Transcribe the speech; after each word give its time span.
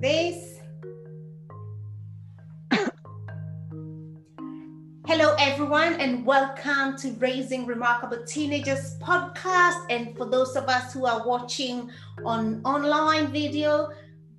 this. 0.00 0.58
Hello, 5.06 5.34
everyone, 5.38 5.94
and 5.94 6.24
welcome 6.24 6.96
to 6.98 7.10
Raising 7.18 7.66
Remarkable 7.66 8.24
Teenagers 8.24 8.96
podcast. 9.00 9.84
And 9.90 10.16
for 10.16 10.24
those 10.24 10.56
of 10.56 10.68
us 10.68 10.94
who 10.94 11.04
are 11.04 11.26
watching 11.26 11.90
on 12.24 12.62
online 12.64 13.30
video, 13.30 13.90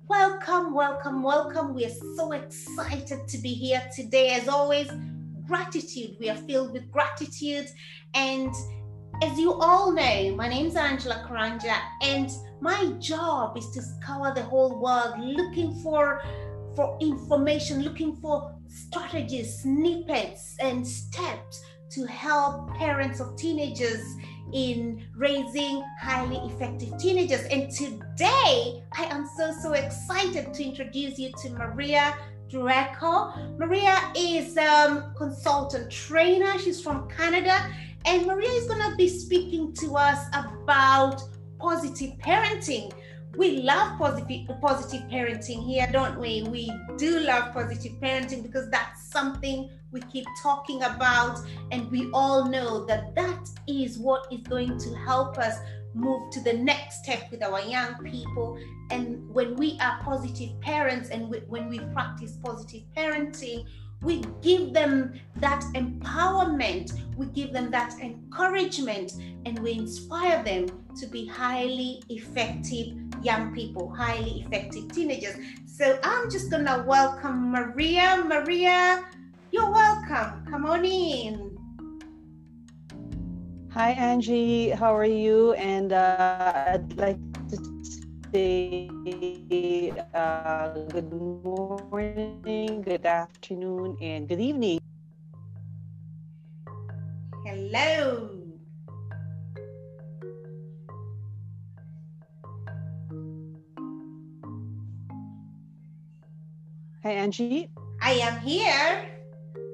welcome, 0.08 0.74
welcome, 0.74 1.22
welcome. 1.22 1.74
We 1.74 1.84
are 1.84 1.94
so 2.16 2.32
excited 2.32 3.28
to 3.28 3.38
be 3.38 3.54
here 3.54 3.82
today. 3.94 4.30
As 4.30 4.48
always, 4.48 4.90
gratitude. 5.46 6.16
We 6.18 6.28
are 6.28 6.36
filled 6.36 6.72
with 6.72 6.90
gratitude. 6.90 7.68
And 8.14 8.52
as 9.22 9.38
you 9.38 9.52
all 9.52 9.92
know, 9.92 10.34
my 10.34 10.48
name 10.48 10.66
is 10.66 10.74
Angela 10.74 11.24
Karanja, 11.28 11.76
and 12.00 12.30
my 12.62 12.92
job 13.00 13.58
is 13.58 13.70
to 13.70 13.82
scour 13.82 14.32
the 14.32 14.42
whole 14.42 14.80
world 14.80 15.18
looking 15.18 15.74
for 15.82 16.22
for 16.76 16.96
information, 17.00 17.82
looking 17.82 18.16
for 18.16 18.54
strategies, 18.66 19.58
snippets, 19.58 20.56
and 20.60 20.86
steps 20.86 21.62
to 21.90 22.06
help 22.06 22.72
parents 22.74 23.20
of 23.20 23.36
teenagers 23.36 24.02
in 24.54 25.04
raising 25.14 25.84
highly 26.00 26.38
effective 26.50 26.96
teenagers. 26.98 27.42
And 27.50 27.70
today, 27.70 28.82
I 28.96 29.04
am 29.10 29.28
so, 29.36 29.52
so 29.52 29.72
excited 29.72 30.54
to 30.54 30.64
introduce 30.64 31.18
you 31.18 31.30
to 31.42 31.50
Maria 31.50 32.16
Draco. 32.48 33.34
Maria 33.58 33.98
is 34.16 34.56
a 34.56 34.64
um, 34.64 35.14
consultant 35.16 35.90
trainer. 35.90 36.58
She's 36.58 36.80
from 36.80 37.08
Canada. 37.10 37.70
And 38.04 38.26
Maria 38.26 38.50
is 38.50 38.66
going 38.66 38.90
to 38.90 38.96
be 38.96 39.08
speaking 39.08 39.74
to 39.74 39.96
us 39.96 40.26
about 40.32 41.22
positive 41.62 42.10
parenting. 42.18 42.92
We 43.36 43.62
love 43.62 43.96
positive 43.98 44.48
positive 44.60 45.02
parenting 45.08 45.64
here 45.64 45.88
don't 45.90 46.18
we? 46.18 46.42
We 46.42 46.70
do 46.98 47.20
love 47.20 47.54
positive 47.54 47.92
parenting 48.02 48.42
because 48.42 48.68
that's 48.68 49.10
something 49.10 49.70
we 49.92 50.00
keep 50.00 50.26
talking 50.42 50.82
about 50.82 51.38
and 51.70 51.90
we 51.90 52.10
all 52.12 52.46
know 52.46 52.84
that 52.86 53.14
that 53.14 53.48
is 53.68 53.98
what 53.98 54.26
is 54.30 54.40
going 54.40 54.76
to 54.78 54.94
help 54.96 55.38
us 55.38 55.56
move 55.94 56.30
to 56.32 56.40
the 56.40 56.52
next 56.52 57.04
step 57.04 57.30
with 57.30 57.42
our 57.42 57.60
young 57.60 57.94
people. 58.02 58.58
And 58.90 59.28
when 59.28 59.56
we 59.56 59.78
are 59.80 60.00
positive 60.02 60.58
parents 60.60 61.10
and 61.10 61.28
we, 61.28 61.38
when 61.48 61.68
we 61.68 61.78
practice 61.78 62.38
positive 62.42 62.82
parenting 62.96 63.66
we 64.02 64.22
give 64.40 64.72
them 64.72 65.14
that 65.36 65.62
empowerment, 65.74 66.92
we 67.16 67.26
give 67.26 67.52
them 67.52 67.70
that 67.70 67.94
encouragement, 68.00 69.12
and 69.46 69.58
we 69.60 69.72
inspire 69.72 70.42
them 70.42 70.66
to 71.00 71.06
be 71.06 71.26
highly 71.26 72.02
effective 72.08 72.96
young 73.22 73.54
people, 73.54 73.94
highly 73.94 74.42
effective 74.42 74.90
teenagers. 74.92 75.36
So 75.66 75.98
I'm 76.02 76.30
just 76.30 76.50
gonna 76.50 76.84
welcome 76.86 77.52
Maria. 77.52 78.22
Maria, 78.26 79.04
you're 79.52 79.70
welcome. 79.70 80.44
Come 80.50 80.66
on 80.66 80.84
in. 80.84 81.56
Hi, 83.72 83.92
Angie. 83.92 84.70
How 84.70 84.94
are 84.94 85.04
you? 85.04 85.54
And 85.54 85.92
uh, 85.92 86.52
I'd 86.66 86.92
like 86.98 87.31
say 88.32 89.92
uh, 90.14 90.72
good 90.88 91.12
morning, 91.12 92.80
good 92.80 93.04
afternoon, 93.04 93.96
and 94.00 94.26
good 94.26 94.40
evening. 94.40 94.80
Hello. 97.44 98.30
Hi, 107.04 107.12
Angie. 107.12 107.68
I 108.00 108.12
am 108.12 108.40
here. 108.40 109.04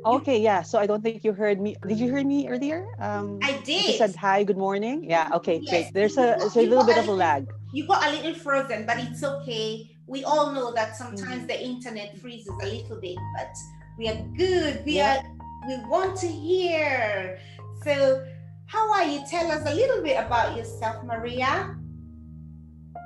Okay, 0.05 0.41
yeah. 0.41 0.63
So 0.63 0.79
I 0.79 0.87
don't 0.87 1.03
think 1.03 1.23
you 1.23 1.33
heard 1.33 1.61
me. 1.61 1.77
Did 1.87 2.01
you 2.01 2.11
hear 2.11 2.25
me 2.25 2.49
earlier? 2.49 2.87
Um, 2.99 3.39
I 3.43 3.53
did. 3.63 3.87
You 3.87 3.93
said 3.95 4.17
hi, 4.17 4.43
good 4.43 4.57
morning. 4.57 5.05
Yeah. 5.05 5.29
Okay, 5.35 5.61
yes. 5.63 5.71
great. 5.71 5.95
There's 5.95 6.17
a, 6.17 6.35
there's 6.39 6.57
a 6.57 6.63
little 6.63 6.85
bit 6.85 6.99
of 6.99 7.07
a 7.07 7.13
lag. 7.13 7.47
You 7.73 7.87
got 7.87 8.07
a 8.07 8.11
little 8.11 8.35
frozen, 8.35 8.87
but 8.87 8.99
it's 8.99 9.23
okay. 9.23 9.91
We 10.07 10.25
all 10.25 10.53
know 10.53 10.73
that 10.73 10.97
sometimes 10.97 11.45
mm. 11.45 11.49
the 11.49 11.63
internet 11.63 12.17
freezes 12.19 12.55
a 12.63 12.67
little 12.67 13.01
bit, 13.01 13.19
but 13.37 13.55
we 13.99 14.09
are 14.09 14.23
good. 14.37 14.85
We 14.85 14.95
yeah. 14.95 15.19
are. 15.19 15.23
We 15.67 15.77
want 15.89 16.17
to 16.21 16.29
hear. 16.29 17.39
So, 17.85 18.25
how 18.67 18.93
are 18.93 19.05
you? 19.05 19.23
Tell 19.29 19.51
us 19.51 19.67
a 19.67 19.75
little 19.75 20.03
bit 20.03 20.17
about 20.17 20.57
yourself, 20.57 21.05
Maria. 21.05 21.77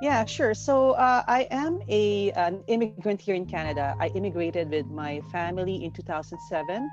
Yeah, 0.03 0.25
sure. 0.25 0.53
So 0.53 0.93
uh, 0.93 1.23
I 1.29 1.47
am 1.53 1.79
a 1.89 2.33
an 2.33 2.65
immigrant 2.67 3.21
here 3.21 3.37
in 3.37 3.47
Canada. 3.47 3.95
I 4.01 4.09
immigrated 4.09 4.69
with 4.71 4.87
my 4.87 5.23
family 5.31 5.85
in 5.85 5.93
2007 5.93 6.91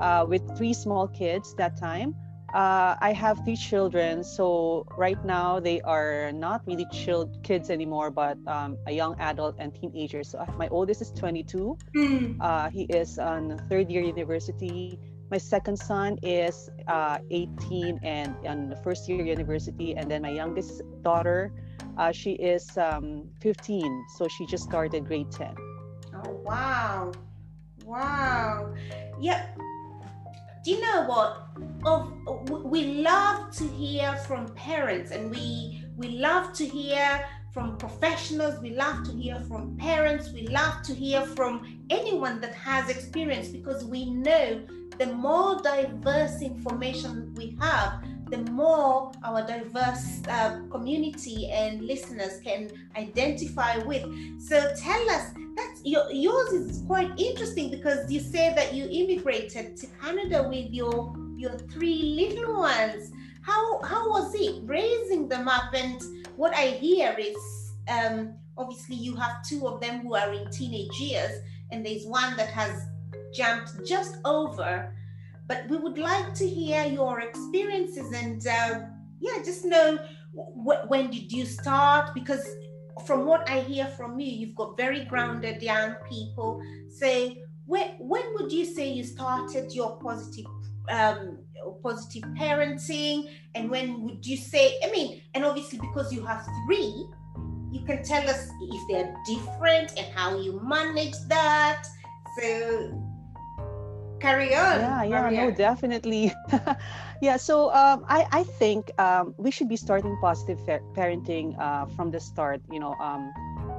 uh, 0.00 0.26
with 0.28 0.42
three 0.56 0.72
small 0.72 1.08
kids 1.08 1.54
that 1.56 1.76
time. 1.76 2.14
Uh, 2.52 2.96
I 3.00 3.12
have 3.12 3.42
three 3.44 3.56
children, 3.56 4.22
so 4.22 4.84
right 4.98 5.22
now 5.24 5.58
they 5.60 5.80
are 5.82 6.32
not 6.32 6.62
really 6.66 6.86
child 6.92 7.30
kids 7.42 7.70
anymore, 7.70 8.10
but 8.10 8.36
um, 8.46 8.76
a 8.86 8.92
young 8.92 9.14
adult 9.18 9.56
and 9.58 9.74
teenager. 9.74 10.22
So 10.22 10.38
uh, 10.38 10.46
my 10.58 10.68
oldest 10.68 11.00
is 11.00 11.10
22. 11.12 11.78
Mm. 11.96 12.72
he 12.72 12.84
is 12.84 13.18
on 13.18 13.58
third 13.70 13.90
year 13.90 14.02
university. 14.02 14.98
My 15.30 15.38
second 15.38 15.78
son 15.78 16.18
is 16.22 16.68
uh, 16.88 17.18
18 17.30 18.00
and 18.02 18.34
on 18.46 18.74
first 18.84 19.08
year 19.08 19.24
university, 19.24 19.96
and 19.96 20.10
then 20.10 20.20
my 20.22 20.28
youngest 20.30 20.82
daughter 21.02 21.50
uh, 21.96 22.12
she 22.12 22.32
is 22.32 22.76
um, 22.76 23.28
15, 23.40 24.04
so 24.16 24.28
she 24.28 24.46
just 24.46 24.64
started 24.64 25.06
grade 25.06 25.30
10. 25.30 25.54
Oh, 26.14 26.40
wow. 26.44 27.12
Wow. 27.84 28.74
Yeah. 29.20 29.46
Do 30.62 30.70
you 30.70 30.80
know 30.80 31.04
what? 31.04 31.48
Of 31.84 32.12
we 32.46 33.02
love 33.02 33.50
to 33.56 33.64
hear 33.66 34.14
from 34.28 34.46
parents, 34.54 35.10
and 35.10 35.30
we 35.30 35.84
we 35.96 36.08
love 36.18 36.52
to 36.54 36.64
hear 36.64 37.24
from 37.52 37.76
professionals. 37.76 38.60
We 38.60 38.70
love 38.70 39.04
to 39.04 39.12
hear 39.12 39.40
from 39.48 39.76
parents. 39.76 40.32
We 40.32 40.46
love 40.46 40.82
to 40.84 40.94
hear 40.94 41.22
from 41.22 41.80
anyone 41.90 42.40
that 42.40 42.54
has 42.54 42.88
experience 42.88 43.48
because 43.48 43.84
we 43.84 44.10
know 44.10 44.64
the 44.98 45.06
more 45.06 45.60
diverse 45.60 46.40
information 46.42 47.34
we 47.34 47.56
have, 47.60 48.04
the 48.32 48.38
more 48.50 49.12
our 49.24 49.46
diverse 49.46 50.22
uh, 50.26 50.58
community 50.70 51.50
and 51.50 51.82
listeners 51.82 52.40
can 52.42 52.70
identify 52.96 53.76
with. 53.84 54.02
So 54.40 54.72
tell 54.74 55.10
us, 55.10 55.34
that's 55.54 55.82
your, 55.84 56.10
yours 56.10 56.50
is 56.54 56.82
quite 56.86 57.10
interesting 57.18 57.70
because 57.70 58.10
you 58.10 58.20
say 58.20 58.54
that 58.54 58.72
you 58.72 58.88
immigrated 58.90 59.76
to 59.76 59.86
Canada 60.00 60.48
with 60.48 60.72
your 60.72 61.14
your 61.36 61.58
three 61.72 62.02
little 62.20 62.60
ones. 62.60 63.12
How 63.42 63.82
how 63.82 64.08
was 64.08 64.34
it 64.34 64.62
raising 64.64 65.28
them 65.28 65.46
up? 65.46 65.74
And 65.74 66.00
what 66.36 66.54
I 66.54 66.68
hear 66.68 67.14
is 67.18 67.36
um, 67.86 68.32
obviously 68.56 68.96
you 68.96 69.14
have 69.16 69.46
two 69.46 69.68
of 69.68 69.82
them 69.82 70.00
who 70.00 70.14
are 70.14 70.32
in 70.32 70.50
teenage 70.50 70.98
years, 70.98 71.42
and 71.70 71.84
there's 71.84 72.06
one 72.06 72.34
that 72.38 72.48
has 72.48 72.86
jumped 73.34 73.84
just 73.84 74.16
over 74.24 74.90
but 75.52 75.68
we 75.68 75.76
would 75.76 75.98
like 75.98 76.32
to 76.32 76.48
hear 76.48 76.84
your 76.84 77.20
experiences 77.20 78.10
and 78.12 78.46
uh, 78.46 78.80
yeah 79.20 79.36
just 79.44 79.64
know 79.66 79.98
wh- 80.34 80.88
when 80.88 81.10
did 81.10 81.30
you 81.30 81.44
start? 81.44 82.14
Because 82.14 82.46
from 83.06 83.24
what 83.24 83.48
i 83.48 83.58
hear 83.60 83.86
from 83.86 84.20
you 84.20 84.30
you've 84.30 84.54
got 84.54 84.76
very 84.76 85.04
grounded 85.04 85.62
young 85.62 85.94
people. 86.08 86.60
So 86.90 87.34
when, 87.66 87.88
when 87.98 88.22
would 88.34 88.52
you 88.52 88.64
say 88.64 88.92
you 88.92 89.04
started 89.04 89.72
your 89.72 89.96
positive 89.96 90.46
um, 90.90 91.38
positive 91.82 92.22
parenting? 92.40 93.30
And 93.54 93.70
when 93.70 94.02
would 94.04 94.26
you 94.26 94.36
say 94.36 94.78
i 94.84 94.90
mean 94.90 95.20
and 95.34 95.44
obviously 95.44 95.78
because 95.80 96.12
you 96.12 96.24
have 96.24 96.46
three 96.66 97.06
you 97.72 97.80
can 97.86 98.02
tell 98.04 98.28
us 98.28 98.50
if 98.60 98.82
they're 98.88 99.14
different 99.26 99.92
and 99.96 100.06
how 100.14 100.38
you 100.38 100.60
manage 100.62 101.14
that. 101.28 101.82
So 102.38 103.01
carry 104.22 104.54
on. 104.54 104.78
Yeah, 104.80 105.02
yeah, 105.04 105.30
no, 105.30 105.50
definitely. 105.50 106.32
yeah, 107.20 107.36
so 107.36 107.74
um, 107.74 108.04
I, 108.08 108.26
I 108.30 108.42
think 108.44 108.90
um, 108.98 109.34
we 109.36 109.50
should 109.50 109.68
be 109.68 109.76
starting 109.76 110.16
positive 110.20 110.58
parenting 110.94 111.58
uh, 111.58 111.86
from 111.96 112.10
the 112.10 112.20
start. 112.20 112.62
You 112.70 112.80
know, 112.80 112.94
um, 113.00 113.32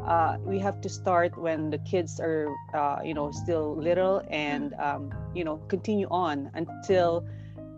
uh, 0.06 0.38
we 0.46 0.60
have 0.60 0.82
to 0.82 0.90
start 0.90 1.38
when 1.38 1.70
the 1.70 1.78
kids 1.80 2.20
are, 2.20 2.54
uh, 2.74 3.00
you 3.04 3.14
know, 3.14 3.32
still 3.32 3.76
little 3.76 4.22
and, 4.30 4.74
um, 4.76 5.12
you 5.34 5.44
know, 5.44 5.58
continue 5.70 6.08
on 6.12 6.52
until 6.54 7.26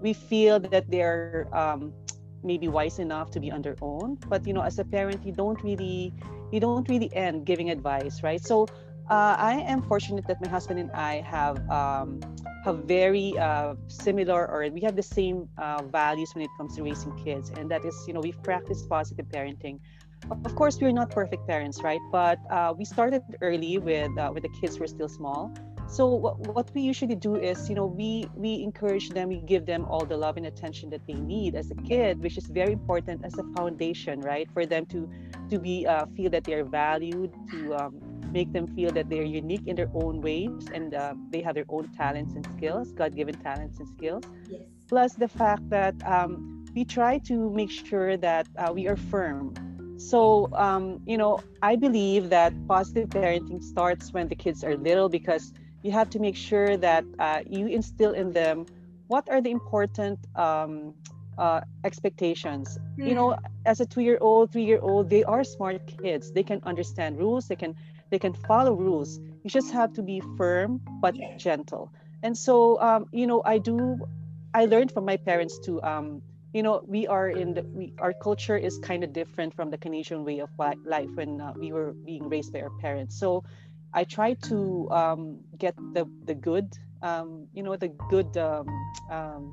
we 0.02 0.14
feel 0.14 0.60
that 0.60 0.90
they're 0.90 1.48
um, 1.54 1.94
maybe 2.44 2.68
wise 2.68 3.00
enough 3.00 3.32
to 3.32 3.40
be 3.40 3.52
on 3.52 3.62
their 3.62 3.76
own. 3.82 4.18
But, 4.28 4.46
you 4.48 4.54
know, 4.54 4.62
as 4.62 4.80
a 4.80 4.84
parent, 4.84 5.26
you 5.26 5.32
don't 5.32 5.62
really, 5.64 6.14
you 6.52 6.60
don't 6.60 6.88
really 6.90 7.14
end 7.14 7.46
giving 7.46 7.70
advice, 7.70 8.24
right? 8.24 8.44
So 8.44 8.68
uh, 9.10 9.36
I 9.38 9.64
am 9.68 9.82
fortunate 9.84 10.26
that 10.28 10.42
my 10.42 10.48
husband 10.48 10.80
and 10.80 10.92
I 10.92 11.22
have 11.22 11.58
um, 11.70 12.20
have 12.64 12.86
very 12.86 13.38
uh, 13.38 13.76
similar 13.88 14.50
or 14.50 14.68
we 14.72 14.82
have 14.82 14.96
the 14.96 15.04
same 15.04 15.48
uh, 15.58 15.84
values 15.84 16.34
when 16.34 16.44
it 16.44 16.50
comes 16.58 16.76
to 16.76 16.84
raising 16.84 17.16
kids, 17.24 17.52
and 17.52 17.70
that 17.70 17.86
is, 17.86 17.96
you 18.08 18.14
know, 18.14 18.22
we've 18.22 18.42
practiced 18.42 18.90
positive 18.90 19.28
parenting 19.30 19.80
of 20.44 20.56
course, 20.56 20.80
we're 20.82 20.92
not 20.92 21.12
perfect 21.12 21.48
parents, 21.48 21.82
right? 21.84 22.02
But 22.12 22.40
uh, 22.50 22.74
we 22.76 22.86
started 22.86 23.22
early 23.42 23.78
with 23.78 24.18
uh, 24.18 24.32
with 24.34 24.44
the 24.44 24.50
kids 24.50 24.80
were 24.80 24.88
still 24.88 25.10
small. 25.10 25.52
So 25.88 26.08
what, 26.08 26.40
what 26.40 26.74
we 26.74 26.82
usually 26.82 27.16
do 27.16 27.36
is, 27.36 27.70
you 27.70 27.76
know, 27.76 27.86
we 27.86 28.26
we 28.36 28.64
encourage 28.64 29.10
them, 29.10 29.30
we 29.30 29.42
give 29.42 29.66
them 29.66 29.86
all 29.86 30.06
the 30.06 30.18
love 30.18 30.38
and 30.38 30.46
attention 30.48 30.90
that 30.90 31.06
they 31.06 31.14
need 31.14 31.56
as 31.56 31.70
a 31.70 31.76
kid, 31.76 32.22
which 32.24 32.38
is 32.38 32.48
very 32.48 32.74
important 32.74 33.24
as 33.24 33.38
a 33.38 33.44
foundation, 33.56 34.20
right? 34.22 34.50
For 34.52 34.66
them 34.66 34.86
to 34.88 35.10
to 35.50 35.60
be 35.60 35.86
uh, 35.86 36.08
feel 36.18 36.32
that 36.32 36.44
they 36.44 36.54
are 36.54 36.66
valued, 36.66 37.32
to 37.52 37.76
um, 37.76 38.02
make 38.40 38.52
them 38.58 38.68
feel 38.76 38.92
that 38.98 39.10
they're 39.10 39.32
unique 39.42 39.66
in 39.66 39.76
their 39.80 39.92
own 40.02 40.16
ways 40.22 40.68
and 40.76 40.94
uh, 40.94 41.14
they 41.32 41.42
have 41.42 41.56
their 41.56 41.70
own 41.76 41.86
talents 42.02 42.34
and 42.36 42.46
skills, 42.56 42.92
God-given 42.92 43.36
talents 43.50 43.80
and 43.80 43.88
skills. 43.98 44.24
Yes. 44.50 44.62
Plus 44.92 45.14
the 45.14 45.32
fact 45.42 45.64
that 45.78 45.96
um, 46.16 46.66
we 46.76 46.84
try 46.98 47.18
to 47.30 47.50
make 47.60 47.72
sure 47.72 48.18
that 48.18 48.46
uh, 48.58 48.72
we 48.78 48.88
are 48.92 48.98
firm 48.98 49.54
so 49.98 50.50
um, 50.54 51.00
you 51.06 51.18
know 51.18 51.40
i 51.62 51.76
believe 51.76 52.30
that 52.30 52.52
positive 52.68 53.08
parenting 53.10 53.64
starts 53.64 54.12
when 54.14 54.28
the 54.28 54.36
kids 54.36 54.64
are 54.64 54.76
little 54.78 55.10
because 55.10 55.54
you 55.84 55.92
have 55.92 56.10
to 56.10 56.20
make 56.20 56.36
sure 56.36 56.78
that 56.78 57.06
uh, 57.20 57.42
you 57.50 57.68
instill 57.68 58.14
in 58.14 58.32
them 58.32 58.66
what 59.08 59.30
are 59.30 59.42
the 59.42 59.52
important 59.52 60.20
um, 60.36 60.94
uh, 61.38 61.62
expectations 61.84 62.78
mm. 62.98 63.08
you 63.08 63.16
know 63.16 63.32
hmm. 63.32 63.46
as 63.66 63.82
a 63.82 63.86
two 63.86 64.02
year 64.02 64.18
old 64.22 64.52
three 64.52 64.64
year 64.64 64.80
old 64.82 65.10
they 65.10 65.24
are 65.24 65.44
smart 65.44 65.82
kids 66.02 66.32
they 66.32 66.44
can 66.44 66.60
understand 66.64 67.18
rules 67.18 67.48
they 67.48 67.56
can 67.56 67.76
they 68.16 68.20
can 68.20 68.34
follow 68.48 68.74
rules. 68.74 69.20
You 69.44 69.50
just 69.50 69.72
have 69.74 69.92
to 69.96 70.02
be 70.02 70.22
firm 70.38 70.80
but 71.02 71.16
gentle. 71.36 71.92
And 72.24 72.38
so 72.38 72.80
um, 72.82 73.02
you 73.12 73.28
know 73.28 73.42
i 73.54 73.58
do 73.70 73.78
i 74.60 74.62
learned 74.74 74.92
from 74.96 75.06
my 75.12 75.18
parents 75.18 75.56
to 75.66 75.72
um, 75.92 76.08
you 76.54 76.64
know 76.64 76.76
we 76.96 77.02
are 77.16 77.28
in 77.42 77.54
the 77.56 77.64
we, 77.78 77.92
our 78.00 78.14
culture 78.28 78.58
is 78.68 78.74
kind 78.90 79.04
of 79.04 79.10
different 79.12 79.54
from 79.58 79.68
the 79.70 79.78
canadian 79.86 80.24
way 80.24 80.40
of 80.40 80.50
life 80.96 81.12
when 81.20 81.42
uh, 81.42 81.52
we 81.64 81.74
were 81.76 81.92
being 82.10 82.26
raised 82.34 82.54
by 82.54 82.62
our 82.66 82.74
parents. 82.86 83.20
So 83.20 83.44
i 84.00 84.04
try 84.18 84.30
to 84.50 84.58
um, 85.00 85.22
get 85.64 85.76
the 85.96 86.04
the 86.30 86.36
good 86.50 86.68
um, 87.10 87.28
you 87.58 87.64
know 87.66 87.76
the 87.86 87.92
good 88.14 88.32
um, 88.48 88.66
um 89.16 89.44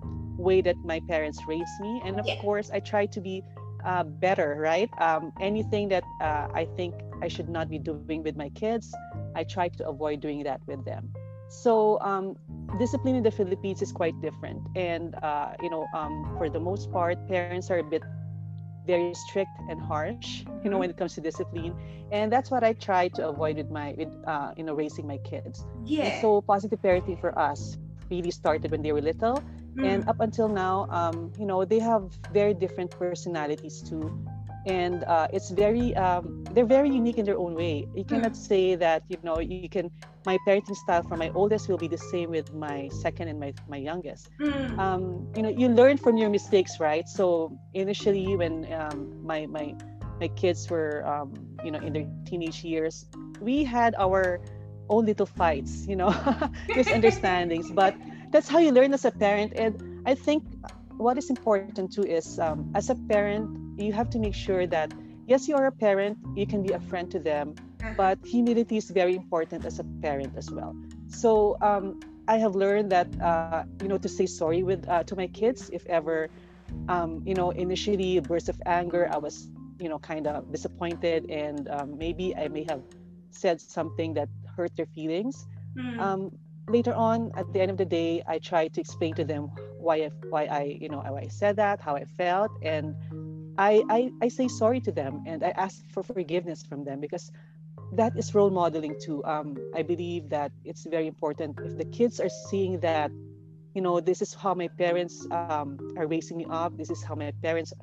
way 0.48 0.62
that 0.68 0.78
my 0.92 1.00
parents 1.12 1.38
raised 1.52 1.76
me. 1.86 1.92
And 2.06 2.14
of 2.22 2.26
yeah. 2.26 2.40
course 2.44 2.68
i 2.76 2.78
try 2.92 3.04
to 3.14 3.20
be 3.28 3.42
uh, 3.84 4.04
better 4.04 4.56
right? 4.58 4.90
Um, 4.98 5.32
anything 5.40 5.88
that 5.88 6.04
uh, 6.20 6.48
i 6.54 6.66
think 6.76 6.94
i 7.22 7.28
should 7.28 7.48
not 7.48 7.68
be 7.68 7.78
doing 7.78 8.22
with 8.22 8.36
my 8.36 8.36
kids 8.38 8.94
i 9.22 9.30
try 9.32 9.56
to 9.58 9.88
avoid 9.88 10.20
doing 10.20 10.42
that 10.44 10.60
with 10.66 10.84
them. 10.84 11.10
So 11.48 12.00
um, 12.00 12.36
discipline 12.78 13.14
in 13.14 13.22
the 13.22 13.30
Philippines 13.30 13.82
is 13.82 13.92
quite 13.92 14.18
different, 14.22 14.62
and 14.74 15.14
uh, 15.22 15.52
you 15.62 15.68
know, 15.68 15.86
um, 15.92 16.34
for 16.38 16.48
the 16.48 16.58
most 16.60 16.90
part, 16.90 17.20
parents 17.28 17.70
are 17.70 17.78
a 17.78 17.84
bit 17.84 18.02
very 18.86 19.14
strict 19.14 19.50
and 19.68 19.80
harsh, 19.80 20.44
you 20.64 20.70
know, 20.70 20.78
when 20.78 20.88
it 20.88 20.96
comes 20.96 21.14
to 21.14 21.20
discipline, 21.20 21.74
and 22.10 22.32
that's 22.32 22.50
what 22.50 22.64
I 22.64 22.72
try 22.72 23.08
to 23.08 23.28
avoid 23.28 23.56
with 23.56 23.70
my, 23.70 23.94
with 23.98 24.08
uh, 24.26 24.52
you 24.56 24.64
know, 24.64 24.72
raising 24.74 25.06
my 25.06 25.18
kids. 25.18 25.64
Yeah. 25.84 26.04
And 26.04 26.20
so 26.22 26.40
positive 26.40 26.80
parenting 26.80 27.20
for 27.20 27.38
us 27.38 27.76
really 28.14 28.30
started 28.30 28.70
when 28.70 28.82
they 28.82 28.92
were 28.92 29.04
little, 29.12 29.36
mm. 29.74 29.86
and 29.88 30.08
up 30.08 30.20
until 30.20 30.48
now, 30.48 30.86
um, 30.90 31.32
you 31.40 31.46
know, 31.46 31.64
they 31.64 31.80
have 31.80 32.04
very 32.32 32.54
different 32.54 32.90
personalities 32.90 33.82
too 33.82 34.06
and 34.66 35.04
uh, 35.04 35.26
it's 35.32 35.50
very 35.50 35.94
um, 35.96 36.44
they're 36.52 36.64
very 36.64 36.88
unique 36.88 37.18
in 37.18 37.24
their 37.24 37.38
own 37.38 37.54
way 37.54 37.86
you 37.94 38.04
cannot 38.04 38.32
mm. 38.32 38.36
say 38.36 38.74
that 38.74 39.02
you 39.08 39.16
know 39.22 39.40
you 39.40 39.68
can 39.68 39.90
my 40.24 40.38
parenting 40.46 40.76
style 40.76 41.02
for 41.02 41.16
my 41.16 41.30
oldest 41.34 41.68
will 41.68 41.78
be 41.78 41.88
the 41.88 41.98
same 41.98 42.30
with 42.30 42.52
my 42.54 42.88
second 42.88 43.28
and 43.28 43.40
my, 43.40 43.52
my 43.68 43.76
youngest 43.76 44.30
mm. 44.38 44.78
um, 44.78 45.26
you 45.36 45.42
know 45.42 45.48
you 45.48 45.68
learn 45.68 45.96
from 45.96 46.16
your 46.16 46.30
mistakes 46.30 46.78
right 46.78 47.08
so 47.08 47.56
initially 47.74 48.36
when 48.36 48.72
um, 48.72 49.10
my 49.24 49.46
my 49.46 49.74
my 50.20 50.28
kids 50.28 50.70
were 50.70 51.04
um, 51.06 51.34
you 51.64 51.70
know 51.70 51.80
in 51.80 51.92
their 51.92 52.06
teenage 52.24 52.62
years 52.62 53.06
we 53.40 53.64
had 53.64 53.94
our 53.98 54.40
own 54.88 55.06
little 55.06 55.26
fights 55.26 55.86
you 55.86 55.96
know? 55.96 56.14
Misunderstandings 56.76 57.70
but 57.82 57.94
that's 58.30 58.48
how 58.48 58.58
you 58.58 58.72
learn 58.72 58.92
as 58.94 59.04
a 59.04 59.10
parent. 59.10 59.52
And 59.56 60.02
i 60.06 60.14
think 60.14 60.42
what 60.96 61.18
is 61.18 61.30
important 61.30 61.92
too 61.92 62.04
is 62.04 62.38
um, 62.38 62.70
as 62.74 62.90
a 62.90 62.94
parent 63.08 63.48
you 63.78 63.92
have 63.92 64.10
to 64.10 64.18
make 64.18 64.34
sure 64.34 64.66
that 64.66 64.92
yes 65.26 65.48
you 65.48 65.56
are 65.56 65.66
a 65.66 65.72
parent 65.72 66.18
you 66.34 66.46
can 66.46 66.62
be 66.62 66.72
a 66.72 66.80
friend 66.80 67.10
to 67.10 67.18
them 67.18 67.54
uh-huh. 67.82 67.94
but 67.96 68.18
humility 68.24 68.76
is 68.76 68.90
very 68.90 69.14
important 69.14 69.64
as 69.64 69.78
a 69.78 69.84
parent 70.02 70.32
as 70.36 70.50
well. 70.50 70.74
So 71.08 71.56
um, 71.60 72.00
i 72.28 72.36
have 72.36 72.54
learned 72.54 72.90
that 72.90 73.08
uh, 73.20 73.64
you 73.80 73.88
know 73.88 73.98
to 73.98 74.08
say 74.08 74.26
sorry 74.26 74.62
with 74.62 74.88
uh, 74.88 75.02
to 75.04 75.16
my 75.16 75.26
kids 75.26 75.70
if 75.72 75.84
ever 75.86 76.28
um, 76.88 77.22
you 77.24 77.34
know 77.34 77.50
initially 77.50 78.16
a 78.16 78.22
burst 78.22 78.48
of 78.48 78.60
anger 78.66 79.08
i 79.12 79.18
was 79.18 79.48
you 79.78 79.88
know 79.88 79.98
kind 79.98 80.26
of 80.26 80.50
disappointed 80.52 81.28
and 81.30 81.68
um, 81.68 81.98
maybe 81.98 82.34
i 82.36 82.48
may 82.48 82.64
have 82.68 82.82
said 83.30 83.60
something 83.60 84.14
that 84.14 84.28
hurt 84.56 84.74
their 84.76 84.86
feelings 84.86 85.46
mm. 85.76 86.30
later 86.68 86.94
on 86.94 87.30
at 87.36 87.52
the 87.52 87.60
end 87.60 87.70
of 87.70 87.76
the 87.76 87.84
day 87.84 88.22
i 88.26 88.38
try 88.38 88.68
to 88.68 88.80
explain 88.80 89.14
to 89.14 89.24
them 89.24 89.50
why 89.78 89.96
I, 89.96 90.10
why 90.30 90.44
I 90.44 90.78
you 90.80 90.88
know 90.88 91.00
why 91.00 91.22
I 91.22 91.28
said 91.28 91.56
that 91.56 91.80
how 91.80 91.96
I 91.96 92.04
felt 92.04 92.52
and 92.62 92.94
I, 93.58 93.82
I, 93.90 94.10
I 94.22 94.28
say 94.28 94.48
sorry 94.48 94.80
to 94.80 94.92
them 94.92 95.24
and 95.26 95.44
I 95.44 95.50
ask 95.50 95.84
for 95.92 96.02
forgiveness 96.02 96.62
from 96.62 96.84
them 96.84 97.00
because 97.00 97.30
that 97.92 98.12
is 98.16 98.34
role 98.34 98.50
modeling 98.50 98.96
too. 98.98 99.22
Um, 99.24 99.56
I 99.74 99.82
believe 99.82 100.30
that 100.30 100.52
it's 100.64 100.86
very 100.86 101.06
important 101.06 101.58
if 101.62 101.76
the 101.76 101.84
kids 101.84 102.20
are 102.20 102.30
seeing 102.48 102.80
that, 102.80 103.10
you 103.74 103.82
know, 103.82 104.00
this 104.00 104.22
is 104.22 104.32
how 104.32 104.54
my 104.54 104.68
parents 104.68 105.26
um, 105.30 105.78
are 105.98 106.06
raising 106.06 106.38
me 106.38 106.46
up. 106.48 106.76
This 106.78 106.90
is 106.90 107.02
how 107.02 107.14
my 107.14 107.32
parents' 107.42 107.74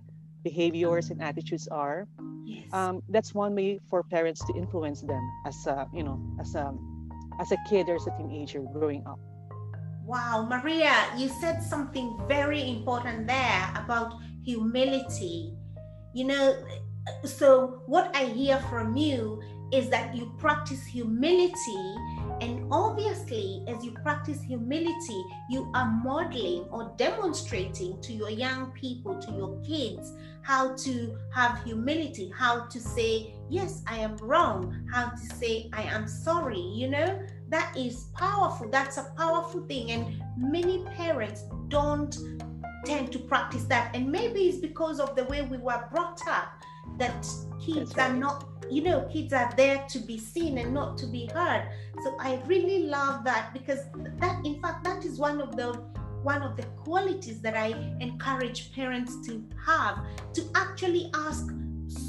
behaviors 0.44 1.10
and 1.10 1.22
attitudes 1.22 1.68
are. 1.68 2.08
Yes. 2.46 2.74
Um, 2.74 3.02
that's 3.10 3.34
one 3.34 3.56
way 3.56 3.80
for 3.90 4.04
parents 4.04 4.44
to 4.46 4.54
influence 4.56 5.02
them 5.02 5.22
as 5.46 5.68
a, 5.68 5.88
you 5.94 6.04
know, 6.04 6.20
as 6.40 6.56
a, 6.56 6.74
as 7.40 7.52
a 7.52 7.58
kid 7.70 7.90
or 7.90 7.96
as 7.96 8.08
a 8.08 8.12
teenager 8.18 8.62
growing 8.74 9.06
up. 9.06 9.20
Wow, 10.06 10.48
Maria, 10.50 10.94
you 11.18 11.30
said 11.30 11.62
something 11.62 12.18
very 12.28 12.68
important 12.68 13.28
there 13.28 13.72
about 13.76 14.16
humility 14.44 15.54
you 16.14 16.26
know, 16.26 16.58
so 17.24 17.82
what 17.86 18.16
I 18.16 18.26
hear 18.26 18.58
from 18.70 18.98
you 18.98 19.42
is 19.72 19.90
that 19.90 20.16
you 20.16 20.34
practice 20.38 20.84
humility. 20.86 21.96
And 22.42 22.68
obviously, 22.72 23.64
as 23.68 23.84
you 23.84 23.92
practice 23.92 24.42
humility, 24.42 25.24
you 25.50 25.70
are 25.74 25.86
modeling 26.04 26.64
or 26.72 26.94
demonstrating 26.98 28.02
to 28.02 28.14
your 28.14 28.30
young 28.30 28.72
people, 28.72 29.20
to 29.20 29.32
your 29.32 29.62
kids, 29.62 30.14
how 30.42 30.76
to 30.76 31.18
have 31.34 31.64
humility, 31.64 32.32
how 32.36 32.66
to 32.68 32.80
say, 32.80 33.34
Yes, 33.50 33.84
I 33.88 33.98
am 33.98 34.16
wrong, 34.18 34.88
how 34.92 35.10
to 35.10 35.36
say, 35.36 35.70
I 35.74 35.84
am 35.84 36.08
sorry. 36.08 36.60
You 36.60 36.90
know, 36.90 37.20
that 37.50 37.76
is 37.76 38.06
powerful. 38.16 38.70
That's 38.70 38.98
a 38.98 39.12
powerful 39.18 39.62
thing. 39.68 39.92
And 39.92 40.24
many 40.38 40.86
parents 40.96 41.44
don't 41.68 42.16
tend 42.86 43.12
to 43.12 43.20
practice 43.20 43.66
that. 43.66 43.96
And 43.96 44.12
maybe 44.12 44.42
it's 44.42 44.60
because 44.60 45.00
of 45.00 45.16
the 45.16 45.26
way 45.26 45.42
we 45.42 45.58
were 45.58 45.84
brought 45.92 46.26
up 46.28 46.59
that 46.98 47.28
kids 47.64 47.96
right. 47.96 48.10
are 48.10 48.14
not, 48.14 48.48
you 48.70 48.82
know, 48.82 49.08
kids 49.12 49.34
are 49.34 49.52
there 49.56 49.86
to 49.90 50.00
be 50.00 50.18
seen 50.18 50.58
and 50.58 50.74
not 50.74 50.98
to 51.00 51.08
be 51.08 51.28
heard. 51.28 51.70
So 52.04 52.16
I 52.20 52.42
really 52.46 52.84
love 52.84 53.24
that 53.26 53.54
because 53.54 53.80
that, 54.18 54.46
in 54.46 54.62
fact, 54.62 54.84
that 54.84 55.06
is 55.06 55.20
one 55.20 55.42
of 55.42 55.56
the 55.56 55.74
one 56.24 56.42
of 56.42 56.58
the 56.58 56.64
qualities 56.84 57.40
that 57.42 57.56
I 57.56 57.68
encourage 58.02 58.74
parents 58.74 59.16
to 59.28 59.42
have 59.66 60.06
to 60.34 60.50
actually 60.54 61.10
ask 61.14 61.48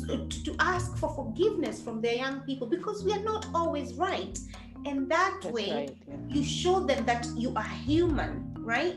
to 0.08 0.56
ask 0.58 0.96
for 0.96 1.08
forgiveness 1.14 1.80
from 1.80 2.00
their 2.02 2.14
young 2.14 2.40
people 2.40 2.66
because 2.66 3.04
we 3.04 3.12
are 3.12 3.22
not 3.22 3.46
always 3.54 3.94
right 3.94 4.38
and 4.84 5.08
that 5.10 5.38
That's 5.42 5.54
way 5.54 5.72
right, 5.72 5.96
yeah. 6.06 6.16
you 6.28 6.44
show 6.44 6.80
them 6.80 7.04
that 7.06 7.26
you 7.36 7.54
are 7.54 7.62
human 7.62 8.54
right 8.58 8.96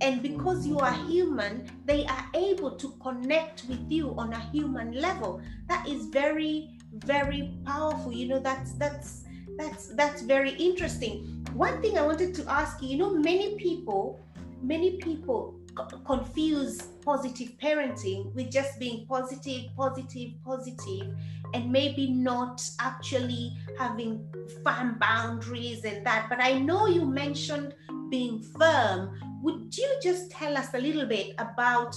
and 0.00 0.22
because 0.22 0.66
you 0.66 0.78
are 0.78 0.92
human, 0.92 1.70
they 1.84 2.04
are 2.06 2.26
able 2.34 2.72
to 2.72 2.90
connect 3.02 3.64
with 3.68 3.90
you 3.90 4.14
on 4.18 4.32
a 4.32 4.40
human 4.50 4.92
level. 4.92 5.40
That 5.68 5.88
is 5.88 6.06
very, 6.06 6.78
very 6.92 7.54
powerful. 7.64 8.12
You 8.12 8.28
know, 8.28 8.38
that's 8.38 8.72
that's 8.72 9.24
that's 9.56 9.88
that's 9.88 10.22
very 10.22 10.52
interesting. 10.52 11.46
One 11.54 11.80
thing 11.80 11.96
I 11.96 12.02
wanted 12.02 12.34
to 12.34 12.50
ask 12.50 12.82
you, 12.82 12.88
you 12.88 12.98
know, 12.98 13.14
many 13.14 13.56
people, 13.56 14.20
many 14.62 14.98
people 14.98 15.58
confuse 16.06 16.80
positive 17.04 17.52
parenting 17.62 18.34
with 18.34 18.50
just 18.50 18.78
being 18.78 19.06
positive, 19.06 19.64
positive, 19.76 20.32
positive, 20.44 21.14
and 21.54 21.70
maybe 21.70 22.08
not 22.08 22.62
actually 22.80 23.56
having 23.78 24.26
firm 24.64 24.98
boundaries 24.98 25.84
and 25.84 26.04
that. 26.06 26.26
But 26.28 26.42
I 26.42 26.58
know 26.58 26.86
you 26.86 27.04
mentioned 27.04 27.74
being 28.10 28.42
firm 28.58 29.25
would 29.46 29.78
you 29.78 29.88
just 30.02 30.28
tell 30.32 30.56
us 30.56 30.74
a 30.74 30.78
little 30.78 31.06
bit 31.06 31.32
about 31.38 31.94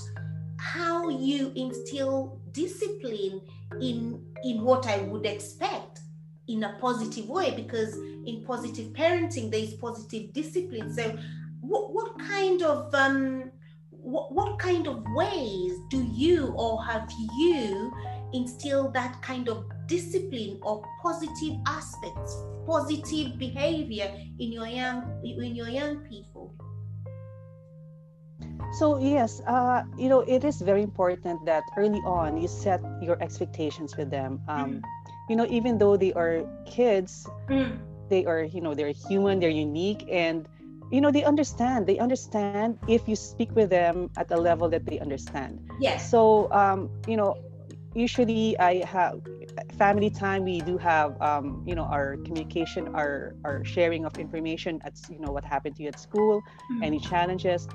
how 0.60 1.10
you 1.10 1.52
instill 1.56 2.40
discipline 2.52 3.42
in 3.82 4.24
in 4.44 4.64
what 4.64 4.86
I 4.88 5.00
would 5.00 5.26
expect 5.26 6.02
in 6.48 6.64
a 6.64 6.78
positive 6.80 7.28
way? 7.28 7.50
Because 7.56 7.96
in 8.28 8.44
positive 8.46 8.94
parenting, 8.94 9.50
there 9.50 9.62
is 9.62 9.74
positive 9.74 10.32
discipline. 10.32 10.94
So, 10.94 11.18
what 11.62 11.92
what 11.92 12.20
kind 12.20 12.62
of 12.62 12.94
um, 12.94 13.52
what, 13.90 14.32
what 14.32 14.60
kind 14.60 14.86
of 14.88 15.04
ways 15.16 15.74
do 15.90 16.08
you 16.14 16.54
or 16.56 16.86
have 16.86 17.12
you 17.40 17.92
instill 18.34 18.92
that 18.92 19.20
kind 19.24 19.50
of 19.50 19.66
discipline 19.88 20.60
or 20.62 20.84
positive 21.02 21.58
aspects, 21.66 22.44
positive 22.68 23.40
behavior 23.40 24.14
in 24.38 24.52
your 24.52 24.68
young 24.68 25.20
in 25.24 25.56
your 25.56 25.70
young 25.70 25.98
people? 26.02 26.54
So 28.72 28.98
yes, 29.00 29.42
uh, 29.48 29.84
you 29.98 30.10
know, 30.10 30.22
it 30.22 30.44
is 30.44 30.62
very 30.62 30.84
important 30.84 31.46
that 31.46 31.64
early 31.76 32.00
on 32.06 32.38
you 32.38 32.48
set 32.48 32.82
your 33.02 33.22
expectations 33.22 33.98
with 33.98 34.10
them. 34.10 34.42
Um, 34.48 34.74
mm. 34.74 34.84
You 35.30 35.36
know, 35.36 35.46
even 35.50 35.78
though 35.78 35.98
they 35.98 36.14
are 36.14 36.46
kids, 36.66 37.28
mm. 37.50 37.78
they 38.10 38.26
are, 38.26 38.44
you 38.44 38.62
know, 38.62 38.74
they're 38.74 38.94
human, 38.94 39.40
they're 39.40 39.50
unique, 39.50 40.06
and 40.10 40.48
you 40.92 41.02
know, 41.02 41.12
they 41.12 41.24
understand. 41.24 41.86
They 41.86 42.00
understand 42.00 42.80
if 42.88 43.08
you 43.08 43.16
speak 43.16 43.56
with 43.56 43.70
them 43.70 44.10
at 44.18 44.32
a 44.32 44.38
level 44.38 44.70
that 44.70 44.86
they 44.86 45.00
understand. 45.00 45.70
Yes. 45.80 46.10
So, 46.10 46.52
um, 46.52 46.90
you 47.08 47.18
know, 47.18 47.38
usually 47.94 48.58
I 48.58 48.84
have 48.86 49.22
family 49.78 50.10
time. 50.10 50.46
We 50.46 50.62
do 50.62 50.78
have, 50.78 51.20
um, 51.22 51.64
you 51.66 51.76
know, 51.76 51.86
our 51.86 52.18
communication, 52.18 52.96
our 52.96 53.36
our 53.44 53.64
sharing 53.66 54.06
of 54.06 54.18
information 54.18 54.82
at, 54.84 54.94
you 55.10 55.20
know, 55.20 55.32
what 55.32 55.46
happened 55.46 55.76
to 55.78 55.84
you 55.84 55.90
at 55.90 56.00
school, 56.00 56.42
mm. 56.72 56.84
any 56.84 57.00
challenges 57.00 57.68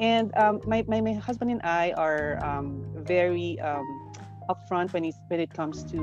and 0.00 0.34
um, 0.36 0.60
my, 0.66 0.84
my, 0.88 1.00
my 1.00 1.12
husband 1.12 1.50
and 1.50 1.60
I 1.62 1.92
are 1.92 2.42
um, 2.44 2.82
very 2.96 3.60
um, 3.60 4.12
upfront 4.48 4.92
when, 4.92 5.04
when 5.28 5.40
it 5.40 5.52
comes 5.52 5.84
to 5.92 5.98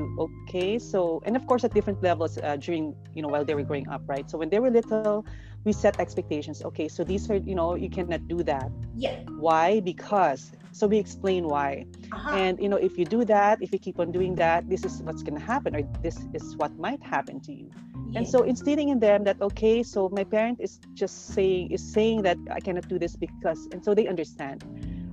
okay. 0.46 0.78
So, 0.78 1.20
and 1.26 1.36
of 1.36 1.46
course, 1.46 1.64
at 1.64 1.74
different 1.74 2.02
levels 2.02 2.38
uh, 2.38 2.56
during, 2.56 2.94
you 3.14 3.22
know, 3.22 3.28
while 3.28 3.44
they 3.44 3.54
were 3.54 3.64
growing 3.64 3.88
up, 3.88 4.02
right? 4.06 4.30
So 4.30 4.38
when 4.38 4.48
they 4.48 4.60
were 4.60 4.70
little, 4.70 5.26
we 5.64 5.72
set 5.72 5.98
expectations. 5.98 6.62
Okay, 6.62 6.88
so 6.88 7.02
these 7.04 7.28
are, 7.28 7.36
you 7.36 7.56
know, 7.56 7.74
you 7.74 7.90
cannot 7.90 8.28
do 8.28 8.42
that. 8.44 8.70
Yeah. 8.94 9.16
Why? 9.38 9.80
Because. 9.80 10.52
So 10.72 10.86
we 10.86 10.98
explain 10.98 11.48
why. 11.48 11.86
Uh-huh. 12.12 12.36
And, 12.36 12.60
you 12.62 12.68
know, 12.68 12.76
if 12.76 12.96
you 12.96 13.04
do 13.04 13.24
that, 13.24 13.60
if 13.60 13.72
you 13.72 13.80
keep 13.80 13.98
on 13.98 14.12
doing 14.12 14.36
that, 14.36 14.68
this 14.68 14.84
is 14.84 15.02
what's 15.02 15.24
going 15.24 15.38
to 15.38 15.44
happen, 15.44 15.74
or 15.74 15.82
this 16.02 16.18
is 16.32 16.56
what 16.56 16.76
might 16.78 17.02
happen 17.02 17.40
to 17.40 17.52
you 17.52 17.70
and 18.14 18.26
so 18.26 18.42
instilling 18.42 18.88
in 18.88 18.98
them 18.98 19.24
that 19.24 19.40
okay 19.40 19.82
so 19.82 20.08
my 20.10 20.24
parent 20.24 20.58
is 20.60 20.78
just 20.94 21.34
saying 21.34 21.70
is 21.70 21.82
saying 21.92 22.22
that 22.22 22.38
i 22.50 22.60
cannot 22.60 22.88
do 22.88 22.98
this 22.98 23.16
because 23.16 23.68
and 23.72 23.84
so 23.84 23.94
they 23.94 24.06
understand. 24.06 24.62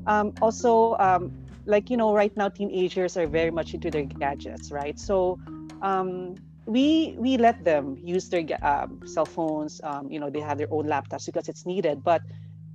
Um, 0.08 0.34
also 0.42 0.96
um, 1.00 1.32
like 1.66 1.90
you 1.90 1.98
know 1.98 2.14
right 2.14 2.36
now 2.38 2.50
teenagers 2.50 3.18
are 3.18 3.28
very 3.28 3.52
much 3.52 3.74
into 3.74 3.90
their 3.90 4.04
gadgets 4.06 4.72
right? 4.72 5.00
So 5.00 5.40
um, 5.82 6.36
we 6.66 7.16
we 7.18 7.38
let 7.38 7.64
them 7.64 7.98
use 8.04 8.30
their 8.30 8.46
um, 8.62 9.02
cell 9.06 9.26
phones 9.26 9.82
um, 9.84 10.12
you 10.12 10.20
know 10.20 10.30
they 10.30 10.42
have 10.42 10.58
their 10.58 10.72
own 10.72 10.86
laptops 10.86 11.26
because 11.26 11.50
it's 11.50 11.66
needed. 11.66 12.04
But 12.04 12.22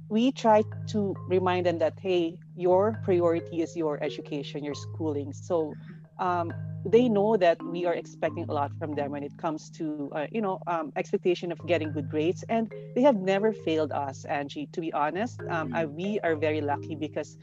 we 0.09 0.33
try 0.33 0.65
to 0.89 1.15
remind 1.29 1.67
them 1.67 1.79
that 1.79 1.95
hey 2.01 2.37
your 2.57 2.99
priority 3.05 3.63
is 3.63 3.77
your 3.77 4.03
education 4.03 4.65
your 4.65 4.75
schooling. 4.75 5.33
So 5.33 5.75
um, 6.21 6.53
they 6.85 7.09
know 7.09 7.37
that 7.37 7.63
we 7.63 7.85
are 7.85 7.95
expecting 7.95 8.49
a 8.49 8.53
lot 8.53 8.73
from 8.79 8.95
them 8.95 9.11
when 9.11 9.23
it 9.23 9.37
comes 9.37 9.71
to 9.71 10.11
uh, 10.15 10.27
you 10.31 10.41
know 10.41 10.61
um, 10.67 10.93
expectation 10.97 11.53
of 11.53 11.59
getting 11.67 11.93
good 11.93 12.09
grades 12.09 12.45
and 12.49 12.73
they 12.95 13.03
have 13.03 13.17
never 13.17 13.53
failed 13.53 13.93
us 13.93 14.25
angie 14.25 14.67
to 14.73 14.81
be 14.81 14.93
honest. 14.93 15.41
Um, 15.49 15.75
I, 15.75 15.87
we 15.87 16.21
are 16.21 16.37
very 16.37 16.61
lucky 16.61 16.95
because 16.95 17.37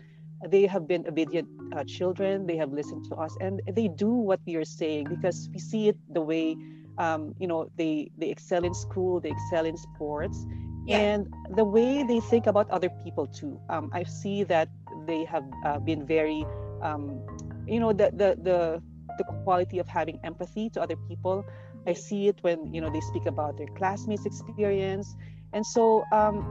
they 0.46 0.66
have 0.68 0.88
been 0.88 1.06
obedient 1.08 1.48
uh, 1.76 1.84
children. 1.84 2.46
They 2.46 2.58
have 2.58 2.72
listened 2.72 3.06
to 3.10 3.16
us 3.16 3.36
and 3.42 3.62
they 3.72 3.88
do 3.88 4.10
what 4.10 4.40
we 4.46 4.56
are 4.56 4.66
saying 4.66 5.06
because 5.10 5.50
we 5.54 5.60
see 5.60 5.90
it 5.90 5.98
the 6.10 6.22
way 6.22 6.56
um, 6.98 7.36
you 7.40 7.48
know 7.48 7.70
they 7.78 8.10
they 8.18 8.30
excel 8.30 8.66
in 8.66 8.74
school 8.74 9.20
they 9.20 9.30
excel 9.30 9.66
in 9.66 9.78
sports 9.78 10.46
yeah. 10.86 10.98
and 10.98 11.34
the 11.56 11.64
way 11.64 12.04
they 12.04 12.20
think 12.20 12.48
about 12.48 12.70
other 12.72 12.90
people 13.04 13.28
too. 13.28 13.60
Um, 13.70 13.92
i 13.94 14.04
see 14.04 14.44
that 14.46 14.70
they 15.06 15.26
have 15.26 15.46
uh, 15.66 15.80
been 15.80 16.06
very 16.06 16.46
um, 16.82 17.22
you 17.68 17.80
know 17.80 17.94
the 17.94 18.12
the 18.14 18.38
the 18.42 18.82
the 19.18 19.24
quality 19.44 19.80
of 19.80 19.88
having 19.88 20.20
empathy 20.24 20.70
to 20.72 20.82
other 20.82 20.96
people. 21.08 21.46
I 21.86 21.94
see 21.94 22.28
it 22.28 22.38
when 22.42 22.74
you 22.74 22.82
know 22.82 22.90
they 22.90 23.02
speak 23.02 23.26
about 23.26 23.58
their 23.58 23.68
classmates 23.78 24.26
experience. 24.26 25.16
And 25.54 25.66
so 25.66 26.04
um, 26.12 26.44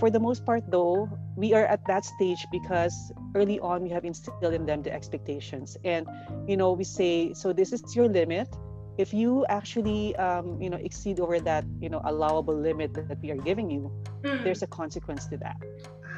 for 0.00 0.10
the 0.10 0.18
most 0.18 0.44
part 0.44 0.64
though 0.70 1.08
we 1.36 1.52
are 1.52 1.66
at 1.66 1.86
that 1.86 2.04
stage 2.04 2.46
because 2.50 3.12
early 3.34 3.60
on 3.60 3.82
we 3.82 3.90
have 3.90 4.04
instilled 4.04 4.54
in 4.54 4.66
them 4.66 4.82
the 4.82 4.92
expectations. 4.92 5.76
And 5.84 6.06
you 6.48 6.56
know 6.56 6.72
we 6.72 6.84
say 6.84 7.32
so 7.34 7.52
this 7.52 7.72
is 7.72 7.82
your 7.94 8.08
limit. 8.08 8.48
If 8.96 9.12
you 9.12 9.44
actually 9.48 10.16
um, 10.16 10.60
you 10.60 10.70
know 10.70 10.78
exceed 10.78 11.20
over 11.20 11.40
that 11.40 11.64
you 11.80 11.88
know 11.88 12.00
allowable 12.04 12.56
limit 12.56 12.94
that 12.94 13.18
we 13.20 13.30
are 13.30 13.36
giving 13.36 13.70
you 13.70 13.92
mm. 14.22 14.42
there's 14.42 14.62
a 14.62 14.66
consequence 14.66 15.26
to 15.28 15.36
that. 15.38 15.56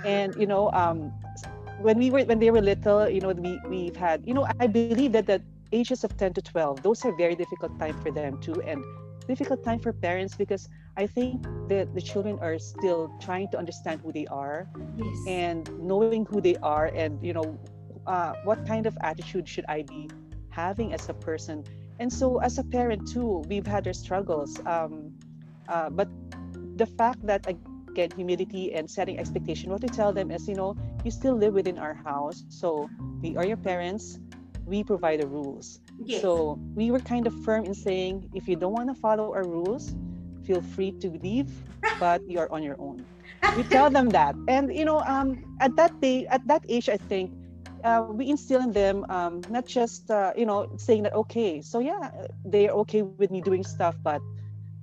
And 0.04 0.36
you 0.36 0.46
know 0.46 0.70
um, 0.72 1.12
when 1.80 1.98
we 1.98 2.10
were 2.10 2.24
when 2.24 2.38
they 2.38 2.50
were 2.50 2.60
little 2.60 3.08
you 3.08 3.20
know 3.20 3.32
we 3.32 3.60
we've 3.68 3.96
had 3.96 4.26
you 4.26 4.34
know 4.34 4.46
i 4.60 4.66
believe 4.66 5.12
that 5.12 5.26
the 5.26 5.42
ages 5.72 6.04
of 6.04 6.16
10 6.16 6.32
to 6.34 6.42
12 6.42 6.82
those 6.82 7.04
are 7.04 7.12
very 7.12 7.34
difficult 7.34 7.78
time 7.78 7.96
for 8.02 8.10
them 8.10 8.40
too 8.40 8.60
and 8.62 8.82
difficult 9.26 9.62
time 9.64 9.78
for 9.78 9.92
parents 9.92 10.34
because 10.34 10.68
i 10.96 11.06
think 11.06 11.42
that 11.68 11.92
the 11.94 12.00
children 12.00 12.38
are 12.40 12.58
still 12.58 13.10
trying 13.20 13.48
to 13.50 13.58
understand 13.58 14.00
who 14.00 14.12
they 14.12 14.26
are 14.26 14.68
yes. 14.96 15.18
and 15.26 15.70
knowing 15.78 16.24
who 16.26 16.40
they 16.40 16.56
are 16.62 16.86
and 16.94 17.18
you 17.24 17.32
know 17.32 17.58
uh, 18.06 18.32
what 18.44 18.64
kind 18.66 18.86
of 18.86 18.96
attitude 19.02 19.48
should 19.48 19.64
i 19.68 19.82
be 19.82 20.08
having 20.50 20.92
as 20.94 21.08
a 21.08 21.14
person 21.14 21.64
and 21.98 22.12
so 22.12 22.38
as 22.38 22.58
a 22.58 22.64
parent 22.64 23.06
too 23.06 23.42
we've 23.48 23.66
had 23.66 23.86
our 23.86 23.92
struggles 23.92 24.60
um, 24.66 25.12
uh, 25.68 25.90
but 25.90 26.08
the 26.76 26.86
fact 26.86 27.24
that 27.26 27.44
again 27.96 28.10
humility 28.14 28.74
and 28.74 28.90
setting 28.90 29.18
expectation. 29.18 29.70
What 29.70 29.80
to 29.80 29.88
tell 29.88 30.12
them 30.12 30.30
is 30.30 30.46
you 30.46 30.54
know 30.54 30.76
you 31.04 31.10
still 31.10 31.34
live 31.34 31.54
within 31.54 31.78
our 31.78 31.94
house 31.94 32.44
so 32.48 32.90
we 33.22 33.36
are 33.36 33.46
your 33.46 33.56
parents. 33.56 34.20
We 34.66 34.84
provide 34.84 35.20
the 35.20 35.28
rules. 35.28 35.80
Yes. 36.04 36.20
so 36.20 36.60
we 36.76 36.90
were 36.90 37.00
kind 37.00 37.26
of 37.26 37.32
firm 37.42 37.64
in 37.64 37.72
saying 37.72 38.28
if 38.34 38.46
you 38.46 38.54
don't 38.54 38.74
want 38.76 38.92
to 38.92 38.96
follow 39.00 39.32
our 39.32 39.48
rules 39.48 39.96
feel 40.44 40.60
free 40.60 40.92
to 41.00 41.08
leave 41.24 41.48
but 41.98 42.20
you're 42.28 42.52
on 42.52 42.62
your 42.62 42.76
own. 42.78 43.06
We 43.56 43.62
tell 43.64 43.88
them 43.88 44.10
that. 44.10 44.36
And 44.46 44.68
you 44.76 44.84
know 44.84 45.00
um, 45.00 45.40
at 45.60 45.74
that 45.80 45.92
day 46.04 46.26
at 46.28 46.42
that 46.52 46.62
age 46.68 46.88
i 46.92 46.98
think 47.10 47.32
uh, 47.84 48.04
we 48.18 48.28
instill 48.28 48.60
in 48.60 48.72
them 48.72 49.06
um, 49.08 49.40
not 49.48 49.64
just 49.64 50.10
uh, 50.10 50.32
you 50.36 50.44
know 50.44 50.68
saying 50.76 51.02
that 51.04 51.14
okay 51.14 51.62
so 51.62 51.78
yeah 51.80 52.10
they're 52.44 52.74
okay 52.82 53.00
with 53.02 53.30
me 53.30 53.40
doing 53.40 53.64
stuff 53.64 53.96
but 54.02 54.20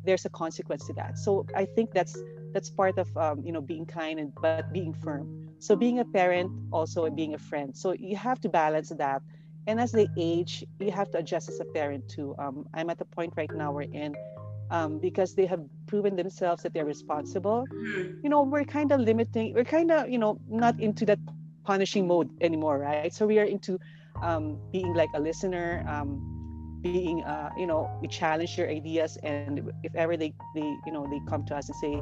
there's 0.05 0.25
a 0.25 0.29
consequence 0.29 0.88
to 0.88 0.93
that. 0.93 1.17
So 1.17 1.46
i 1.55 1.65
think 1.75 1.93
that's 1.93 2.17
that's 2.54 2.70
part 2.70 2.98
of 2.98 3.08
um, 3.18 3.42
you 3.44 3.52
know 3.52 3.62
being 3.62 3.86
kind 3.86 4.20
and 4.20 4.34
but 4.42 4.72
being 4.74 4.94
firm. 4.94 5.50
So 5.60 5.76
being 5.76 6.00
a 6.00 6.06
parent 6.06 6.52
also 6.72 7.06
and 7.06 7.16
being 7.16 7.34
a 7.34 7.38
friend. 7.38 7.76
So 7.76 7.94
you 7.94 8.16
have 8.18 8.40
to 8.42 8.50
balance 8.50 8.90
that. 8.90 9.22
And 9.68 9.80
as 9.80 9.92
they 9.92 10.08
age 10.18 10.64
you 10.80 10.92
have 10.92 11.10
to 11.12 11.20
adjust 11.20 11.50
as 11.50 11.60
a 11.60 11.66
parent 11.66 12.08
too. 12.10 12.36
Um, 12.40 12.66
i'm 12.74 12.90
at 12.90 12.98
the 13.00 13.06
point 13.06 13.34
right 13.36 13.54
now 13.56 13.72
we're 13.72 13.92
in 13.94 14.16
um, 14.72 15.00
because 15.00 15.36
they 15.36 15.46
have 15.46 15.62
proven 15.88 16.16
themselves 16.16 16.64
that 16.64 16.74
they're 16.74 16.86
responsible. 16.86 17.66
Mm-hmm. 17.72 18.24
you 18.24 18.30
know 18.30 18.44
we're 18.44 18.66
kind 18.66 18.92
of 18.92 19.00
limiting 19.00 19.54
we're 19.54 19.64
kind 19.66 19.92
of 19.92 20.10
you 20.10 20.18
know 20.18 20.38
not 20.50 20.80
into 20.80 21.06
that 21.06 21.20
punishing 21.66 22.08
mode 22.08 22.30
anymore 22.42 22.80
right? 22.80 23.14
So 23.14 23.26
we 23.26 23.40
are 23.40 23.46
into 23.46 23.80
um, 24.22 24.60
being 24.72 24.94
like 24.94 25.10
a 25.16 25.20
listener 25.20 25.86
um, 25.88 26.20
being 26.82 27.24
uh, 27.24 27.50
you 27.58 27.66
know 27.66 27.90
we 28.02 28.08
challenge 28.08 28.56
their 28.58 28.70
ideas 28.70 29.18
and 29.24 29.72
if 29.84 29.96
ever 29.96 30.18
they 30.18 30.34
they 30.54 30.76
you 30.86 30.92
know 30.92 31.08
they 31.10 31.20
come 31.30 31.46
to 31.46 31.56
us 31.56 31.70
and 31.70 31.78
say 31.78 32.02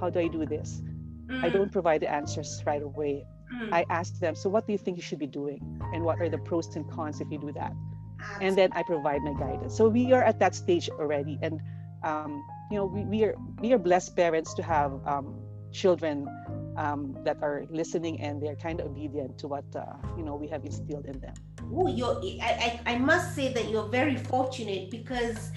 how 0.00 0.10
do 0.10 0.20
i 0.20 0.28
do 0.28 0.44
this? 0.46 0.82
Mm. 1.26 1.44
i 1.44 1.48
don't 1.48 1.72
provide 1.72 2.00
the 2.02 2.10
answers 2.10 2.62
right 2.66 2.82
away. 2.82 3.24
Mm. 3.54 3.72
i 3.72 3.84
ask 3.90 4.18
them 4.18 4.34
so 4.34 4.48
what 4.48 4.66
do 4.66 4.72
you 4.72 4.78
think 4.78 4.96
you 4.96 5.02
should 5.02 5.18
be 5.18 5.26
doing? 5.26 5.60
And 5.92 6.04
what 6.04 6.20
are 6.20 6.28
the 6.28 6.38
pros 6.38 6.74
and 6.76 6.88
cons 6.90 7.20
if 7.20 7.30
you 7.30 7.38
do 7.38 7.52
that? 7.52 7.72
Absolutely. 8.18 8.46
and 8.46 8.58
then 8.58 8.70
i 8.72 8.82
provide 8.82 9.22
my 9.22 9.34
guidance. 9.34 9.76
So 9.76 9.88
we 9.88 10.12
are 10.12 10.22
at 10.22 10.38
that 10.40 10.54
stage 10.54 10.88
already. 10.88 11.38
And 11.42 11.60
um, 12.02 12.42
you 12.70 12.76
know 12.76 12.86
we, 12.86 13.04
we 13.04 13.24
are 13.24 13.34
we 13.60 13.72
are 13.72 13.78
blessed 13.78 14.16
parents 14.16 14.54
to 14.54 14.62
have 14.62 14.92
um, 15.06 15.34
children 15.72 16.28
um, 16.76 17.16
that 17.24 17.36
are 17.42 17.64
listening 17.70 18.20
and 18.20 18.42
they're 18.42 18.56
kind 18.56 18.80
of 18.80 18.86
obedient 18.86 19.38
to 19.38 19.46
what 19.48 19.64
uh, 19.74 19.84
you 20.16 20.24
know 20.24 20.34
we 20.34 20.48
have 20.48 20.64
instilled 20.64 21.06
in 21.06 21.18
them. 21.20 21.34
Oh, 21.74 21.88
you're, 21.88 22.20
I, 22.42 22.80
I, 22.86 22.92
I 22.92 22.98
must 22.98 23.34
say 23.34 23.52
that 23.52 23.68
you're 23.70 23.88
very 23.88 24.16
fortunate 24.16 24.90
because 24.90 25.50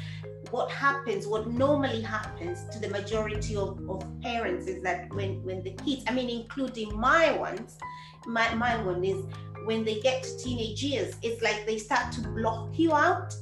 what 0.52 0.70
happens, 0.72 1.28
what 1.28 1.48
normally 1.48 2.02
happens 2.02 2.64
to 2.72 2.80
the 2.80 2.90
majority 2.90 3.56
of, 3.56 3.80
of 3.90 4.04
parents 4.22 4.68
is 4.68 4.82
that 4.84 5.14
when, 5.14 5.44
when 5.44 5.64
the 5.64 5.72
kids, 5.72 6.04
I 6.08 6.14
mean, 6.14 6.30
including 6.30 6.98
my 7.00 7.32
ones, 7.38 7.78
my, 8.26 8.54
my 8.56 8.82
one 8.84 9.04
is 9.04 9.24
when 9.66 9.84
they 9.84 10.00
get 10.00 10.24
to 10.24 10.38
teenage 10.38 10.84
years, 10.84 11.16
it's 11.22 11.42
like 11.42 11.66
they 11.66 11.78
start 11.78 12.12
to 12.14 12.22
block 12.22 12.78
you 12.78 12.94
out. 12.94 13.34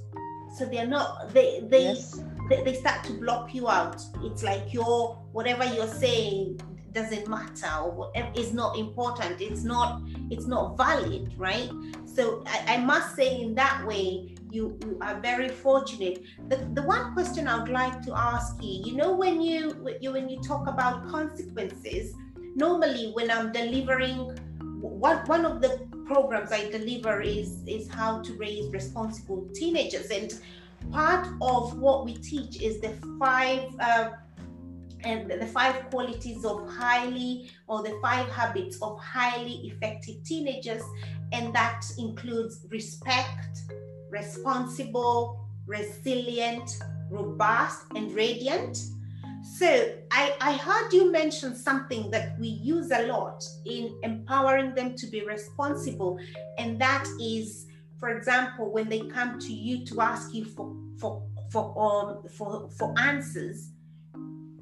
So 0.56 0.66
they're 0.66 0.88
not, 0.88 1.34
they, 1.34 1.62
they, 1.70 1.84
yes. 1.84 2.22
they, 2.50 2.64
they 2.64 2.74
start 2.74 3.04
to 3.06 3.14
block 3.14 3.54
you 3.54 3.70
out. 3.70 4.02
It's 4.24 4.44
like 4.44 4.74
you're, 4.74 5.18
whatever 5.32 5.66
you're 5.66 5.88
saying, 5.88 6.60
doesn't 6.94 7.28
matter 7.28 7.70
or 7.84 7.92
whatever 7.92 8.32
is 8.36 8.54
not 8.54 8.76
important 8.76 9.40
it's 9.40 9.64
not 9.64 10.02
it's 10.32 10.48
not 10.48 10.76
valid 10.78 11.32
right 11.38 11.70
so 12.06 12.44
I, 12.48 12.76
I, 12.76 12.78
must 12.78 13.16
say 13.16 13.40
in 13.40 13.54
that 13.56 13.86
way 13.86 14.36
you, 14.58 14.66
you 14.86 14.98
are 15.02 15.20
very 15.22 15.50
fortunate 15.50 16.18
the, 16.50 16.58
the 16.78 16.84
one 16.96 17.14
question 17.14 17.48
i 17.48 17.60
would 17.60 17.76
like 17.84 18.02
to 18.08 18.12
ask 18.16 18.56
you 18.62 18.76
you 18.88 18.96
know 18.96 19.12
when 19.24 19.42
you, 19.42 19.60
when 20.16 20.30
you 20.30 20.40
talk 20.42 20.68
about 20.68 21.08
consequences 21.08 22.14
normally 22.56 23.12
when 23.18 23.32
i'm 23.38 23.52
delivering 23.52 24.20
one, 24.82 25.18
one 25.26 25.46
of 25.46 25.62
the 25.62 25.88
programs 26.06 26.52
I 26.52 26.70
deliver 26.70 27.22
is 27.22 27.64
is 27.68 27.90
how 27.90 28.22
to 28.22 28.34
raise 28.34 28.72
responsible 28.72 29.48
teenagers, 29.54 30.10
and 30.10 30.34
part 30.92 31.28
of 31.42 31.78
what 31.80 32.06
we 32.06 32.16
teach 32.16 32.62
is 32.62 32.80
the 32.80 32.94
five. 33.20 33.70
Uh, 33.80 34.12
and 35.04 35.30
the 35.30 35.46
five 35.46 35.92
qualities 35.92 36.44
of 36.44 36.68
highly 36.68 37.52
or 37.68 37.84
the 37.84 38.00
five 38.02 38.28
habits 38.30 38.82
of 38.82 39.00
highly 39.00 39.68
effective 39.68 40.16
teenagers 40.24 40.82
and 41.32 41.54
that 41.54 41.86
includes 42.00 42.66
respect 42.72 43.62
responsible 44.10 45.48
resilient 45.66 46.80
robust 47.10 47.86
and 47.96 48.12
radiant 48.14 48.78
so 49.58 49.94
I, 50.12 50.36
I 50.42 50.54
heard 50.54 50.92
you 50.92 51.12
mention 51.12 51.56
something 51.56 52.10
that 52.12 52.38
we 52.40 52.48
use 52.48 52.92
a 52.92 53.08
lot 53.08 53.44
in 53.66 53.98
empowering 54.04 54.76
them 54.76 54.96
to 54.96 55.08
be 55.08 55.26
responsible 55.26 56.20
and 56.58 56.80
that 56.82 57.06
is 57.22 57.68
for 58.00 58.10
example 58.10 58.72
when 58.72 58.90
they 58.90 59.02
come 59.02 59.40
to 59.40 59.54
you 59.54 59.86
to 59.86 60.02
ask 60.02 60.34
you 60.34 60.46
for 60.46 60.76
for 61.00 61.24
for 61.52 61.74
um, 61.80 62.30
for 62.30 62.70
for 62.78 62.94
answers 63.00 63.72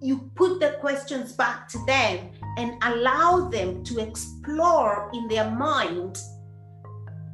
you 0.02 0.30
put 0.36 0.60
the 0.60 0.78
questions 0.80 1.34
back 1.34 1.68
to 1.70 1.84
them 1.86 2.30
and 2.58 2.74
allow 2.84 3.50
them 3.50 3.84
to 3.84 4.00
explore 4.00 5.10
in 5.14 5.28
their 5.28 5.50
mind 5.50 6.20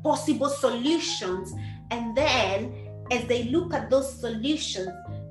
possible 0.04 0.50
solutions. 0.50 1.54
And 1.92 2.16
then, 2.16 2.74
as 3.12 3.26
they 3.26 3.44
look 3.44 3.74
at 3.74 3.90
those 3.90 4.12
solutions, 4.20 4.90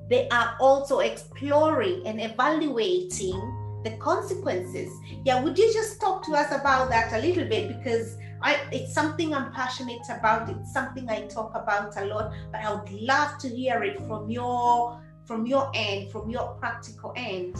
they 0.09 0.29
are 0.29 0.57
also 0.61 1.01
exploring 1.01 2.07
and 2.07 2.21
evaluating 2.21 3.81
the 3.85 3.97
consequences. 3.99 4.93
Yeah, 5.25 5.43
would 5.43 5.59
you 5.59 5.73
just 5.73 6.01
talk 6.01 6.25
to 6.27 6.33
us 6.33 6.53
about 6.53 6.91
that 6.91 7.13
a 7.13 7.27
little 7.27 7.47
bit? 7.47 7.69
Because 7.69 8.17
I, 8.43 8.61
it's 8.71 8.93
something 8.93 9.35
I'm 9.35 9.53
passionate 9.53 10.07
about. 10.11 10.49
It's 10.51 10.73
something 10.73 11.09
I 11.09 11.23
talk 11.27 11.53
about 11.55 11.97
a 12.01 12.05
lot, 12.05 12.33
but 12.53 12.61
I 12.61 12.75
would 12.75 12.91
love 12.91 13.39
to 13.39 13.49
hear 13.49 13.83
it 13.83 13.99
from 14.07 14.31
your 14.31 15.01
from 15.31 15.47
your 15.47 15.71
end, 15.75 16.11
from 16.11 16.29
your 16.29 16.55
practical 16.59 17.13
end? 17.15 17.57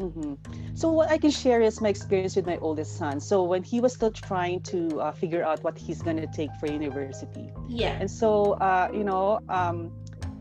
Mm-hmm. 0.00 0.74
So 0.74 0.90
what 0.92 1.10
I 1.10 1.18
can 1.18 1.30
share 1.30 1.60
is 1.62 1.80
my 1.80 1.88
experience 1.88 2.36
with 2.36 2.46
my 2.46 2.58
oldest 2.58 2.96
son. 2.96 3.20
So 3.20 3.42
when 3.42 3.62
he 3.62 3.80
was 3.80 3.94
still 3.94 4.10
trying 4.10 4.60
to 4.64 5.00
uh, 5.00 5.12
figure 5.12 5.44
out 5.44 5.62
what 5.64 5.78
he's 5.78 6.02
going 6.02 6.18
to 6.18 6.26
take 6.26 6.50
for 6.60 6.66
university. 6.66 7.50
Yeah. 7.68 7.96
And 7.98 8.10
so, 8.10 8.52
uh, 8.54 8.90
you 8.92 9.04
know, 9.04 9.40
um, 9.48 9.92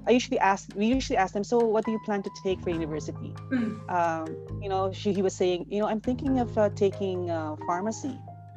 I 0.08 0.12
usually 0.12 0.40
ask, 0.40 0.70
we 0.76 0.86
usually 0.86 1.18
ask 1.18 1.34
them, 1.34 1.44
so 1.44 1.58
what 1.58 1.86
do 1.86 1.92
you 1.92 2.00
plan 2.06 2.22
to 2.24 2.30
take 2.44 2.62
for 2.62 2.70
university? 2.70 3.34
Mm. 3.52 3.90
Um, 3.90 4.62
you 4.62 4.70
know, 4.70 4.92
she, 4.92 5.14
he 5.14 5.22
was 5.22 5.36
saying, 5.36 5.66
you 5.70 5.80
know, 5.80 5.88
I'm 5.88 6.02
thinking 6.02 6.40
of 6.40 6.58
uh, 6.58 6.70
taking 6.70 7.32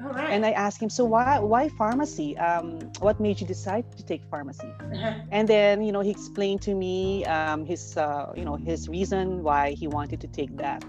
uh, 0.01 0.13
pharmacy. 0.13 0.33
And 0.35 0.47
I 0.47 0.53
asked 0.53 0.83
him, 0.83 0.91
so 0.91 1.05
why 1.05 1.39
why 1.39 1.69
pharmacy? 1.69 2.37
Um, 2.39 2.81
what 3.01 3.21
made 3.21 3.41
you 3.41 3.47
decide 3.47 3.85
to 3.97 4.05
take 4.05 4.23
pharmacy? 4.31 4.73
Uh-huh. 4.93 5.15
And 5.31 5.49
then 5.49 5.83
you 5.83 5.93
know 5.93 6.01
he 6.01 6.11
explained 6.11 6.63
to 6.63 6.75
me 6.75 7.25
um, 7.27 7.65
his 7.65 7.97
uh, 7.97 8.33
you 8.37 8.45
know 8.45 8.57
his 8.57 8.89
reason 8.89 9.43
why 9.43 9.73
he 9.73 9.87
wanted 9.89 10.21
to 10.21 10.29
take 10.29 10.57
that. 10.59 10.85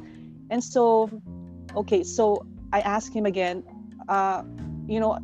And 0.50 0.64
so, 0.64 1.10
okay, 1.76 2.04
so 2.04 2.46
I 2.74 2.82
asked 2.82 3.14
him 3.14 3.26
again, 3.26 3.64
uh, 4.08 4.44
you 4.88 5.00
know, 5.00 5.20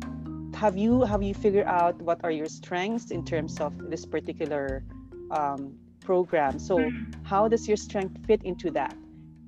have 0.54 0.76
you 0.76 1.02
have 1.02 1.22
you 1.22 1.34
figured 1.34 1.66
out 1.66 2.00
what 2.00 2.20
are 2.24 2.30
your 2.30 2.46
strengths 2.46 3.10
in 3.10 3.24
terms 3.24 3.60
of 3.60 3.72
this 3.90 4.06
particular 4.06 4.84
um, 5.30 5.74
program? 6.00 6.58
So 6.58 6.78
mm-hmm. 6.78 7.24
how 7.24 7.48
does 7.48 7.66
your 7.66 7.76
strength 7.76 8.24
fit 8.26 8.42
into 8.42 8.70
that? 8.72 8.94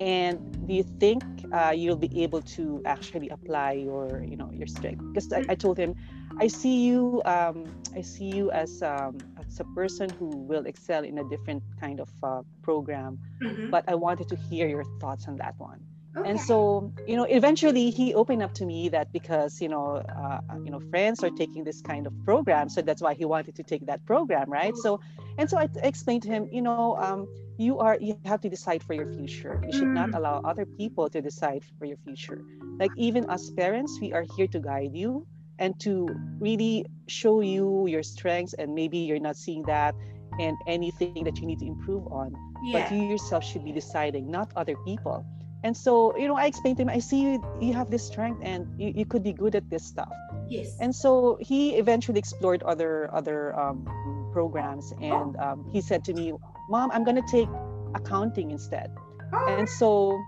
And 0.00 0.67
do 0.67 0.75
you 0.75 0.83
think 0.83 1.25
uh, 1.52 1.73
you'll 1.75 1.97
be 1.97 2.23
able 2.23 2.43
to 2.43 2.81
actually 2.85 3.28
apply 3.31 3.73
your 3.73 4.25
you 4.25 4.37
know 4.37 4.50
your 4.52 4.67
strength 4.67 5.02
because 5.09 5.33
I, 5.33 5.45
I, 5.49 5.55
told 5.55 5.78
him 5.78 5.95
i 6.40 6.47
see 6.47 6.85
you 6.85 7.23
um, 7.25 7.64
i 7.97 8.00
see 8.00 8.26
you 8.26 8.50
as, 8.50 8.83
um, 8.83 9.19
as 9.38 9.59
a 9.59 9.64
person 9.75 10.09
who 10.11 10.28
will 10.28 10.67
excel 10.67 11.05
in 11.05 11.19
a 11.19 11.25
different 11.25 11.63
kind 11.80 12.00
of 12.00 12.11
uh, 12.23 12.43
program 12.63 13.19
mm-hmm. 13.43 13.71
but 13.71 13.84
i 13.89 13.95
wanted 13.95 14.28
to 14.28 14.37
hear 14.37 14.69
your 14.69 14.84
thoughts 15.00 15.26
on 15.26 15.37
that 15.37 15.54
one 15.58 15.80
Okay. 16.17 16.30
And 16.30 16.41
so, 16.41 16.93
you 17.06 17.17
know, 17.17 17.25
eventually 17.25 17.91
he 17.91 18.15
opened 18.15 18.43
up 18.43 18.54
to 18.54 18.65
me 18.65 18.89
that 18.89 19.13
because 19.13 19.61
you 19.61 19.69
know, 19.69 19.97
uh, 19.97 20.41
you 20.65 20.71
know, 20.71 20.80
friends 20.91 21.23
are 21.23 21.30
taking 21.30 21.65
this 21.65 21.80
kind 21.82 22.06
of 22.06 22.13
program, 22.25 22.69
so 22.69 22.80
that's 22.80 23.02
why 23.02 23.15
he 23.15 23.25
wanted 23.25 23.54
to 23.56 23.63
take 23.63 23.87
that 23.87 24.04
program, 24.06 24.50
right? 24.50 24.75
So, 24.76 25.00
and 25.38 25.48
so 25.48 25.56
I 25.56 25.68
explained 25.82 26.22
to 26.24 26.28
him, 26.28 26.48
you 26.50 26.60
know, 26.60 26.96
um, 26.96 27.28
you 27.58 27.78
are 27.78 27.96
you 28.00 28.18
have 28.24 28.40
to 28.42 28.48
decide 28.48 28.82
for 28.82 28.94
your 28.94 29.06
future. 29.06 29.62
You 29.64 29.72
should 29.72 29.88
not 29.88 30.10
mm. 30.10 30.16
allow 30.16 30.40
other 30.44 30.66
people 30.66 31.08
to 31.10 31.20
decide 31.20 31.62
for 31.78 31.86
your 31.86 31.96
future. 31.98 32.42
Like 32.78 32.90
even 32.96 33.28
as 33.30 33.50
parents, 33.50 33.98
we 34.00 34.12
are 34.12 34.24
here 34.36 34.48
to 34.48 34.58
guide 34.58 34.94
you 34.94 35.26
and 35.58 35.78
to 35.80 36.08
really 36.38 36.86
show 37.06 37.40
you 37.40 37.86
your 37.86 38.02
strengths, 38.02 38.54
and 38.54 38.74
maybe 38.74 38.98
you're 38.98 39.18
not 39.18 39.36
seeing 39.36 39.62
that 39.64 39.94
and 40.38 40.56
anything 40.66 41.24
that 41.24 41.38
you 41.38 41.46
need 41.46 41.58
to 41.60 41.66
improve 41.66 42.06
on. 42.12 42.34
Yeah. 42.62 42.82
But 42.82 42.94
you 42.94 43.02
yourself 43.08 43.44
should 43.44 43.64
be 43.64 43.72
deciding, 43.72 44.30
not 44.30 44.52
other 44.56 44.76
people 44.84 45.24
and 45.64 45.76
so 45.76 46.16
you 46.16 46.28
know 46.28 46.36
i 46.36 46.46
explained 46.46 46.76
to 46.76 46.82
him 46.82 46.88
i 46.88 46.98
see 46.98 47.20
you 47.20 47.42
you 47.60 47.72
have 47.72 47.90
this 47.90 48.06
strength 48.06 48.40
and 48.44 48.68
you, 48.80 48.92
you 48.94 49.04
could 49.04 49.22
be 49.22 49.32
good 49.32 49.54
at 49.54 49.68
this 49.70 49.84
stuff 49.84 50.12
yes 50.48 50.76
and 50.80 50.94
so 50.94 51.36
he 51.40 51.74
eventually 51.74 52.18
explored 52.18 52.62
other 52.62 53.12
other 53.12 53.58
um, 53.58 53.84
programs 54.32 54.93
and 55.00 55.36
oh. 55.38 55.43
um, 55.43 55.71
he 55.73 55.80
said 55.80 56.04
to 56.04 56.12
me 56.12 56.32
mom 56.69 56.91
i'm 56.93 57.04
going 57.04 57.17
to 57.17 57.28
take 57.30 57.49
accounting 57.95 58.50
instead 58.50 58.91
oh. 59.32 59.56
and 59.58 59.69
so 59.69 60.19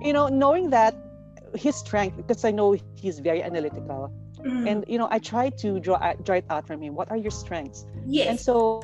you 0.00 0.12
know 0.12 0.28
knowing 0.28 0.70
that 0.70 0.94
his 1.54 1.76
strength 1.76 2.16
because 2.16 2.44
i 2.44 2.50
know 2.50 2.76
he's 2.94 3.18
very 3.18 3.42
analytical 3.42 4.12
mm. 4.38 4.70
and 4.70 4.84
you 4.88 4.98
know 4.98 5.08
i 5.10 5.18
try 5.18 5.48
to 5.50 5.80
draw 5.80 6.12
draw 6.22 6.36
it 6.36 6.44
out 6.50 6.66
from 6.66 6.82
him 6.82 6.94
what 6.94 7.10
are 7.10 7.16
your 7.16 7.30
strengths 7.30 7.86
yes 8.06 8.28
and 8.28 8.40
so 8.40 8.82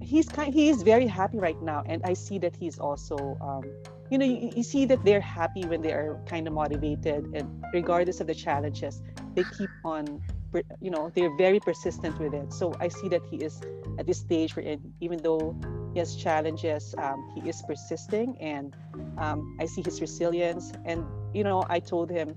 he's 0.00 0.28
kind 0.28 0.52
he 0.54 0.68
is 0.68 0.82
very 0.82 1.06
happy 1.06 1.38
right 1.38 1.60
now 1.62 1.82
and 1.86 2.02
i 2.04 2.12
see 2.12 2.38
that 2.38 2.54
he's 2.54 2.78
also 2.78 3.16
um, 3.40 3.62
you 4.10 4.18
know 4.18 4.26
you, 4.26 4.50
you, 4.54 4.62
see 4.62 4.84
that 4.84 5.02
they're 5.04 5.20
happy 5.20 5.64
when 5.64 5.80
they 5.80 5.92
are 5.92 6.20
kind 6.26 6.46
of 6.46 6.52
motivated 6.52 7.24
and 7.34 7.64
regardless 7.72 8.20
of 8.20 8.26
the 8.26 8.34
challenges 8.34 9.02
they 9.34 9.44
keep 9.56 9.70
on 9.84 10.20
you 10.80 10.90
know 10.90 11.10
they're 11.14 11.34
very 11.36 11.60
persistent 11.60 12.18
with 12.18 12.34
it. 12.34 12.52
So 12.52 12.74
i 12.80 12.88
see 12.88 13.08
that 13.08 13.22
he 13.30 13.36
is 13.36 13.60
at 13.98 14.06
this 14.06 14.18
stage 14.18 14.56
where 14.56 14.76
even 15.00 15.18
though 15.18 15.56
he 15.92 15.98
has 15.98 16.16
challenges 16.16 16.94
um, 16.98 17.30
he 17.34 17.48
is 17.48 17.62
persisting 17.66 18.36
and 18.40 18.76
um, 19.18 19.56
i 19.60 19.66
see 19.66 19.82
his 19.82 20.00
resilience. 20.00 20.72
And 20.84 21.04
you 21.32 21.44
know 21.44 21.64
i 21.68 21.80
told 21.80 22.10
him 22.10 22.34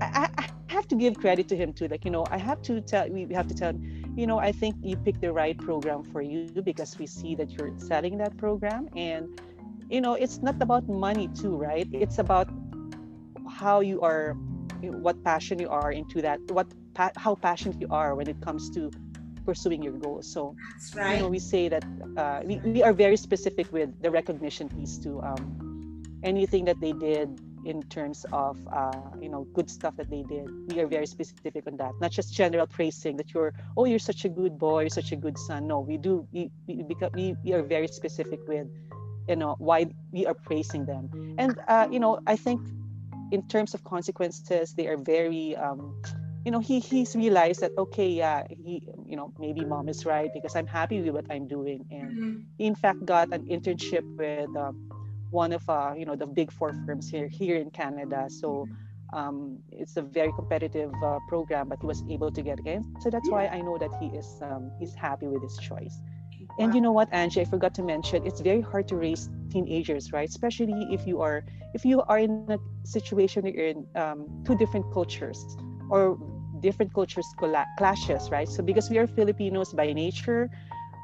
I, 0.00 0.28
I, 0.38 0.48
have 0.68 0.88
to 0.88 0.96
give 0.96 1.18
credit 1.18 1.48
to 1.48 1.56
him 1.56 1.72
too. 1.72 1.86
Like 1.88 2.04
you 2.04 2.10
know 2.10 2.26
i 2.30 2.38
have 2.38 2.62
to 2.62 2.80
tell 2.80 3.08
we 3.08 3.26
have 3.34 3.46
to 3.48 3.54
tell 3.54 3.74
you 4.16 4.26
know 4.26 4.38
i 4.38 4.52
think 4.52 4.76
you 4.82 4.96
picked 4.96 5.20
the 5.20 5.32
right 5.32 5.56
program 5.56 6.02
for 6.02 6.22
you 6.22 6.48
because 6.62 6.98
we 6.98 7.06
see 7.06 7.34
that 7.36 7.50
you're 7.52 7.72
selling 7.78 8.18
that 8.18 8.36
program. 8.36 8.88
And 8.96 9.40
you 9.90 10.00
know 10.00 10.14
it's 10.14 10.38
not 10.38 10.60
about 10.62 10.88
money 10.88 11.28
too 11.28 11.56
right? 11.56 11.88
It's 11.92 12.18
about 12.18 12.48
how 13.48 13.80
you 13.80 14.00
are 14.00 14.34
what 14.80 15.22
passion 15.22 15.58
you 15.58 15.68
are 15.68 15.92
into 15.92 16.22
that 16.22 16.40
what 16.50 16.66
pa- 16.94 17.12
how 17.16 17.34
passionate 17.34 17.80
you 17.80 17.88
are 17.90 18.14
when 18.14 18.28
it 18.28 18.40
comes 18.40 18.70
to 18.70 18.90
pursuing 19.44 19.82
your 19.82 19.94
goals. 19.94 20.26
So 20.32 20.54
right. 20.94 21.14
you 21.14 21.22
know 21.22 21.28
we 21.28 21.38
say 21.38 21.68
that 21.68 21.84
uh, 22.16 22.40
we, 22.44 22.56
we 22.58 22.82
are 22.82 22.92
very 22.92 23.16
specific 23.16 23.72
with 23.72 23.90
the 24.02 24.10
recognition 24.10 24.68
piece 24.68 24.98
to 24.98 25.20
um, 25.22 26.02
anything 26.22 26.64
that 26.66 26.80
they 26.80 26.92
did 26.92 27.40
in 27.64 27.82
terms 27.84 28.26
of 28.32 28.56
uh, 28.72 28.92
you 29.20 29.28
know 29.28 29.46
good 29.54 29.70
stuff 29.70 29.96
that 29.96 30.10
they 30.10 30.22
did. 30.22 30.48
We 30.72 30.80
are 30.80 30.86
very 30.86 31.06
specific 31.06 31.66
on 31.66 31.76
that. 31.76 31.92
Not 32.00 32.10
just 32.10 32.32
general 32.34 32.66
praising 32.66 33.16
that 33.16 33.32
you're 33.34 33.52
oh 33.76 33.84
you're 33.84 33.98
such 33.98 34.24
a 34.24 34.28
good 34.28 34.58
boy 34.58 34.80
you're 34.80 34.90
such 34.90 35.12
a 35.12 35.16
good 35.16 35.38
son. 35.38 35.66
No 35.66 35.80
we 35.80 35.96
do 35.96 36.26
we, 36.32 36.50
we, 36.66 36.84
we, 37.14 37.36
we 37.44 37.52
are 37.52 37.62
very 37.62 37.88
specific 37.88 38.40
with 38.48 38.68
you 39.28 39.36
know 39.36 39.54
why 39.58 39.86
we 40.10 40.26
are 40.26 40.34
praising 40.34 40.84
them. 40.86 41.36
And 41.38 41.58
uh, 41.68 41.88
you 41.90 42.00
know 42.00 42.20
i 42.26 42.36
think 42.36 42.60
in 43.32 43.42
terms 43.48 43.74
of 43.74 43.82
consequences 43.82 44.74
they 44.74 44.86
are 44.86 44.98
very 44.98 45.56
um, 45.56 45.94
you 46.44 46.50
know 46.50 46.58
he 46.58 46.80
he's 46.80 47.14
realized 47.14 47.60
that 47.60 47.72
okay 47.78 48.08
yeah 48.08 48.44
he 48.48 48.82
you 49.06 49.16
know 49.16 49.32
maybe 49.38 49.64
mom 49.64 49.88
is 49.88 50.04
right 50.04 50.30
because 50.34 50.56
i'm 50.56 50.66
happy 50.66 51.00
with 51.00 51.14
what 51.14 51.26
i'm 51.30 51.46
doing. 51.46 51.84
And 51.90 52.10
mm-hmm. 52.10 52.40
he 52.58 52.66
in 52.66 52.74
fact 52.74 53.04
got 53.04 53.32
an 53.32 53.46
internship 53.46 54.04
with 54.16 54.54
um, 54.56 54.90
one 55.30 55.52
of 55.52 55.68
uh, 55.68 55.94
you 55.96 56.04
know 56.04 56.16
the 56.16 56.26
big 56.26 56.52
four 56.52 56.74
firms 56.84 57.08
here 57.08 57.28
here 57.28 57.56
in 57.56 57.70
canada. 57.70 58.28
So 58.28 58.66
um, 59.12 59.58
it's 59.70 59.96
a 59.96 60.02
very 60.02 60.32
competitive 60.32 60.92
uh, 61.04 61.18
program 61.28 61.68
but 61.68 61.78
he 61.80 61.86
was 61.86 62.02
able 62.10 62.32
to 62.32 62.42
get 62.42 62.58
in. 62.66 62.94
So 63.00 63.10
that's 63.10 63.30
why 63.30 63.46
i 63.46 63.60
know 63.60 63.78
that 63.78 63.92
he 64.00 64.06
is 64.06 64.28
um, 64.42 64.72
he's 64.78 64.94
happy 64.94 65.26
with 65.26 65.42
his 65.42 65.56
choice. 65.58 65.96
And 66.58 66.74
you 66.74 66.80
know 66.80 66.92
what, 66.92 67.08
Angie, 67.12 67.40
I 67.40 67.44
forgot 67.44 67.74
to 67.76 67.82
mention, 67.82 68.26
it's 68.26 68.40
very 68.40 68.60
hard 68.60 68.86
to 68.88 68.96
raise 68.96 69.30
teenagers, 69.50 70.12
right? 70.12 70.28
Especially 70.28 70.88
if 70.90 71.06
you 71.06 71.22
are 71.22 71.44
if 71.72 71.84
you 71.84 72.02
are 72.02 72.18
in 72.18 72.44
a 72.50 72.58
situation 72.84 73.42
where 73.42 73.54
you're 73.54 73.68
in 73.68 73.86
um, 73.94 74.42
two 74.44 74.56
different 74.56 74.92
cultures 74.92 75.38
or 75.88 76.18
different 76.62 76.94
cultures 76.94 77.34
clashes, 77.78 78.30
right? 78.32 78.48
So 78.48 78.62
because 78.62 78.90
we 78.90 78.98
are 78.98 79.06
Filipinos 79.08 79.72
by 79.74 79.92
nature, 79.92 80.50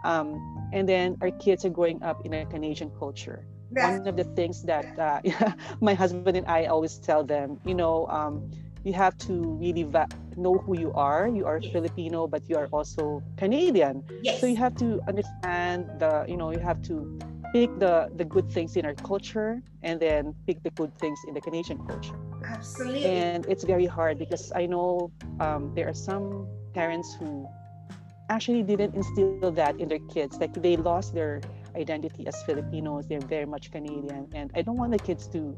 um, 0.04 0.68
and 0.72 0.88
then 0.88 1.16
our 1.22 1.30
kids 1.32 1.64
are 1.66 1.70
growing 1.70 2.02
up 2.02 2.20
in 2.24 2.34
a 2.34 2.46
Canadian 2.46 2.90
culture. 2.98 3.46
One 3.78 4.06
of 4.08 4.16
the 4.16 4.24
things 4.24 4.62
that 4.62 4.86
uh, 4.98 5.20
my 5.82 5.94
husband 5.94 6.36
and 6.36 6.46
I 6.46 6.66
always 6.66 6.98
tell 6.98 7.24
them, 7.24 7.60
you 7.64 7.74
know, 7.74 8.06
um, 8.08 8.50
you 8.84 8.92
have 8.92 9.16
to 9.28 9.56
really 9.60 9.84
va- 9.84 10.08
know 10.36 10.58
who 10.58 10.76
you 10.76 10.92
are. 10.94 11.28
You 11.28 11.46
are 11.46 11.60
Yes. 11.60 11.72
Filipino, 11.72 12.26
but 12.26 12.42
you 12.48 12.56
are 12.56 12.68
also 12.72 13.22
Canadian. 13.36 14.02
Yes. 14.22 14.40
So 14.40 14.46
you 14.46 14.56
have 14.56 14.74
to 14.76 15.00
understand 15.08 15.86
the, 15.98 16.24
you 16.28 16.36
know, 16.36 16.50
you 16.52 16.60
have 16.60 16.82
to 16.84 17.06
pick 17.52 17.70
the 17.78 18.08
the 18.16 18.24
good 18.24 18.48
things 18.50 18.76
in 18.76 18.84
our 18.86 18.94
culture 19.06 19.60
and 19.82 20.00
then 20.00 20.34
pick 20.46 20.62
the 20.62 20.70
good 20.70 20.92
things 20.98 21.24
in 21.26 21.34
the 21.34 21.40
Canadian 21.40 21.78
culture. 21.86 22.27
Absolutely. 22.48 23.04
And 23.04 23.46
it's 23.46 23.64
very 23.64 23.86
hard 23.86 24.18
because 24.18 24.52
I 24.54 24.66
know 24.66 25.12
um, 25.40 25.72
there 25.74 25.88
are 25.88 25.94
some 25.94 26.46
parents 26.74 27.14
who 27.18 27.46
actually 28.30 28.62
didn't 28.62 28.94
instill 28.94 29.52
that 29.52 29.78
in 29.80 29.88
their 29.88 30.04
kids. 30.10 30.38
Like 30.38 30.54
they 30.54 30.76
lost 30.76 31.14
their 31.14 31.40
identity 31.76 32.26
as 32.26 32.42
Filipinos. 32.44 33.06
They're 33.06 33.20
very 33.20 33.46
much 33.46 33.70
Canadian, 33.70 34.28
and 34.34 34.50
I 34.54 34.62
don't 34.62 34.76
want 34.76 34.92
the 34.92 34.98
kids 34.98 35.26
to 35.28 35.56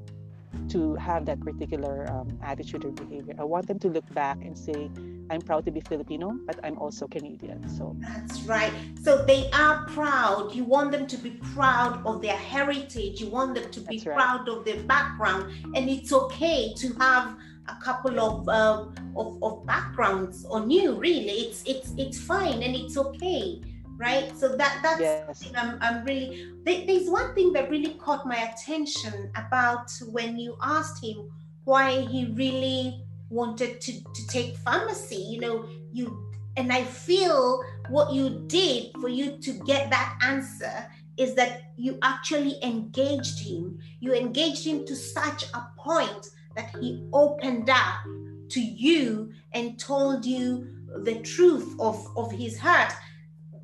to 0.68 0.94
have 0.96 1.26
that 1.26 1.40
particular 1.40 2.10
um, 2.10 2.38
attitude 2.42 2.84
or 2.84 2.90
behavior. 2.90 3.34
I 3.38 3.44
want 3.44 3.66
them 3.68 3.78
to 3.80 3.88
look 3.88 4.06
back 4.14 4.38
and 4.42 4.58
say, 4.58 4.90
"I'm 5.30 5.40
proud 5.40 5.64
to 5.66 5.70
be 5.70 5.80
Filipino, 5.80 6.28
but 6.46 6.58
I'm 6.64 6.76
also 6.78 7.06
Canadian." 7.06 7.68
So 7.68 7.96
That's 8.00 8.42
right. 8.42 8.72
So 9.02 9.24
they 9.24 9.48
are 9.52 9.86
proud. 9.86 10.54
You 10.54 10.64
want 10.64 10.90
them 10.92 11.06
to 11.06 11.16
be 11.16 11.30
proud 11.54 12.04
of 12.04 12.20
their 12.20 12.36
heritage. 12.36 13.20
You 13.20 13.28
want 13.30 13.54
them 13.54 13.70
to 13.70 13.80
be 13.80 13.98
right. 14.04 14.16
proud 14.16 14.48
of 14.48 14.64
their 14.64 14.82
background. 14.84 15.52
And 15.76 15.88
it's 15.88 16.12
okay 16.12 16.74
to 16.82 16.92
have 16.94 17.36
a 17.68 17.76
couple 17.84 18.18
of, 18.18 18.48
uh, 18.48 18.86
of 19.16 19.28
of 19.42 19.64
backgrounds 19.66 20.44
on 20.46 20.70
you. 20.70 20.94
Really, 20.94 21.36
it's 21.46 21.62
it's 21.66 21.92
it's 21.96 22.18
fine 22.18 22.62
and 22.62 22.74
it's 22.74 22.96
okay, 22.96 23.62
right? 23.96 24.26
So 24.36 24.56
that 24.56 24.80
that's 24.82 25.00
yes, 25.00 25.38
something 25.38 25.54
I'm, 25.56 25.78
I'm 25.80 26.04
really 26.04 26.50
there- 26.64 26.84
there's 26.86 27.08
one 27.08 27.34
thing 27.36 27.52
that 27.54 27.70
really 27.70 27.94
caught 28.04 28.26
my 28.26 28.40
attention 28.50 29.30
about 29.36 29.86
when 30.10 30.38
you 30.38 30.56
asked 30.62 30.98
him 31.04 31.30
why 31.64 32.00
he 32.00 32.26
really 32.34 33.04
wanted 33.30 33.80
to, 33.80 33.92
to 33.92 34.26
take 34.28 34.56
pharmacy 34.58 35.16
you 35.16 35.40
know 35.40 35.66
you 35.92 36.28
and 36.56 36.72
i 36.72 36.82
feel 36.82 37.62
what 37.88 38.12
you 38.12 38.44
did 38.46 38.90
for 39.00 39.08
you 39.08 39.38
to 39.38 39.52
get 39.64 39.88
that 39.90 40.18
answer 40.22 40.86
is 41.20 41.34
that 41.34 41.72
you 41.76 41.98
actually 42.02 42.56
engaged 42.64 43.38
him. 43.40 43.78
You 44.00 44.14
engaged 44.14 44.66
him 44.66 44.86
to 44.86 44.96
such 44.96 45.44
a 45.52 45.66
point 45.76 46.30
that 46.56 46.74
he 46.80 47.06
opened 47.12 47.68
up 47.68 48.02
to 48.48 48.60
you 48.60 49.30
and 49.52 49.78
told 49.78 50.24
you 50.24 50.66
the 51.04 51.16
truth 51.20 51.74
of 51.78 51.96
of 52.16 52.32
his 52.32 52.58
heart. 52.58 52.92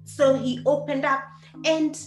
So 0.05 0.37
he 0.37 0.61
opened 0.67 1.05
up. 1.07 1.25
And 1.65 1.99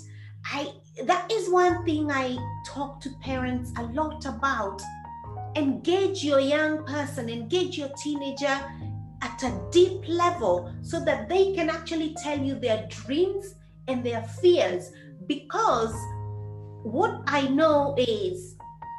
i 0.46 0.72
that 1.06 1.32
is 1.32 1.50
one 1.50 1.84
thing 1.86 2.12
i 2.12 2.38
talk 2.66 3.00
to 3.02 3.10
parents 3.22 3.72
a 3.78 3.84
lot 4.00 4.26
about 4.26 4.82
engage 5.56 6.24
your 6.24 6.40
young 6.40 6.86
person 6.86 7.30
engage 7.30 7.78
your 7.78 7.90
teenager 8.02 8.60
at 9.22 9.44
a 9.44 9.62
deep 9.72 10.08
level 10.08 10.74
so 10.82 11.04
that 11.04 11.28
they 11.28 11.54
can 11.54 11.70
actually 11.70 12.16
tell 12.24 12.38
you 12.40 12.56
their 12.56 12.88
dreams 12.90 13.56
and 13.88 14.04
their 14.04 14.24
fears. 14.24 14.92
Because 15.28 15.94
what 16.84 17.22
i 17.28 17.42
know 17.48 17.94
is 17.98 18.56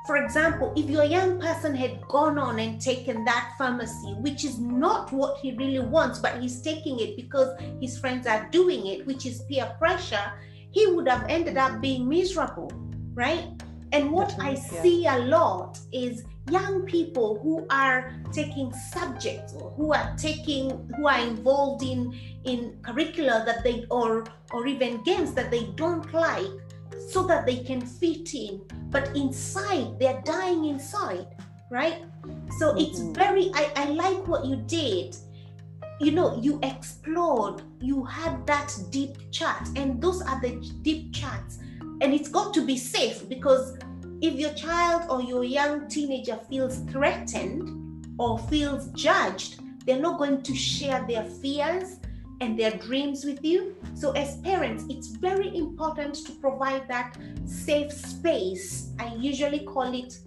for 0.06 0.18
example 0.18 0.72
if 0.76 0.88
your 0.90 1.04
young 1.04 1.40
person 1.40 1.74
had 1.74 1.98
gone 2.08 2.38
on 2.38 2.58
and 2.58 2.78
taken 2.78 3.24
that 3.24 3.54
pharmacy 3.56 4.14
which 4.18 4.44
is 4.44 4.58
not 4.58 5.10
what 5.12 5.38
he 5.38 5.56
really 5.56 5.78
wants 5.78 6.18
but 6.18 6.38
he's 6.40 6.60
taking 6.60 7.00
it 7.00 7.16
because 7.16 7.58
his 7.80 7.98
friends 7.98 8.26
are 8.26 8.46
doing 8.50 8.86
it 8.86 9.06
which 9.06 9.24
is 9.24 9.42
peer 9.48 9.74
pressure 9.78 10.32
he 10.72 10.86
would 10.88 11.08
have 11.08 11.24
ended 11.28 11.56
up 11.56 11.80
being 11.80 12.06
miserable 12.08 12.70
right? 13.14 13.48
And 13.92 14.12
what 14.12 14.36
i 14.38 14.54
see 14.54 15.06
a 15.06 15.18
lot 15.20 15.78
is 15.90 16.24
young 16.50 16.82
people 16.86 17.38
who 17.42 17.66
are 17.70 18.12
taking 18.32 18.72
subjects 18.72 19.54
or 19.54 19.70
who 19.72 19.92
are 19.92 20.14
taking 20.16 20.70
who 20.96 21.06
are 21.06 21.18
involved 21.20 21.82
in 21.82 22.12
in 22.44 22.76
curricula 22.82 23.42
that 23.46 23.62
they 23.62 23.84
or 23.90 24.24
or 24.52 24.66
even 24.66 25.02
games 25.04 25.32
that 25.32 25.50
they 25.50 25.64
don't 25.76 26.12
like 26.12 26.50
so 27.08 27.26
that 27.26 27.46
they 27.46 27.56
can 27.56 27.80
fit 27.80 28.34
in. 28.34 28.60
But 28.90 29.16
inside 29.16 29.98
they're 29.98 30.22
dying 30.24 30.64
inside 30.66 31.26
right? 31.70 32.02
So 32.58 32.74
it's 32.76 32.98
Mhm. 33.00 33.14
very 33.14 33.50
I, 33.54 33.70
I 33.76 33.84
like 33.90 34.26
what 34.26 34.44
you 34.44 34.56
did. 34.56 35.16
You 36.00 36.12
know 36.12 36.36
you 36.40 36.58
explored 36.62 37.62
you 37.80 38.04
had 38.04 38.46
that 38.46 38.76
deep 38.90 39.16
chat 39.30 39.68
and 39.76 40.02
those 40.02 40.20
are 40.22 40.40
the 40.40 40.52
deep 40.82 41.14
chats. 41.14 41.58
And 42.02 42.14
it's 42.14 42.28
got 42.28 42.54
to 42.54 42.64
be 42.64 42.76
safe 42.76 43.28
because 43.28 43.76
if 44.22 44.34
your 44.34 44.52
child 44.54 45.02
or 45.10 45.22
your 45.22 45.44
young 45.44 45.88
teenager 45.88 46.38
feels 46.48 46.78
threatened 46.90 48.06
or 48.18 48.38
feels 48.38 48.88
judged 48.88 49.60
they're 49.84 49.98
not 49.98 50.18
going 50.18 50.42
to 50.42 50.54
share 50.54 51.04
their 51.08 51.24
fears 51.24 51.98
and 52.40 52.58
their 52.58 52.70
dreams 52.70 53.24
with 53.24 53.44
you. 53.44 53.76
So 53.94 54.12
as 54.12 54.38
parents 54.38 54.84
it's 54.88 55.08
very 55.08 55.56
important 55.56 56.14
to 56.26 56.32
provide 56.32 56.88
that 56.88 57.16
safe 57.44 57.92
space. 57.92 58.92
I 58.98 59.14
usually 59.14 59.60
call 59.60 59.94
it 59.94 60.18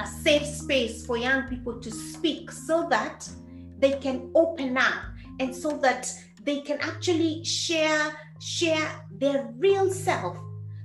a 0.00 0.06
safe 0.06 0.46
space 0.46 1.04
for 1.06 1.16
young 1.16 1.48
people 1.48 1.80
to 1.80 1.90
speak 1.90 2.50
so 2.50 2.86
that 2.90 3.28
they 3.78 3.92
can 3.92 4.30
open 4.34 4.76
up 4.76 5.02
and 5.40 5.54
so 5.54 5.76
that 5.78 6.12
they 6.44 6.60
can 6.60 6.78
actually 6.80 7.44
share 7.44 8.12
share 8.40 8.88
their 9.10 9.52
real 9.56 9.90
self 9.90 10.36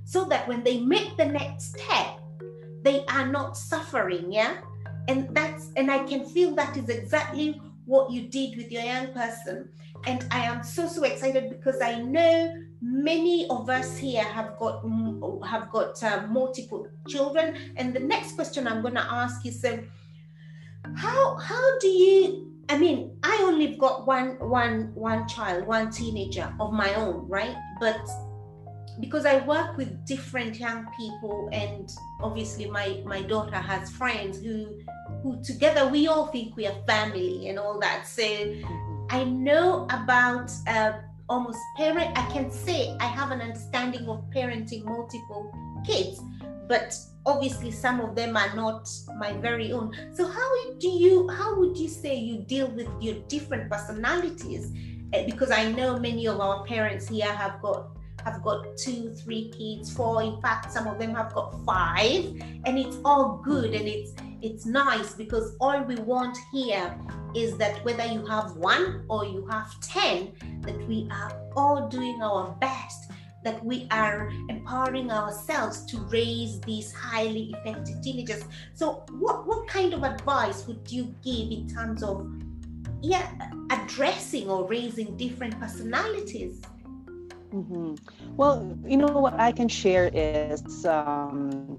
so 0.04 0.24
that 0.26 0.46
when 0.46 0.62
they 0.62 0.80
make 0.80 1.16
the 1.16 1.24
next 1.24 1.76
step 1.76 2.20
they 2.82 3.04
are 3.06 3.26
not 3.26 3.56
suffering 3.56 4.32
yeah? 4.32 4.56
And 5.08 5.28
that's 5.34 5.70
and 5.76 5.90
i 5.90 5.98
can 6.04 6.24
feel 6.26 6.54
that 6.54 6.76
is 6.76 6.88
exactly 6.88 7.60
what 7.86 8.10
you 8.10 8.28
did 8.28 8.56
with 8.56 8.72
your 8.72 8.82
young 8.82 9.12
person. 9.12 9.68
And 10.06 10.26
i 10.30 10.40
am 10.40 10.62
so 10.62 10.86
so 10.86 11.04
excited 11.04 11.50
because 11.50 11.80
i 11.80 12.00
know 12.00 12.54
many 12.80 13.48
of 13.48 13.70
us 13.70 13.96
here 13.96 14.24
have 14.24 14.58
got 14.58 14.82
have 15.46 15.70
got 15.70 16.02
uh, 16.02 16.26
multiple 16.28 16.86
children. 17.08 17.56
And 17.76 17.94
the 17.94 18.00
next 18.00 18.32
question 18.32 18.66
i'm 18.66 18.82
going 18.82 18.94
to 18.94 19.06
ask 19.22 19.44
is 19.46 19.64
um, 19.64 19.88
how 20.94 21.36
how 21.36 21.78
do 21.78 21.88
you 21.88 22.50
i 22.68 22.76
mean 22.78 23.16
i 23.22 23.40
only 23.42 23.76
got 23.76 24.06
one 24.06 24.36
one 24.38 24.92
one 24.94 25.26
child 25.26 25.66
one 25.66 25.90
teenager 25.90 26.52
of 26.60 26.72
my 26.72 26.94
own 26.94 27.26
right? 27.28 27.56
But 27.80 28.06
because 29.00 29.26
i 29.26 29.38
work 29.46 29.76
with 29.76 30.06
different 30.06 30.58
young 30.58 30.86
people 30.96 31.48
and 31.52 31.90
obviously 32.22 32.66
my 32.70 33.02
my 33.04 33.22
daughter 33.22 33.56
has 33.56 33.90
friends 33.90 34.40
who 34.40 34.78
who 35.22 35.42
together 35.42 35.88
we 35.88 36.06
all 36.06 36.26
think 36.28 36.56
we 36.56 36.66
are 36.66 36.76
family 36.86 37.48
and 37.48 37.58
all 37.58 37.78
that 37.80 38.06
so 38.06 38.22
I 39.10 39.24
know 39.24 39.86
about 39.90 40.50
uh, 40.66 40.92
almost 41.28 41.58
parent. 41.76 42.16
I 42.18 42.28
can 42.32 42.50
say 42.50 42.96
I 43.00 43.06
have 43.06 43.30
an 43.30 43.40
understanding 43.40 44.08
of 44.08 44.24
parenting 44.34 44.84
multiple 44.84 45.52
kids, 45.86 46.20
but 46.68 46.96
obviously 47.26 47.70
some 47.70 48.00
of 48.00 48.14
them 48.16 48.36
are 48.36 48.54
not 48.56 48.88
my 49.18 49.34
very 49.34 49.72
own. 49.72 49.92
So 50.14 50.26
how 50.26 50.70
do 50.78 50.88
you? 50.88 51.28
How 51.28 51.56
would 51.58 51.76
you 51.76 51.88
say 51.88 52.16
you 52.16 52.38
deal 52.42 52.68
with 52.68 52.88
your 53.00 53.16
different 53.28 53.70
personalities? 53.70 54.72
Eh, 55.12 55.26
Because 55.26 55.50
I 55.50 55.70
know 55.72 55.98
many 55.98 56.26
of 56.26 56.40
our 56.40 56.64
parents 56.64 57.08
here 57.08 57.32
have 57.32 57.60
got 57.60 57.96
have 58.24 58.42
got 58.42 58.76
two, 58.76 59.10
three 59.10 59.50
kids, 59.50 59.92
four. 59.92 60.22
In 60.22 60.40
fact, 60.40 60.72
some 60.72 60.86
of 60.86 60.98
them 60.98 61.14
have 61.14 61.32
got 61.34 61.64
five, 61.64 62.24
and 62.64 62.78
it's 62.78 62.98
all 63.04 63.40
good 63.44 63.74
and 63.74 63.86
it's 63.86 64.12
it's 64.44 64.66
nice 64.66 65.14
because 65.14 65.56
all 65.58 65.82
we 65.84 65.94
want 65.96 66.36
here 66.52 66.94
is 67.34 67.56
that 67.56 67.82
whether 67.82 68.04
you 68.04 68.26
have 68.26 68.56
one 68.56 69.06
or 69.08 69.24
you 69.24 69.46
have 69.50 69.80
10, 69.80 70.60
that 70.60 70.86
we 70.86 71.08
are 71.10 71.32
all 71.56 71.88
doing 71.88 72.20
our 72.22 72.50
best, 72.60 73.10
that 73.42 73.64
we 73.64 73.88
are 73.90 74.30
empowering 74.50 75.10
ourselves 75.10 75.86
to 75.86 75.96
raise 76.10 76.60
these 76.60 76.92
highly 76.92 77.54
effective 77.56 78.02
teenagers. 78.02 78.44
So, 78.74 79.04
what, 79.12 79.46
what 79.46 79.66
kind 79.66 79.94
of 79.94 80.02
advice 80.02 80.66
would 80.66 80.92
you 80.92 81.14
give 81.24 81.50
in 81.50 81.66
terms 81.66 82.02
of, 82.02 82.30
yeah, 83.00 83.30
addressing 83.70 84.50
or 84.50 84.68
raising 84.68 85.16
different 85.16 85.58
personalities? 85.58 86.60
Hmm 87.54 87.98
Well, 88.46 88.78
you 88.94 88.98
know 89.02 89.18
what 89.20 89.38
I 89.38 89.52
can 89.52 89.68
share 89.70 90.10
is 90.14 90.84
um, 90.86 91.78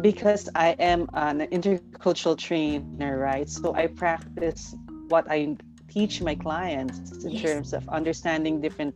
because 0.00 0.48
I 0.54 0.70
am 0.78 1.08
an 1.14 1.40
intercultural 1.52 2.36
trainer, 2.38 3.18
right? 3.18 3.48
So 3.48 3.74
I 3.74 3.86
practice 3.88 4.76
what 5.08 5.26
I 5.30 5.56
teach 5.88 6.20
my 6.22 6.34
clients 6.34 7.12
in 7.24 7.34
Yes. 7.34 7.54
terms 7.54 7.72
of 7.74 7.88
understanding 7.88 8.60
different 8.60 8.94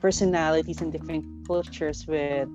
personalities 0.00 0.82
and 0.82 0.92
different 0.92 1.26
cultures 1.46 2.06
with, 2.08 2.50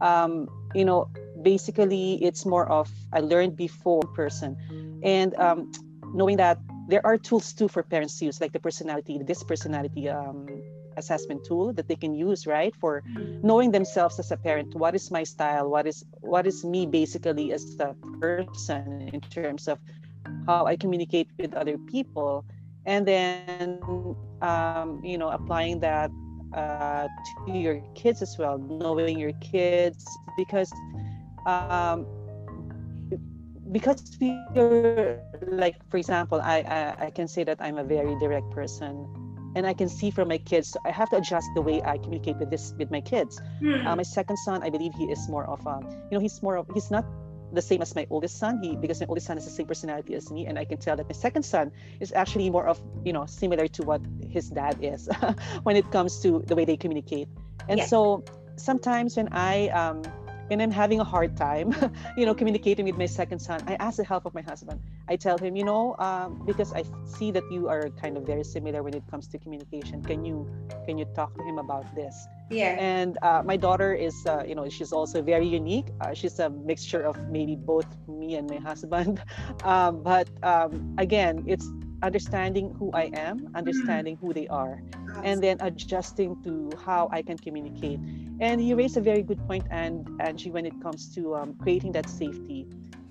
um, 0.00 0.48
you 0.74 0.84
know, 0.84 1.08
basically 1.42 2.22
it's 2.22 2.44
more 2.44 2.68
of 2.68 2.90
I 3.12 3.20
learned 3.20 3.56
before 3.56 4.02
person, 4.14 4.56
and 5.02 5.34
um, 5.36 5.70
knowing 6.14 6.36
that 6.38 6.58
there 6.88 7.04
are 7.04 7.16
tools 7.18 7.52
too 7.52 7.68
for 7.68 7.82
parents 7.82 8.18
to 8.18 8.26
use, 8.26 8.40
like 8.40 8.52
the 8.52 8.60
personality, 8.60 9.20
this 9.22 9.42
personality 9.42 10.08
um, 10.08 10.46
assessment 10.96 11.44
tool 11.44 11.72
that 11.74 11.88
they 11.88 11.96
can 11.96 12.14
use 12.14 12.46
right? 12.46 12.74
For 12.76 13.02
knowing 13.42 13.70
themselves 13.70 14.18
as 14.18 14.30
a 14.32 14.36
parent 14.36 14.74
what 14.74 14.94
is 14.94 15.10
my 15.10 15.24
style? 15.24 15.70
What 15.70 15.86
is 15.86 16.04
what 16.20 16.46
is 16.46 16.64
me 16.64 16.86
basically 16.86 17.52
as 17.52 17.76
a 17.80 17.94
person 18.20 19.08
in 19.12 19.20
terms 19.20 19.68
of 19.68 19.78
how 20.46 20.66
i 20.66 20.76
communicate 20.76 21.28
with 21.38 21.54
other 21.54 21.78
people? 21.78 22.44
And 22.86 23.06
then 23.06 23.78
um, 24.42 25.00
you 25.04 25.18
know 25.18 25.30
applying 25.30 25.80
that 25.80 26.10
uh, 26.54 27.06
to 27.46 27.52
your 27.52 27.80
kids 27.94 28.22
as 28.22 28.36
well 28.38 28.58
knowing 28.58 29.18
your 29.18 29.32
kids 29.40 30.04
because 30.36 30.72
um, 31.46 32.06
because 33.72 34.16
we're 34.20 35.20
like 35.46 35.76
for 35.90 35.98
example 35.98 36.40
I, 36.40 36.58
I, 36.60 37.06
I 37.06 37.10
can 37.10 37.28
say 37.28 37.44
that 37.44 37.58
i'm 37.60 37.78
a 37.78 37.84
very 37.84 38.18
direct 38.18 38.50
person 38.50 39.06
and 39.56 39.66
i 39.66 39.74
can 39.74 39.88
see 39.88 40.10
from 40.10 40.28
my 40.28 40.38
kids 40.38 40.70
so 40.70 40.80
i 40.84 40.90
have 40.90 41.10
to 41.10 41.16
adjust 41.16 41.48
the 41.54 41.62
way 41.62 41.82
i 41.82 41.98
communicate 41.98 42.36
with 42.36 42.50
this 42.50 42.74
with 42.78 42.90
my 42.90 43.00
kids 43.00 43.40
mm. 43.62 43.86
uh, 43.86 43.94
my 43.94 44.02
second 44.02 44.36
son 44.38 44.62
i 44.62 44.70
believe 44.70 44.92
he 44.94 45.04
is 45.04 45.28
more 45.28 45.44
of 45.46 45.64
a 45.66 45.80
you 46.10 46.16
know 46.16 46.20
he's 46.20 46.42
more 46.42 46.56
of 46.56 46.66
he's 46.72 46.90
not 46.90 47.04
the 47.52 47.62
same 47.62 47.80
as 47.80 47.94
my 47.94 48.06
oldest 48.10 48.38
son 48.38 48.62
he 48.62 48.76
because 48.76 49.00
my 49.00 49.06
oldest 49.06 49.26
son 49.26 49.36
has 49.36 49.44
the 49.44 49.50
same 49.50 49.66
personality 49.66 50.14
as 50.14 50.30
me 50.30 50.46
and 50.46 50.58
i 50.58 50.64
can 50.64 50.78
tell 50.78 50.96
that 50.96 51.06
my 51.06 51.14
second 51.14 51.42
son 51.42 51.72
is 52.00 52.12
actually 52.12 52.50
more 52.50 52.66
of 52.66 52.78
you 53.04 53.12
know 53.12 53.24
similar 53.26 53.66
to 53.66 53.82
what 53.82 54.02
his 54.28 54.50
dad 54.50 54.76
is 54.82 55.08
when 55.62 55.76
it 55.76 55.90
comes 55.90 56.20
to 56.20 56.42
the 56.46 56.54
way 56.54 56.64
they 56.64 56.76
communicate 56.76 57.28
and 57.68 57.78
yes. 57.78 57.88
so 57.88 58.22
sometimes 58.56 59.16
when 59.16 59.28
i 59.32 59.68
um, 59.68 60.02
and 60.50 60.62
I'm 60.62 60.70
having 60.70 61.00
a 61.00 61.04
hard 61.04 61.36
time, 61.36 61.74
you 62.16 62.26
know, 62.26 62.34
communicating 62.34 62.86
with 62.86 62.96
my 62.96 63.06
second 63.06 63.38
son, 63.38 63.62
I 63.66 63.74
ask 63.74 63.96
the 63.96 64.04
help 64.04 64.24
of 64.26 64.34
my 64.34 64.42
husband. 64.42 64.80
I 65.08 65.16
tell 65.16 65.38
him, 65.38 65.56
you 65.56 65.64
know, 65.64 65.96
um, 65.98 66.42
because 66.46 66.72
I 66.72 66.84
see 67.04 67.30
that 67.32 67.44
you 67.50 67.68
are 67.68 67.90
kind 67.90 68.16
of 68.16 68.24
very 68.24 68.44
similar 68.44 68.82
when 68.82 68.94
it 68.94 69.02
comes 69.10 69.26
to 69.28 69.38
communication. 69.38 70.02
Can 70.02 70.24
you 70.24 70.48
can 70.86 70.98
you 70.98 71.04
talk 71.14 71.34
to 71.36 71.42
him 71.42 71.58
about 71.58 71.84
this? 71.94 72.28
Yeah. 72.50 72.76
And 72.78 73.18
uh, 73.22 73.42
my 73.44 73.56
daughter 73.56 73.94
is, 73.94 74.24
uh, 74.26 74.42
you 74.46 74.54
know, 74.54 74.68
she's 74.68 74.92
also 74.92 75.20
very 75.22 75.46
unique. 75.46 75.86
Uh, 76.00 76.14
she's 76.14 76.38
a 76.38 76.48
mixture 76.48 77.02
of 77.02 77.16
maybe 77.28 77.56
both 77.56 77.86
me 78.06 78.36
and 78.36 78.48
my 78.48 78.56
husband. 78.68 79.22
Um, 79.64 80.02
but 80.02 80.28
um, 80.42 80.94
again, 80.98 81.44
it's 81.46 81.68
understanding 82.02 82.74
who 82.78 82.90
I 82.92 83.10
am, 83.14 83.50
understanding 83.54 84.16
mm-hmm. 84.16 84.26
who 84.26 84.32
they 84.32 84.48
are, 84.48 84.80
and 85.24 85.42
then 85.42 85.56
adjusting 85.60 86.40
to 86.44 86.70
how 86.84 87.08
I 87.12 87.22
can 87.22 87.36
communicate. 87.36 88.00
And 88.40 88.64
you 88.64 88.76
raised 88.76 88.96
a 88.96 89.00
very 89.00 89.22
good 89.22 89.44
point, 89.46 89.66
and 89.70 90.08
Angie, 90.20 90.50
when 90.50 90.64
it 90.64 90.80
comes 90.80 91.12
to 91.16 91.34
um, 91.34 91.54
creating 91.54 91.92
that 91.92 92.08
safety. 92.08 92.66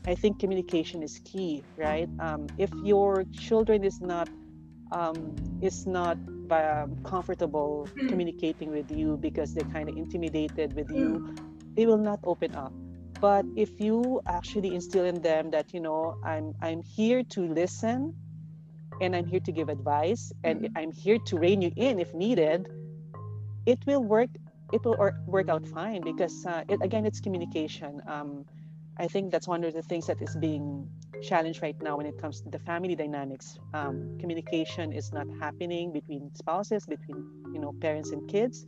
I 0.06 0.16
think 0.16 0.40
communication 0.40 1.04
is 1.04 1.20
key, 1.26 1.64
right? 1.76 2.08
Um, 2.20 2.48
if 2.58 2.72
your 2.82 3.26
children 3.34 3.84
is 3.84 4.00
not 4.00 4.30
um, 4.94 5.36
is 5.62 5.86
not 5.86 6.18
um, 6.52 6.98
comfortable 7.04 7.88
mm-hmm. 7.88 8.08
communicating 8.08 8.72
with 8.72 8.92
you 8.92 9.18
because 9.18 9.54
they're 9.54 9.70
kind 9.70 9.90
of 9.90 9.98
intimidated 9.98 10.74
with 10.74 10.90
you, 10.92 11.20
mm-hmm. 11.20 11.74
they 11.76 11.86
will 11.86 11.98
not 11.98 12.20
open 12.24 12.56
up. 12.56 12.74
But 13.20 13.46
if 13.56 13.82
you 13.82 14.22
actually 14.28 14.76
instill 14.76 15.06
in 15.06 15.22
them 15.22 15.50
that 15.52 15.74
you 15.74 15.80
know 15.80 16.18
I'm 16.24 16.54
I'm 16.62 16.84
here 16.84 17.24
to 17.24 17.42
listen, 17.42 18.14
and 19.02 19.16
I'm 19.16 19.26
here 19.26 19.40
to 19.40 19.52
give 19.52 19.70
advice 19.70 20.32
and 20.44 20.62
mm-hmm. 20.62 20.78
I'm 20.78 20.92
here 20.92 21.18
to 21.20 21.38
rein 21.38 21.62
you 21.62 21.72
in 21.76 22.00
if 22.00 22.14
needed, 22.14 22.68
it 23.66 23.80
will 23.86 24.04
work. 24.04 24.30
It 24.74 24.84
will 24.84 24.98
work 25.26 25.48
out 25.48 25.66
fine 25.68 26.02
because 26.02 26.46
uh, 26.46 26.64
it, 26.68 26.82
again, 26.82 27.06
it's 27.06 27.22
communication. 27.22 28.02
Um, 28.06 28.46
I 29.00 29.08
think 29.08 29.32
that's 29.32 29.48
one 29.48 29.64
of 29.64 29.74
the 29.74 29.82
things 29.82 30.08
that 30.08 30.22
is 30.22 30.36
being 30.36 30.88
challenged 31.22 31.62
right 31.62 31.76
now 31.82 31.98
when 31.98 32.06
it 32.06 32.20
comes 32.20 32.42
to 32.42 32.50
the 32.50 32.60
family 32.60 32.96
dynamics. 32.96 33.58
Um, 33.74 34.18
communication 34.20 34.92
is 34.92 35.14
not 35.14 35.28
happening 35.40 35.92
between 35.92 36.32
spouses, 36.34 36.86
between 36.86 37.24
you 37.54 37.60
know 37.60 37.74
parents 37.80 38.12
and 38.12 38.28
kids. 38.28 38.66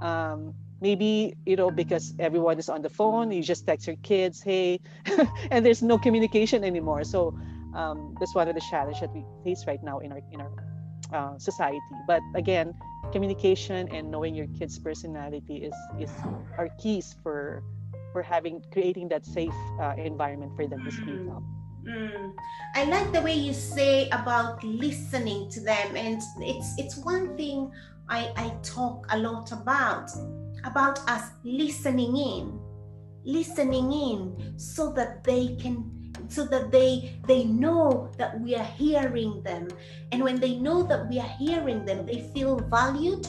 Um, 0.00 0.54
maybe 0.80 1.34
you 1.46 1.56
know 1.56 1.70
because 1.70 2.14
everyone 2.18 2.58
is 2.58 2.68
on 2.68 2.82
the 2.82 2.90
phone, 2.90 3.32
you 3.32 3.42
just 3.42 3.66
text 3.66 3.86
your 3.86 3.96
kids, 4.02 4.42
"Hey," 4.42 4.80
and 5.50 5.64
there's 5.66 5.82
no 5.82 5.98
communication 5.98 6.62
anymore. 6.62 7.02
So 7.04 7.34
um, 7.74 8.14
that's 8.20 8.34
one 8.34 8.48
of 8.48 8.54
the 8.54 8.60
challenges 8.70 9.00
that 9.00 9.12
we 9.14 9.24
face 9.42 9.66
right 9.66 9.82
now 9.82 9.98
in 9.98 10.12
our 10.12 10.20
in 10.30 10.40
our 10.40 10.52
uh, 11.12 11.38
society. 11.38 11.80
But 12.06 12.22
again, 12.34 12.74
communication 13.12 13.88
and 13.90 14.10
knowing 14.10 14.34
your 14.34 14.46
kid's 14.58 14.78
personality 14.78 15.56
is 15.66 15.74
is 15.98 16.10
are 16.58 16.68
keys 16.78 17.14
for 17.22 17.62
for 18.14 18.22
having 18.22 18.62
creating 18.70 19.10
that 19.10 19.26
safe 19.26 19.58
uh, 19.82 19.98
environment 19.98 20.54
for 20.54 20.70
them 20.70 20.78
to 20.86 20.90
speak 20.94 21.26
up. 21.34 21.42
Mm. 21.82 22.32
I 22.76 22.84
like 22.84 23.12
the 23.12 23.20
way 23.20 23.34
you 23.34 23.52
say 23.52 24.08
about 24.08 24.62
listening 24.62 25.50
to 25.50 25.60
them, 25.60 25.98
and 25.98 26.22
it's 26.38 26.78
it's 26.78 26.96
one 27.02 27.36
thing 27.36 27.74
I, 28.08 28.30
I 28.38 28.54
talk 28.62 29.04
a 29.10 29.18
lot 29.18 29.50
about 29.50 30.08
about 30.62 31.02
us 31.10 31.34
listening 31.42 32.16
in, 32.16 32.56
listening 33.26 33.90
in, 33.92 34.54
so 34.56 34.94
that 34.94 35.24
they 35.24 35.58
can 35.58 35.90
so 36.28 36.46
that 36.46 36.70
they 36.70 37.18
they 37.26 37.44
know 37.44 38.08
that 38.16 38.40
we 38.40 38.54
are 38.54 38.70
hearing 38.78 39.42
them 39.42 39.68
and 40.12 40.22
when 40.22 40.40
they 40.40 40.56
know 40.56 40.82
that 40.82 41.08
we 41.10 41.18
are 41.18 41.34
hearing 41.36 41.84
them 41.84 42.06
they 42.06 42.24
feel 42.32 42.56
valued 42.70 43.26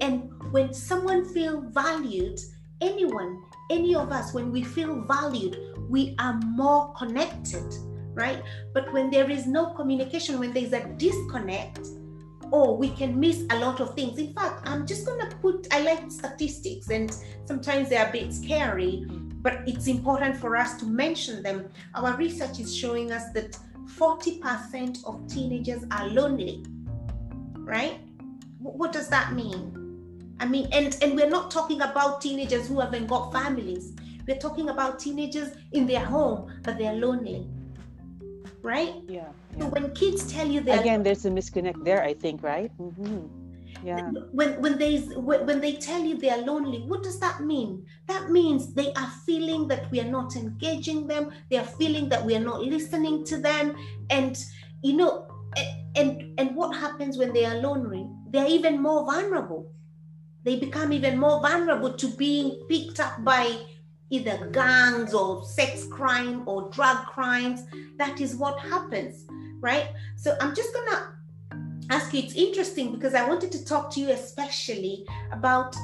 and 0.00 0.30
when 0.52 0.72
someone 0.72 1.24
feel 1.34 1.60
valued 1.74 2.38
anyone 2.80 3.42
any 3.70 3.94
of 3.94 4.12
us 4.12 4.34
when 4.34 4.52
we 4.52 4.62
feel 4.62 5.00
valued 5.02 5.58
we 5.88 6.14
are 6.18 6.38
more 6.44 6.92
connected 6.94 7.74
right 8.12 8.42
but 8.74 8.92
when 8.92 9.10
there 9.10 9.30
is 9.30 9.46
no 9.46 9.72
communication 9.74 10.38
when 10.38 10.52
there's 10.52 10.72
a 10.72 10.84
disconnect 10.98 11.80
oh 12.52 12.74
we 12.74 12.90
can 12.90 13.18
miss 13.18 13.44
a 13.50 13.58
lot 13.58 13.80
of 13.80 13.94
things 13.94 14.18
in 14.18 14.34
fact 14.34 14.68
i'm 14.68 14.86
just 14.86 15.06
going 15.06 15.20
to 15.20 15.36
put 15.36 15.66
i 15.72 15.80
like 15.80 16.10
statistics 16.10 16.90
and 16.90 17.16
sometimes 17.44 17.88
they're 17.88 18.08
a 18.08 18.12
bit 18.12 18.32
scary 18.32 19.04
mm-hmm. 19.06 19.28
but 19.40 19.60
it's 19.66 19.86
important 19.86 20.36
for 20.36 20.56
us 20.56 20.74
to 20.78 20.84
mention 20.84 21.42
them. 21.42 21.70
Our 21.94 22.14
research 22.16 22.60
is 22.60 22.76
showing 22.76 23.10
us 23.10 23.32
that 23.32 23.56
40% 23.96 25.04
of 25.06 25.26
teenagers 25.28 25.84
are 25.90 26.06
lonely, 26.08 26.64
right? 27.56 28.00
What 28.58 28.92
does 28.92 29.08
that 29.08 29.32
mean? 29.32 29.79
I 30.40 30.46
mean, 30.46 30.68
and, 30.72 30.96
and 31.02 31.14
we're 31.14 31.28
not 31.28 31.50
talking 31.50 31.82
about 31.82 32.20
teenagers 32.20 32.66
who 32.66 32.80
haven't 32.80 33.06
got 33.06 33.32
families. 33.32 33.92
We're 34.26 34.38
talking 34.38 34.70
about 34.70 34.98
teenagers 34.98 35.50
in 35.72 35.86
their 35.86 36.04
home, 36.04 36.50
but 36.62 36.78
they're 36.78 36.94
lonely, 36.94 37.46
right? 38.62 38.94
Yeah. 39.06 39.28
yeah. 39.56 39.60
So 39.60 39.66
when 39.68 39.94
kids 39.94 40.32
tell 40.32 40.48
you 40.48 40.60
that. 40.62 40.80
Again, 40.80 41.02
there's 41.02 41.24
a 41.24 41.30
disconnect 41.30 41.84
there, 41.84 42.02
I 42.02 42.14
think, 42.14 42.42
right? 42.42 42.72
Mm-hmm 42.78 43.40
yeah 43.84 44.10
when 44.32 44.60
when 44.60 44.78
they 44.78 44.98
when 44.98 45.60
they 45.60 45.74
tell 45.74 46.02
you 46.02 46.16
they 46.16 46.30
are 46.30 46.42
lonely 46.42 46.82
what 46.86 47.02
does 47.02 47.18
that 47.18 47.40
mean 47.40 47.84
that 48.06 48.30
means 48.30 48.74
they 48.74 48.92
are 48.94 49.10
feeling 49.24 49.66
that 49.68 49.90
we 49.90 50.00
are 50.00 50.10
not 50.10 50.36
engaging 50.36 51.06
them 51.06 51.30
they 51.50 51.56
are 51.56 51.64
feeling 51.64 52.08
that 52.08 52.24
we 52.24 52.34
are 52.34 52.40
not 52.40 52.60
listening 52.60 53.24
to 53.24 53.38
them 53.38 53.74
and 54.10 54.44
you 54.82 54.96
know 54.96 55.26
and 55.96 56.38
and 56.38 56.54
what 56.54 56.76
happens 56.76 57.16
when 57.16 57.32
they 57.32 57.44
are 57.44 57.56
lonely 57.56 58.06
they're 58.30 58.46
even 58.46 58.80
more 58.80 59.04
vulnerable 59.04 59.72
they 60.44 60.58
become 60.58 60.92
even 60.92 61.18
more 61.18 61.40
vulnerable 61.40 61.92
to 61.94 62.08
being 62.08 62.66
picked 62.68 63.00
up 63.00 63.22
by 63.24 63.58
either 64.10 64.48
gangs 64.52 65.14
or 65.14 65.44
sex 65.44 65.86
crime 65.86 66.42
or 66.46 66.70
drug 66.70 67.06
crimes. 67.06 67.62
That 67.98 68.20
is 68.20 68.34
what 68.34 68.58
happens 68.58 69.26
right? 69.60 69.88
So 70.16 70.36
i'm 70.40 70.54
just 70.54 70.72
gonna 70.74 71.14
ask 71.90 72.14
you, 72.14 72.22
it's 72.22 72.34
interesting 72.34 72.92
because 72.92 73.14
I 73.14 73.26
wanted 73.28 73.50
to 73.50 73.64
talk 73.64 73.90
to 73.94 74.00
you 74.00 74.10
especially 74.10 75.04
about 75.32 75.74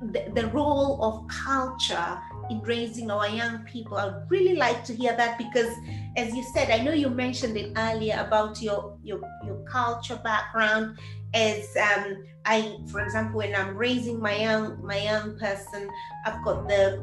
the, 0.00 0.30
the 0.34 0.46
role 0.48 1.02
of 1.02 1.26
culture 1.26 2.20
in 2.50 2.60
raising 2.60 3.10
our 3.10 3.28
young 3.28 3.64
people. 3.64 3.96
I'd 3.96 4.28
really 4.28 4.56
like 4.56 4.84
to 4.84 4.94
hear 4.94 5.16
that 5.16 5.38
because, 5.38 5.72
as 6.16 6.34
you 6.34 6.42
said, 6.54 6.70
I 6.70 6.82
know 6.82 6.92
you 6.92 7.10
mentioned 7.10 7.56
it 7.56 7.72
earlier 7.76 8.22
about 8.26 8.60
your 8.62 8.98
your, 9.02 9.20
your 9.44 9.62
culture 9.64 10.20
background. 10.22 10.98
As 11.34 11.76
um, 11.76 12.24
I, 12.46 12.78
for 12.90 13.00
example, 13.00 13.38
when 13.38 13.54
I'm 13.54 13.76
raising 13.76 14.18
my 14.20 14.36
young 14.36 14.84
my 14.84 14.98
young 14.98 15.38
person, 15.38 15.90
I've 16.24 16.42
got 16.44 16.66
the 16.68 17.02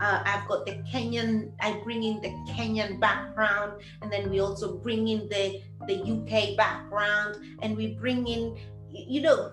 uh, 0.00 0.22
I've 0.24 0.46
got 0.48 0.66
the 0.66 0.72
Kenyan, 0.92 1.52
I 1.60 1.80
bring 1.84 2.02
in 2.02 2.20
the 2.20 2.28
Kenyan 2.52 3.00
background, 3.00 3.82
and 4.02 4.12
then 4.12 4.30
we 4.30 4.40
also 4.40 4.76
bring 4.76 5.08
in 5.08 5.28
the, 5.28 5.62
the 5.86 5.96
UK 6.02 6.56
background, 6.56 7.36
and 7.62 7.76
we 7.76 7.94
bring 7.94 8.26
in, 8.26 8.58
you 8.90 9.22
know, 9.22 9.52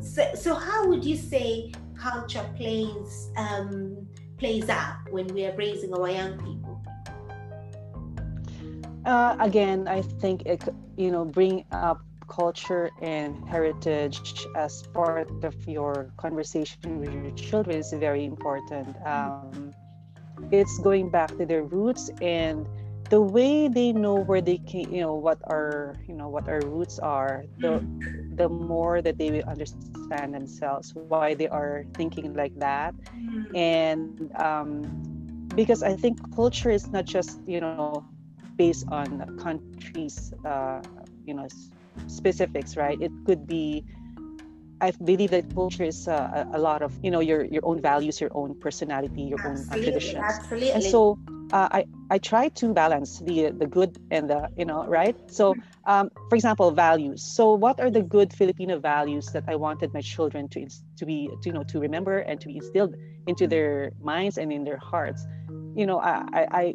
so, 0.00 0.34
so 0.34 0.54
how 0.54 0.86
would 0.88 1.04
you 1.04 1.16
say 1.16 1.72
culture 1.98 2.48
plays 2.56 3.30
um, 3.36 3.95
plays 4.38 4.68
out 4.68 4.96
when 5.10 5.26
we 5.28 5.44
are 5.46 5.56
raising 5.56 5.92
our 5.94 6.08
young 6.08 6.38
people? 6.38 6.82
Uh, 9.04 9.36
again, 9.38 9.86
I 9.86 10.02
think 10.02 10.42
it, 10.46 10.62
you 10.96 11.10
know, 11.10 11.24
bring 11.24 11.64
up 11.70 12.02
culture 12.28 12.90
and 13.00 13.48
heritage 13.48 14.46
as 14.56 14.82
part 14.92 15.30
of 15.44 15.54
your 15.68 16.10
conversation 16.16 16.98
with 17.00 17.12
your 17.12 17.30
children 17.32 17.78
is 17.78 17.92
very 17.92 18.24
important. 18.24 18.96
Um, 19.06 19.72
it's 20.50 20.78
going 20.80 21.08
back 21.10 21.36
to 21.38 21.46
their 21.46 21.62
roots 21.62 22.10
and 22.20 22.66
the 23.08 23.20
way 23.20 23.68
they 23.68 23.92
know 23.92 24.14
where 24.14 24.40
they 24.40 24.58
can, 24.58 24.92
you 24.92 25.00
know, 25.00 25.14
what 25.14 25.38
our, 25.44 25.94
you 26.08 26.14
know, 26.14 26.28
what 26.28 26.48
our 26.48 26.60
roots 26.60 26.98
are. 26.98 27.44
The 27.58 27.82
the 28.34 28.48
more 28.48 29.00
that 29.00 29.16
they 29.16 29.30
will 29.30 29.44
understand 29.48 30.34
themselves, 30.34 30.92
why 30.94 31.34
they 31.34 31.48
are 31.48 31.84
thinking 31.94 32.34
like 32.34 32.52
that. 32.58 32.94
Mm-hmm. 32.94 33.56
And 33.56 34.30
um, 34.36 34.82
because 35.54 35.82
I 35.82 35.96
think 35.96 36.18
culture 36.34 36.70
is 36.70 36.86
not 36.88 37.06
just, 37.06 37.40
you 37.46 37.60
know, 37.60 38.04
based 38.56 38.84
on 38.88 39.38
countries, 39.38 40.34
uh, 40.44 40.82
you 41.24 41.32
know, 41.32 41.48
specifics, 42.08 42.76
right? 42.76 43.00
It 43.00 43.12
could 43.24 43.46
be 43.46 43.84
I 44.80 44.90
believe 45.02 45.30
that 45.30 45.54
culture 45.54 45.84
is 45.84 46.06
uh, 46.06 46.44
a, 46.52 46.58
a, 46.58 46.60
lot 46.60 46.82
of 46.82 46.92
you 47.02 47.10
know 47.10 47.20
your 47.20 47.44
your 47.44 47.64
own 47.64 47.80
values, 47.80 48.20
your 48.20 48.30
own 48.34 48.54
personality, 48.60 49.22
your 49.22 49.40
absolutely, 49.40 49.72
own 49.72 49.82
traditions. 49.82 50.24
Absolutely. 50.24 50.72
And 50.72 50.82
so 50.84 51.18
uh, 51.52 51.68
I 51.70 51.86
I 52.10 52.18
try 52.18 52.48
to 52.48 52.72
balance 52.72 53.20
the 53.20 53.50
the 53.50 53.66
good 53.66 53.96
and 54.10 54.28
the 54.30 54.48
you 54.56 54.64
know 54.64 54.86
right. 54.86 55.16
So 55.30 55.54
mm-hmm. 55.54 55.90
um, 55.90 56.10
for 56.28 56.36
example, 56.36 56.70
values. 56.70 57.22
So 57.22 57.54
what 57.54 57.80
are 57.80 57.90
the 57.90 58.02
good 58.02 58.32
Filipino 58.32 58.78
values 58.78 59.26
that 59.32 59.44
I 59.46 59.56
wanted 59.56 59.92
my 59.92 60.00
children 60.00 60.48
to 60.48 60.66
to 60.98 61.06
be 61.06 61.28
to, 61.42 61.48
you 61.48 61.52
know 61.52 61.64
to 61.64 61.80
remember 61.80 62.18
and 62.18 62.40
to 62.40 62.48
be 62.48 62.56
instilled 62.56 62.94
into 63.26 63.46
their 63.46 63.92
minds 64.00 64.38
and 64.38 64.52
in 64.52 64.64
their 64.64 64.78
hearts? 64.78 65.26
You 65.74 65.86
know, 65.86 65.98
I 66.00 66.24
I, 66.32 66.46
I 66.50 66.74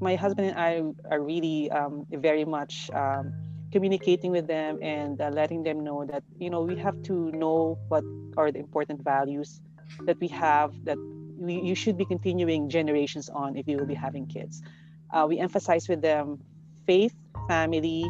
my 0.00 0.16
husband 0.16 0.48
and 0.50 0.58
I 0.58 0.82
are 1.10 1.20
really 1.20 1.70
um, 1.70 2.06
very 2.10 2.44
much. 2.44 2.90
Um, 2.92 3.32
communicating 3.72 4.32
with 4.32 4.48
them 4.48 4.78
and 4.82 5.20
uh, 5.20 5.30
letting 5.30 5.62
them 5.62 5.84
know 5.84 6.04
that 6.04 6.24
you 6.40 6.50
know 6.50 6.60
we 6.60 6.74
have 6.74 7.00
to 7.04 7.30
know 7.30 7.78
what 7.86 8.02
are 8.36 8.50
the 8.50 8.58
important 8.58 9.00
values 9.04 9.60
that 10.06 10.18
we 10.20 10.26
have 10.26 10.72
that 10.84 10.98
you 11.46 11.74
should 11.74 11.96
be 11.96 12.04
continuing 12.04 12.68
generations 12.68 13.28
on 13.28 13.56
if 13.56 13.66
you 13.66 13.76
will 13.78 13.86
be 13.86 13.94
having 13.94 14.26
kids. 14.26 14.62
Uh, 15.12 15.26
we 15.28 15.38
emphasize 15.38 15.88
with 15.88 16.02
them 16.02 16.38
faith 16.86 17.14
family 17.48 18.04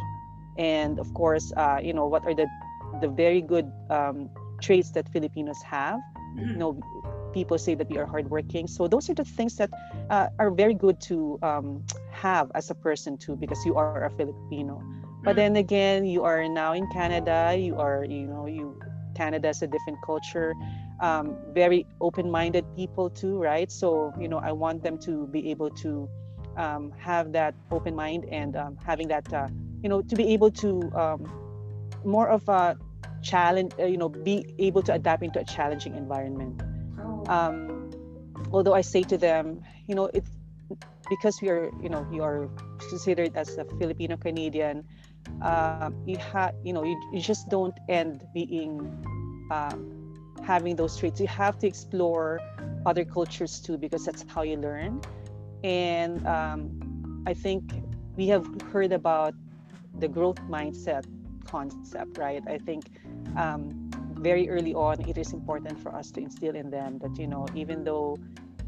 and 0.57 0.99
of 0.99 1.13
course 1.13 1.51
uh, 1.57 1.79
you 1.81 1.93
know 1.93 2.05
what 2.05 2.25
are 2.25 2.33
the 2.33 2.47
the 2.99 3.07
very 3.07 3.41
good 3.41 3.71
um, 3.89 4.29
traits 4.61 4.91
that 4.91 5.07
filipinos 5.09 5.61
have. 5.63 5.99
Mm-hmm. 6.35 6.51
you 6.51 6.57
know 6.57 6.79
people 7.33 7.57
say 7.57 7.75
that 7.75 7.89
we 7.89 7.97
are 7.97 8.05
hardworking. 8.05 8.67
So 8.67 8.87
those 8.87 9.09
are 9.09 9.13
the 9.13 9.23
things 9.23 9.55
that 9.55 9.69
uh, 10.09 10.27
are 10.37 10.51
very 10.51 10.73
good 10.73 10.99
to 11.07 11.39
um, 11.41 11.83
have 12.11 12.51
as 12.55 12.69
a 12.69 12.75
person 12.75 13.17
too 13.17 13.37
because 13.37 13.65
you 13.65 13.75
are 13.75 14.03
a 14.03 14.09
filipino. 14.11 14.83
But 15.23 15.35
then 15.35 15.55
again 15.55 16.03
you 16.05 16.23
are 16.23 16.47
now 16.49 16.73
in 16.73 16.87
canada. 16.91 17.55
You 17.57 17.77
are 17.77 18.03
you 18.03 18.27
know 18.27 18.47
you 18.47 18.77
canada 19.15 19.49
is 19.49 19.61
a 19.61 19.67
different 19.67 19.99
culture 20.01 20.55
um, 21.01 21.35
very 21.53 21.85
open-minded 21.99 22.65
people 22.75 23.09
too 23.09 23.37
right 23.37 23.71
so 23.71 24.13
you 24.19 24.27
know 24.27 24.37
i 24.37 24.51
want 24.51 24.83
them 24.83 24.97
to 24.97 25.27
be 25.27 25.49
able 25.49 25.69
to 25.69 26.07
um, 26.57 26.91
have 26.97 27.31
that 27.31 27.55
open 27.71 27.95
mind 27.95 28.25
and 28.31 28.55
um, 28.55 28.77
having 28.85 29.07
that 29.07 29.31
uh, 29.33 29.47
you 29.81 29.89
know 29.89 30.01
to 30.01 30.15
be 30.15 30.33
able 30.33 30.51
to 30.51 30.91
um, 30.95 31.25
more 32.05 32.29
of 32.29 32.47
a 32.49 32.77
challenge 33.21 33.71
uh, 33.79 33.85
you 33.85 33.97
know 33.97 34.09
be 34.09 34.53
able 34.59 34.81
to 34.81 34.93
adapt 34.93 35.23
into 35.23 35.39
a 35.39 35.45
challenging 35.45 35.95
environment 35.95 36.61
oh. 36.99 37.23
um, 37.27 37.91
although 38.51 38.73
i 38.73 38.81
say 38.81 39.01
to 39.01 39.17
them 39.17 39.61
you 39.87 39.95
know 39.95 40.09
it's 40.13 40.29
because 41.09 41.41
we 41.41 41.49
are 41.49 41.71
you 41.81 41.89
know 41.89 42.07
you 42.11 42.23
are 42.23 42.49
considered 42.89 43.35
as 43.35 43.57
a 43.57 43.65
filipino 43.79 44.15
canadian 44.17 44.83
uh, 45.41 45.89
you 46.05 46.17
have 46.17 46.53
you 46.63 46.73
know 46.73 46.83
you, 46.83 46.99
you 47.13 47.21
just 47.21 47.49
don't 47.49 47.77
end 47.89 48.23
being 48.33 48.79
um, 49.51 50.00
having 50.43 50.75
those 50.75 50.97
traits. 50.97 51.19
You 51.19 51.27
have 51.27 51.57
to 51.59 51.67
explore 51.67 52.39
other 52.85 53.05
cultures 53.05 53.59
too 53.59 53.77
because 53.77 54.05
that's 54.05 54.25
how 54.27 54.41
you 54.43 54.57
learn. 54.57 55.01
And 55.63 56.25
um, 56.25 57.23
i 57.27 57.33
think 57.33 57.63
we 58.15 58.27
have 58.27 58.45
heard 58.71 58.91
about 58.91 59.33
the 59.99 60.07
growth 60.07 60.39
mindset 60.49 61.05
concept 61.45 62.17
right? 62.17 62.43
I 62.47 62.57
think 62.57 62.89
um, 63.37 63.69
very 64.13 64.49
early 64.49 64.73
on 64.73 65.01
it 65.07 65.17
is 65.17 65.33
important 65.33 65.79
for 65.81 65.93
us 65.95 66.11
to 66.11 66.21
instill 66.21 66.55
in 66.55 66.69
them 66.69 66.99
that 66.99 67.17
you 67.17 67.27
know 67.27 67.47
even 67.55 67.83
though 67.83 68.17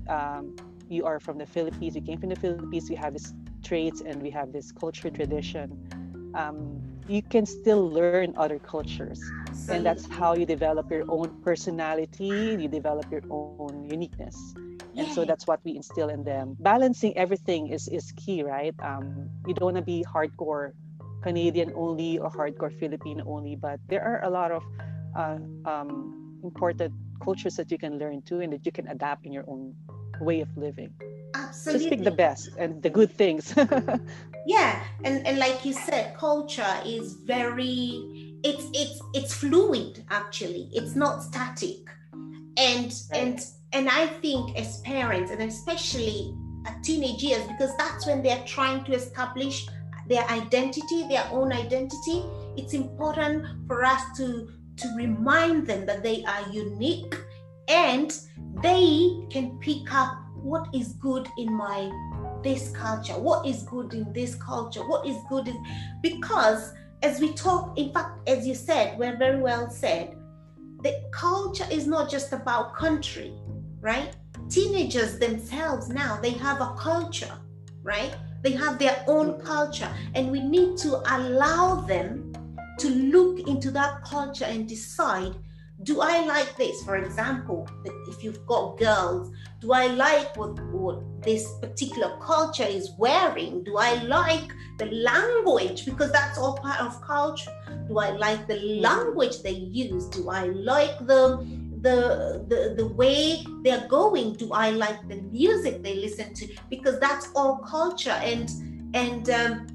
um, 0.10 0.56
you 0.90 1.06
are 1.06 1.20
from 1.20 1.38
the 1.38 1.46
philippines 1.46 1.96
you 1.96 2.02
came 2.02 2.20
from 2.20 2.30
the 2.30 2.36
philippines 2.36 2.90
we 2.90 2.96
have 2.96 3.14
these 3.14 3.34
traits 3.64 4.02
and 4.02 4.22
we 4.22 4.30
have 4.30 4.52
this 4.52 4.72
culture 4.72 5.10
tradition 5.10 5.68
um, 6.36 6.82
you 7.08 7.22
can 7.22 7.46
still 7.46 7.90
learn 7.90 8.34
other 8.38 8.60
cultures 8.60 9.20
Absolutely. 9.48 9.76
and 9.76 9.86
that's 9.86 10.06
how 10.08 10.34
you 10.36 10.46
develop 10.46 10.90
your 10.90 11.06
own 11.10 11.32
personality 11.44 12.58
you 12.60 12.68
develop 12.68 13.06
your 13.12 13.22
own 13.30 13.88
uniqueness 13.90 14.36
and 14.96 15.12
so 15.12 15.26
that's 15.26 15.48
what 15.48 15.60
we 15.64 15.76
instill 15.76 16.10
in 16.10 16.24
them 16.24 16.56
balancing 16.60 17.16
everything 17.18 17.68
is 17.68 17.88
is 17.88 18.12
key 18.16 18.44
right 18.44 18.76
um, 18.82 19.30
you 19.48 19.54
don't 19.54 19.74
want 19.74 19.78
to 19.78 19.84
be 19.84 20.04
hardcore 20.08 20.72
canadian 21.22 21.72
only 21.76 22.18
or 22.20 22.30
hardcore 22.30 22.72
filipino 22.80 23.24
only 23.28 23.56
but 23.56 23.80
there 23.88 24.04
are 24.04 24.24
a 24.24 24.30
lot 24.30 24.52
of 24.52 24.64
uh, 25.16 25.38
um, 25.66 26.40
important 26.44 26.94
cultures 27.24 27.56
that 27.56 27.72
you 27.72 27.78
can 27.78 27.98
learn 27.98 28.22
too 28.22 28.42
and 28.42 28.52
that 28.54 28.66
you 28.66 28.72
can 28.72 28.88
adapt 28.88 29.26
in 29.26 29.32
your 29.32 29.46
own 29.48 29.74
way 30.20 30.42
of 30.42 30.50
living 30.58 30.94
Absolutely. 31.36 31.80
Just 31.80 31.90
pick 31.90 32.04
the 32.04 32.12
best 32.12 32.50
and 32.58 32.82
the 32.82 32.90
good 32.90 33.12
things. 33.12 33.54
yeah, 34.46 34.84
and 35.04 35.26
and 35.26 35.38
like 35.38 35.64
you 35.66 35.74
said, 35.74 36.16
culture 36.18 36.76
is 36.86 37.14
very 37.26 38.40
it's 38.44 38.66
it's 38.74 39.02
it's 39.14 39.34
fluid 39.34 40.04
actually. 40.10 40.70
It's 40.74 40.96
not 40.96 41.24
static. 41.24 41.90
And 42.58 42.94
right. 43.12 43.22
and 43.22 43.46
and 43.72 43.90
I 43.90 44.08
think 44.08 44.58
as 44.58 44.82
parents 44.82 45.32
and 45.32 45.42
especially 45.42 46.36
at 46.66 46.84
teenage 46.84 47.24
years, 47.24 47.46
because 47.48 47.76
that's 47.78 48.06
when 48.06 48.22
they're 48.22 48.44
trying 48.46 48.84
to 48.86 48.94
establish 48.94 49.68
their 50.08 50.24
identity, 50.30 51.08
their 51.08 51.26
own 51.32 51.52
identity, 51.54 52.24
it's 52.58 52.74
important 52.74 53.46
for 53.68 53.84
us 53.84 54.02
to 54.18 54.50
to 54.76 54.96
remind 54.96 55.68
them 55.68 55.86
that 55.86 56.04
they 56.04 56.24
are 56.26 56.50
unique 56.52 57.16
and 57.70 58.20
they 58.62 59.10
can 59.30 59.58
pick 59.60 59.94
up 59.94 60.18
what 60.36 60.68
is 60.74 60.94
good 60.94 61.28
in 61.38 61.54
my 61.54 61.90
this 62.44 62.70
culture? 62.72 63.18
What 63.18 63.46
is 63.46 63.64
good 63.64 63.94
in 63.94 64.12
this 64.14 64.36
culture? 64.36 64.88
What 64.88 65.06
is 65.06 65.18
good 65.30 65.48
in 65.48 65.66
because 66.02 66.74
as 67.02 67.20
we 67.20 67.34
talk 67.34 67.78
in 67.78 67.92
fact 67.94 68.28
as 68.30 68.48
you 68.48 68.56
said 68.56 68.98
we're 68.98 69.18
very 69.18 69.42
well 69.42 69.70
said 69.70 70.16
the 70.82 71.04
culture 71.12 71.66
is 71.70 71.86
not 71.88 72.10
just 72.10 72.32
about 72.34 72.76
country 72.76 73.34
right? 73.82 74.16
Teenagers 74.50 75.20
themselves 75.20 75.90
now 75.90 76.20
they 76.22 76.32
have 76.32 76.62
a 76.62 76.74
culture 76.78 77.38
right? 77.84 78.16
They 78.42 78.52
have 78.52 78.80
their 78.80 79.04
own 79.08 79.40
culture 79.42 79.92
and 80.16 80.32
we 80.32 80.40
need 80.42 80.78
to 80.80 81.02
allow 81.16 81.76
them 81.82 82.34
to 82.80 82.90
look 82.90 83.48
into 83.48 83.72
that 83.72 84.04
culture 84.04 84.46
and 84.46 84.68
decide 84.68 85.36
do 85.82 86.00
I 86.00 86.26
like 86.26 86.56
this? 86.56 86.82
For 86.84 86.96
example, 86.96 87.68
if 88.08 88.24
you've 88.24 88.46
got 88.46 88.78
girls, 88.78 89.32
do 89.64 89.72
I 89.72 89.88
like 89.88 90.36
what, 90.36 90.60
what 90.74 91.24
this 91.24 91.50
particular 91.62 92.18
culture 92.22 92.66
is 92.66 92.92
wearing? 92.98 93.64
Do 93.64 93.78
I 93.78 94.04
like 94.04 94.52
the 94.78 94.88
language? 94.88 95.86
Because 95.86 96.12
that's 96.12 96.38
all 96.38 96.58
part 96.58 96.82
of 96.82 97.02
culture. 97.02 97.52
Do 97.88 97.98
I 97.98 98.10
like 98.10 98.46
the 98.46 98.58
language 98.58 99.42
they 99.42 99.52
use? 99.52 100.08
Do 100.08 100.30
I 100.30 100.48
like 100.48 101.00
the 101.00 101.48
the 101.80 102.46
the, 102.50 102.74
the 102.76 102.88
way 102.88 103.46
they're 103.64 103.88
going? 103.88 104.34
Do 104.34 104.52
I 104.52 104.72
like 104.72 105.08
the 105.08 105.22
music 105.32 105.82
they 105.82 105.96
listen 105.96 106.34
to? 106.34 106.48
Because 106.70 107.00
that's 107.00 107.30
all 107.34 107.60
culture 107.60 108.20
and 108.32 108.52
and 108.94 109.30
um, 109.30 109.68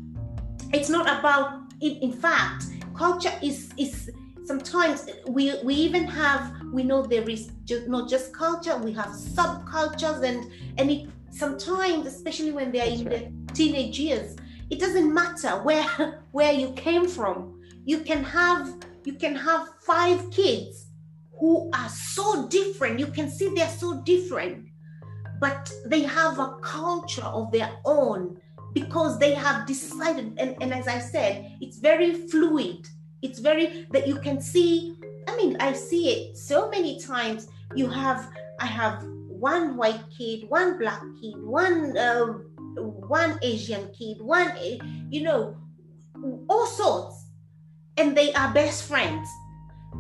it's 0.74 0.90
not 0.90 1.06
about 1.18 1.62
in, 1.80 1.92
in 2.06 2.12
fact 2.12 2.64
culture 2.94 3.32
is 3.42 3.72
is 3.78 4.10
sometimes 4.44 5.08
we 5.26 5.54
we 5.64 5.74
even 5.74 6.04
have 6.04 6.57
we 6.72 6.82
know 6.82 7.02
there 7.02 7.28
is 7.28 7.50
just, 7.64 7.88
not 7.88 8.08
just 8.08 8.32
culture 8.34 8.76
we 8.76 8.92
have 8.92 9.08
subcultures 9.08 10.22
and 10.22 10.50
and 10.78 10.90
it 10.90 11.08
sometimes 11.30 12.06
especially 12.06 12.52
when 12.52 12.72
they're 12.72 12.86
That's 12.86 13.00
in 13.00 13.08
right. 13.08 13.46
the 13.46 13.54
teenage 13.54 13.98
years 13.98 14.36
it 14.70 14.78
doesn't 14.78 15.12
matter 15.12 15.62
where 15.62 16.20
where 16.32 16.52
you 16.52 16.72
came 16.72 17.06
from. 17.08 17.60
You 17.84 18.00
can 18.00 18.22
have 18.24 18.74
you 19.04 19.14
can 19.14 19.34
have 19.34 19.68
five 19.80 20.30
kids 20.30 20.86
who 21.38 21.70
are 21.72 21.88
so 21.88 22.48
different. 22.48 22.98
You 22.98 23.06
can 23.06 23.30
see 23.30 23.54
they're 23.54 23.68
so 23.68 24.02
different 24.02 24.66
but 25.40 25.72
they 25.86 26.02
have 26.02 26.40
a 26.40 26.56
culture 26.62 27.22
of 27.22 27.52
their 27.52 27.70
own 27.84 28.40
because 28.72 29.20
they 29.20 29.34
have 29.34 29.66
decided 29.68 30.36
and, 30.36 30.60
and 30.60 30.74
as 30.74 30.88
i 30.88 30.98
said 30.98 31.56
it's 31.60 31.78
very 31.78 32.12
fluid. 32.12 32.86
It's 33.22 33.38
very 33.38 33.86
that 33.90 34.06
you 34.06 34.16
can 34.20 34.40
see 34.40 34.94
i 35.28 35.36
mean 35.36 35.56
i 35.60 35.72
see 35.72 36.08
it 36.10 36.36
so 36.36 36.68
many 36.70 36.98
times. 37.00 37.48
You 37.74 37.88
have 37.88 38.30
i 38.60 38.66
have 38.66 39.04
one 39.28 39.76
white 39.76 40.02
kid 40.16 40.48
one 40.48 40.78
black 40.78 41.02
kid 41.20 41.36
one 41.42 41.96
uh, 41.96 42.26
one 43.18 43.38
asian 43.42 43.90
kid 43.96 44.16
one 44.20 44.50
you 45.10 45.22
know 45.22 45.56
all 46.48 46.66
sorts. 46.66 47.26
And 47.96 48.16
they 48.16 48.32
are 48.34 48.52
best 48.54 48.84
friends. 48.84 49.28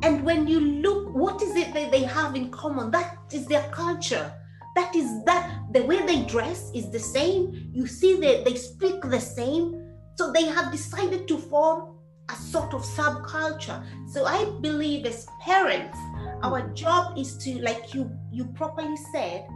And 0.02 0.24
when 0.24 0.46
you 0.46 0.60
look 0.60 1.14
what 1.14 1.42
is 1.42 1.56
it 1.56 1.74
that 1.74 1.90
they 1.90 2.04
have 2.04 2.36
in 2.36 2.50
common? 2.50 2.90
That 2.90 3.18
is 3.32 3.46
their 3.46 3.68
culture. 3.70 4.32
That 4.76 4.94
is 4.94 5.24
that 5.24 5.72
the 5.72 5.82
way 5.82 6.06
they 6.06 6.22
dress 6.22 6.70
is 6.74 6.90
the 6.90 7.00
same. 7.00 7.70
You 7.72 7.86
see 7.86 8.20
that 8.20 8.44
they 8.44 8.54
speak 8.54 9.02
the 9.02 9.20
same. 9.20 9.84
So 10.16 10.32
they 10.32 10.44
have 10.44 10.70
decided 10.70 11.26
to 11.28 11.38
form 11.38 11.97
a 12.28 12.36
sort 12.36 12.74
of 12.74 12.82
subculture. 12.82 13.82
So 14.08 14.24
I 14.24 14.44
believe 14.60 15.06
as 15.06 15.26
parents, 15.40 15.98
our 16.42 16.68
job 16.74 17.18
is 17.18 17.36
to, 17.38 17.60
like 17.62 17.94
you 17.94 18.10
you 18.30 18.44
properly 18.46 18.96
said, 19.12 19.46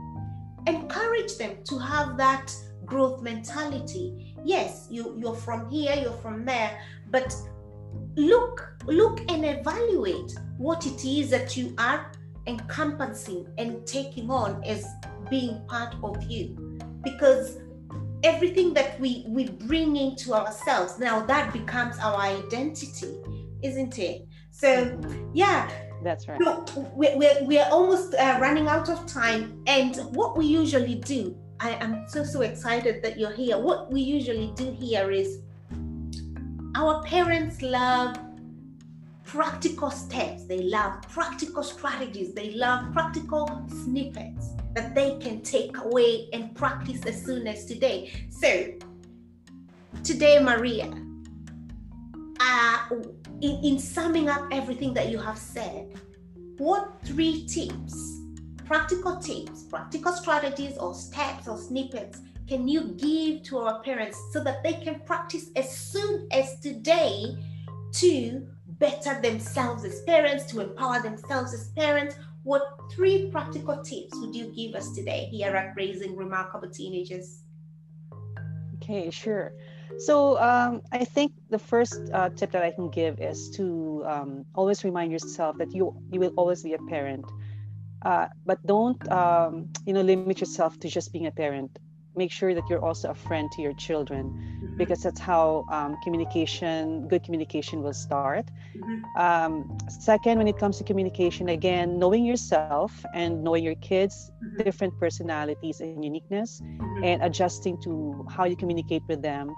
encourage 0.67 1.37
them 1.37 1.57
to 1.65 1.79
have 1.79 2.17
that 2.17 2.55
growth 2.85 3.23
mentality. 3.23 4.35
Yes, 4.45 4.89
you, 4.91 5.17
you're 5.19 5.35
from 5.35 5.71
here, 5.71 5.95
you're 5.95 6.21
from 6.21 6.45
there, 6.45 6.81
but 7.11 7.35
look, 8.17 8.75
look 8.87 9.21
and 9.31 9.45
evaluate 9.45 10.35
what 10.59 10.87
it 10.87 11.05
is 11.05 11.31
that 11.31 11.57
you 11.57 11.75
are 11.79 12.13
encompassing 12.47 13.47
and 13.59 13.87
taking 13.87 14.31
on 14.31 14.63
as 14.65 14.87
being 15.31 15.65
part 15.69 15.95
of 16.03 16.23
you. 16.25 16.79
Because 17.03 17.59
everything 18.25 18.73
that 18.75 18.99
we 19.01 19.25
we 19.29 19.49
bring 19.49 19.97
into 19.97 20.33
ourselves 20.33 20.99
now 20.99 21.21
that 21.27 21.53
becomes 21.53 21.99
our 21.99 22.17
identity 22.17 23.15
isn't 23.63 23.99
it? 23.99 24.27
So 24.51 24.99
yeah. 25.33 25.71
That's 26.03 26.29
right. 26.29 26.39
Look 26.41 26.69
we're, 26.95 27.17
we're, 27.17 27.45
we're 27.45 27.69
almost 27.71 28.15
uh, 28.15 28.39
running 28.41 28.67
out 28.67 28.89
of 28.89 29.07
time 29.07 29.63
and 29.67 29.97
what 30.17 30.37
we 30.37 30.47
usually 30.47 30.97
do 30.97 31.37
i 31.61 31.71
am 31.85 32.05
so 32.09 32.25
so 32.25 32.41
excited 32.41 33.03
that 33.05 33.19
you're 33.19 33.33
here. 33.33 33.57
What 33.57 33.93
we 33.93 34.01
usually 34.01 34.53
do 34.57 34.73
here 34.73 35.13
is 35.13 35.39
our 36.75 37.03
parents 37.05 37.63
love 37.63 38.19
practical 39.25 39.91
steps. 39.91 40.45
They 40.45 40.63
love 40.63 41.03
practical 41.03 41.63
strategies. 41.63 42.35
They 42.35 42.51
love 42.51 42.93
practical 42.93 43.65
snippets 43.69 44.49
that 44.75 44.95
they 44.95 45.19
can 45.19 45.41
take 45.43 45.77
away 45.79 46.29
and 46.33 46.55
practice 46.55 47.05
as 47.07 47.23
soon 47.25 47.47
as 47.47 47.65
today. 47.67 48.29
So, 48.31 48.73
today, 50.03 50.43
Maria, 50.43 50.93
uh, 52.41 52.79
in, 53.41 53.61
in 53.65 53.79
summing 53.79 54.29
up 54.29 54.47
everything 54.51 54.95
that 54.95 55.11
you 55.11 55.19
have 55.19 55.39
said, 55.39 55.93
what 56.59 56.93
three 57.05 57.47
tips, 57.47 58.21
practical 58.65 59.17
tips, 59.17 59.65
practical 59.65 60.13
strategies, 60.13 60.79
or 60.79 60.95
steps 60.95 61.49
or 61.49 61.59
snippets 61.59 62.21
can 62.49 62.69
you 62.69 62.89
give 62.99 63.43
to 63.45 63.59
our 63.59 63.83
parents 63.83 64.19
so 64.33 64.43
that 64.45 64.63
they 64.63 64.75
can 64.75 65.01
practice 65.07 65.47
as 65.57 65.75
soon 65.75 66.29
as 66.33 66.61
today 66.61 67.37
to 67.93 68.47
better 68.79 69.21
themselves 69.21 69.85
as 69.85 70.03
parents, 70.03 70.45
to 70.47 70.61
empower 70.61 71.01
themselves 71.01 71.55
as 71.55 71.69
parents, 71.71 72.17
what 72.45 72.63
three 72.91 73.31
practical 73.31 73.83
tips 73.83 74.19
would 74.21 74.35
you 74.35 74.53
give 74.55 74.75
us 74.75 74.95
today 74.95 75.29
here 75.31 75.55
at 75.55 75.75
Raising 75.77 76.17
Remarkable 76.17 76.69
Teenagers? 76.69 77.43
Okay, 78.77 79.11
sure. 79.11 79.53
So 79.99 80.39
um, 80.41 80.83
I 80.91 81.05
think 81.05 81.33
the 81.51 81.59
first 81.59 82.01
uh, 82.13 82.31
tip 82.31 82.51
that 82.53 82.63
I 82.63 82.71
can 82.71 82.91
give 82.91 83.21
is 83.21 83.51
to 83.57 84.03
um, 84.07 84.45
always 84.55 84.83
remind 84.83 85.13
yourself 85.13 85.59
that 85.59 85.73
you 85.75 85.95
you 86.11 86.19
will 86.19 86.33
always 86.37 86.63
be 86.63 86.73
a 86.75 86.79
parent, 86.91 87.25
uh, 88.05 88.27
but 88.45 88.59
don't 88.67 88.99
um, 89.13 89.69
you 89.87 89.93
know 89.93 90.03
limit 90.03 90.41
yourself 90.41 90.79
to 90.81 90.89
just 90.89 91.13
being 91.13 91.27
a 91.27 91.31
parent 91.31 91.79
make 92.17 92.31
sure 92.31 92.55
that 92.55 92.63
you're 92.69 92.85
also 92.85 93.11
a 93.11 93.15
friend 93.15 93.51
to 93.53 93.63
your 93.63 93.73
children 93.75 94.25
mm-hmm. 94.27 94.77
because 94.77 95.03
that's 95.03 95.21
how 95.21 95.65
um, 95.71 95.97
communication 96.03 97.09
good 97.09 97.23
communication 97.23 97.83
will 97.83 97.93
start 97.93 98.47
mm-hmm. 98.77 99.21
um, 99.21 99.79
second 99.89 100.39
when 100.39 100.49
it 100.49 100.59
comes 100.59 100.79
to 100.79 100.85
communication 100.85 101.49
again 101.49 101.99
knowing 101.99 102.25
yourself 102.25 103.05
and 103.15 103.43
knowing 103.43 103.65
your 103.65 103.77
kids 103.77 104.31
mm-hmm. 104.45 104.63
different 104.63 104.99
personalities 104.99 105.81
and 105.81 106.05
uniqueness 106.05 106.61
mm-hmm. 106.61 107.05
and 107.05 107.23
adjusting 107.23 107.81
to 107.81 108.27
how 108.31 108.45
you 108.45 108.57
communicate 108.57 109.03
with 109.09 109.23
them 109.23 109.55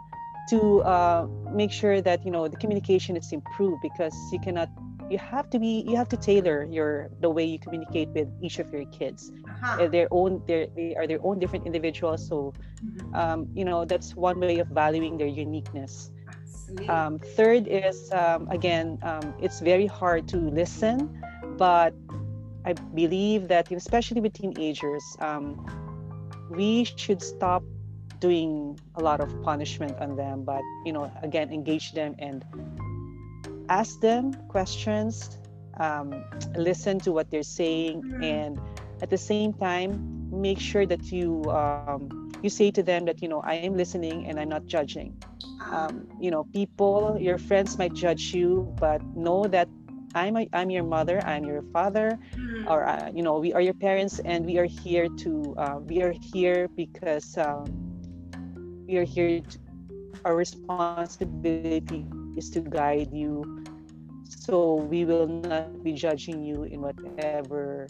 to 0.48 0.82
uh, 0.82 1.26
make 1.52 1.72
sure 1.72 2.00
that 2.00 2.24
you 2.24 2.30
know 2.30 2.48
the 2.48 2.56
communication 2.56 3.16
is 3.16 3.32
improved 3.32 3.80
because 3.82 4.14
you 4.32 4.38
cannot 4.40 4.68
you 5.10 5.18
have 5.18 5.50
to 5.50 5.58
be 5.58 5.84
you 5.86 5.96
have 5.96 6.08
to 6.08 6.16
tailor 6.16 6.64
your 6.64 7.10
the 7.20 7.28
way 7.28 7.44
you 7.44 7.58
communicate 7.58 8.08
with 8.10 8.28
each 8.40 8.58
of 8.58 8.72
your 8.72 8.84
kids 8.86 9.32
uh-huh. 9.48 9.88
their 9.88 10.08
own 10.10 10.42
they 10.46 10.94
are 10.96 11.06
their 11.06 11.20
own 11.22 11.38
different 11.38 11.66
individuals 11.66 12.26
so 12.26 12.52
mm-hmm. 12.84 13.14
um, 13.14 13.48
you 13.54 13.64
know 13.64 13.84
that's 13.84 14.14
one 14.14 14.40
way 14.40 14.58
of 14.58 14.68
valuing 14.68 15.16
their 15.18 15.26
uniqueness 15.26 16.10
um, 16.88 17.18
third 17.18 17.68
is 17.68 18.10
um, 18.12 18.48
again 18.50 18.98
um, 19.02 19.34
it's 19.40 19.60
very 19.60 19.86
hard 19.86 20.26
to 20.26 20.36
listen 20.36 21.22
but 21.56 21.94
i 22.64 22.72
believe 22.94 23.48
that 23.48 23.70
especially 23.72 24.20
with 24.20 24.32
teenagers 24.32 25.04
um, 25.20 25.60
we 26.50 26.84
should 26.84 27.22
stop 27.22 27.62
doing 28.20 28.78
a 28.94 29.02
lot 29.02 29.20
of 29.20 29.28
punishment 29.42 29.94
on 29.98 30.16
them 30.16 30.44
but 30.44 30.62
you 30.86 30.92
know 30.92 31.12
again 31.22 31.52
engage 31.52 31.92
them 31.92 32.14
and 32.18 32.44
ask 33.68 34.00
them 34.00 34.32
questions, 34.48 35.38
um, 35.78 36.24
listen 36.56 36.98
to 37.00 37.12
what 37.12 37.30
they're 37.30 37.42
saying, 37.42 38.02
mm-hmm. 38.02 38.22
and 38.22 38.60
at 39.02 39.10
the 39.10 39.18
same 39.18 39.52
time, 39.52 40.30
make 40.30 40.58
sure 40.58 40.86
that 40.86 41.10
you 41.12 41.44
um, 41.50 42.30
you 42.42 42.50
say 42.50 42.70
to 42.70 42.82
them 42.82 43.04
that 43.06 43.22
you 43.22 43.28
know 43.28 43.40
I 43.40 43.54
am 43.54 43.76
listening 43.76 44.26
and 44.26 44.38
I'm 44.38 44.48
not 44.48 44.66
judging. 44.66 45.16
Um, 45.70 46.06
you 46.20 46.30
know, 46.30 46.44
people, 46.44 47.16
your 47.18 47.38
friends 47.38 47.78
might 47.78 47.94
judge 47.94 48.34
you, 48.34 48.72
but 48.78 49.02
know 49.16 49.44
that 49.44 49.68
I'm 50.14 50.36
a, 50.36 50.48
I'm 50.52 50.70
your 50.70 50.84
mother, 50.84 51.20
I'm 51.24 51.44
your 51.44 51.62
father, 51.72 52.18
mm-hmm. 52.34 52.68
or 52.68 52.86
uh, 52.86 53.10
you 53.14 53.22
know, 53.22 53.38
we 53.38 53.52
are 53.52 53.60
your 53.60 53.74
parents, 53.74 54.20
and 54.24 54.46
we 54.46 54.58
are 54.58 54.66
here 54.66 55.08
to 55.08 55.54
uh, 55.58 55.78
we 55.78 56.02
are 56.02 56.14
here 56.32 56.68
because 56.76 57.36
um, 57.38 57.64
we 58.86 58.96
are 58.96 59.04
here. 59.04 59.40
To, 59.40 59.58
our 60.24 60.34
responsibility 60.34 62.06
is 62.36 62.50
to 62.50 62.60
guide 62.60 63.12
you. 63.12 63.64
So 64.24 64.74
we 64.74 65.04
will 65.04 65.26
not 65.26 65.82
be 65.82 65.92
judging 65.92 66.42
you 66.42 66.64
in 66.64 66.80
whatever 66.80 67.86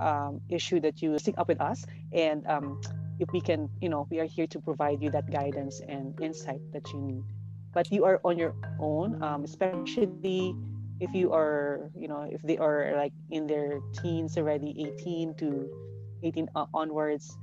um, 0.00 0.40
issue 0.48 0.80
that 0.80 1.02
you 1.02 1.18
stick 1.18 1.34
up 1.38 1.48
with 1.48 1.60
us. 1.60 1.84
And 2.12 2.46
um, 2.46 2.80
if 3.18 3.30
we 3.32 3.40
can, 3.40 3.68
you 3.80 3.88
know, 3.88 4.06
we 4.10 4.20
are 4.20 4.26
here 4.26 4.46
to 4.48 4.60
provide 4.60 5.02
you 5.02 5.10
that 5.10 5.30
guidance 5.30 5.80
and 5.80 6.18
insight 6.20 6.60
that 6.72 6.92
you 6.92 7.00
need. 7.00 7.24
But 7.72 7.92
you 7.92 8.04
are 8.04 8.20
on 8.24 8.38
your 8.38 8.54
own, 8.80 9.22
um, 9.22 9.44
especially 9.44 10.56
if 11.00 11.14
you 11.14 11.32
are, 11.32 11.90
you 11.94 12.08
know, 12.08 12.22
if 12.30 12.40
they 12.42 12.56
are 12.56 12.94
like 12.96 13.12
in 13.30 13.46
their 13.46 13.80
teens 14.00 14.38
already, 14.38 14.74
18 14.98 15.34
to 15.34 15.68
18 16.22 16.48
onwards, 16.72 17.36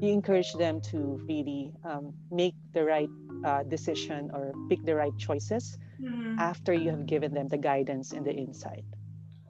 you 0.00 0.12
encourage 0.12 0.52
them 0.54 0.80
to 0.80 1.20
really 1.26 1.72
um, 1.84 2.14
make 2.30 2.54
the 2.72 2.84
right 2.84 3.10
uh, 3.44 3.62
decision 3.64 4.30
or 4.32 4.52
pick 4.68 4.84
the 4.84 4.94
right 4.94 5.16
choices 5.18 5.78
mm-hmm. 6.00 6.38
after 6.38 6.72
you 6.72 6.90
have 6.90 7.06
given 7.06 7.34
them 7.34 7.48
the 7.48 7.58
guidance 7.58 8.12
and 8.12 8.24
the 8.24 8.32
insight. 8.32 8.84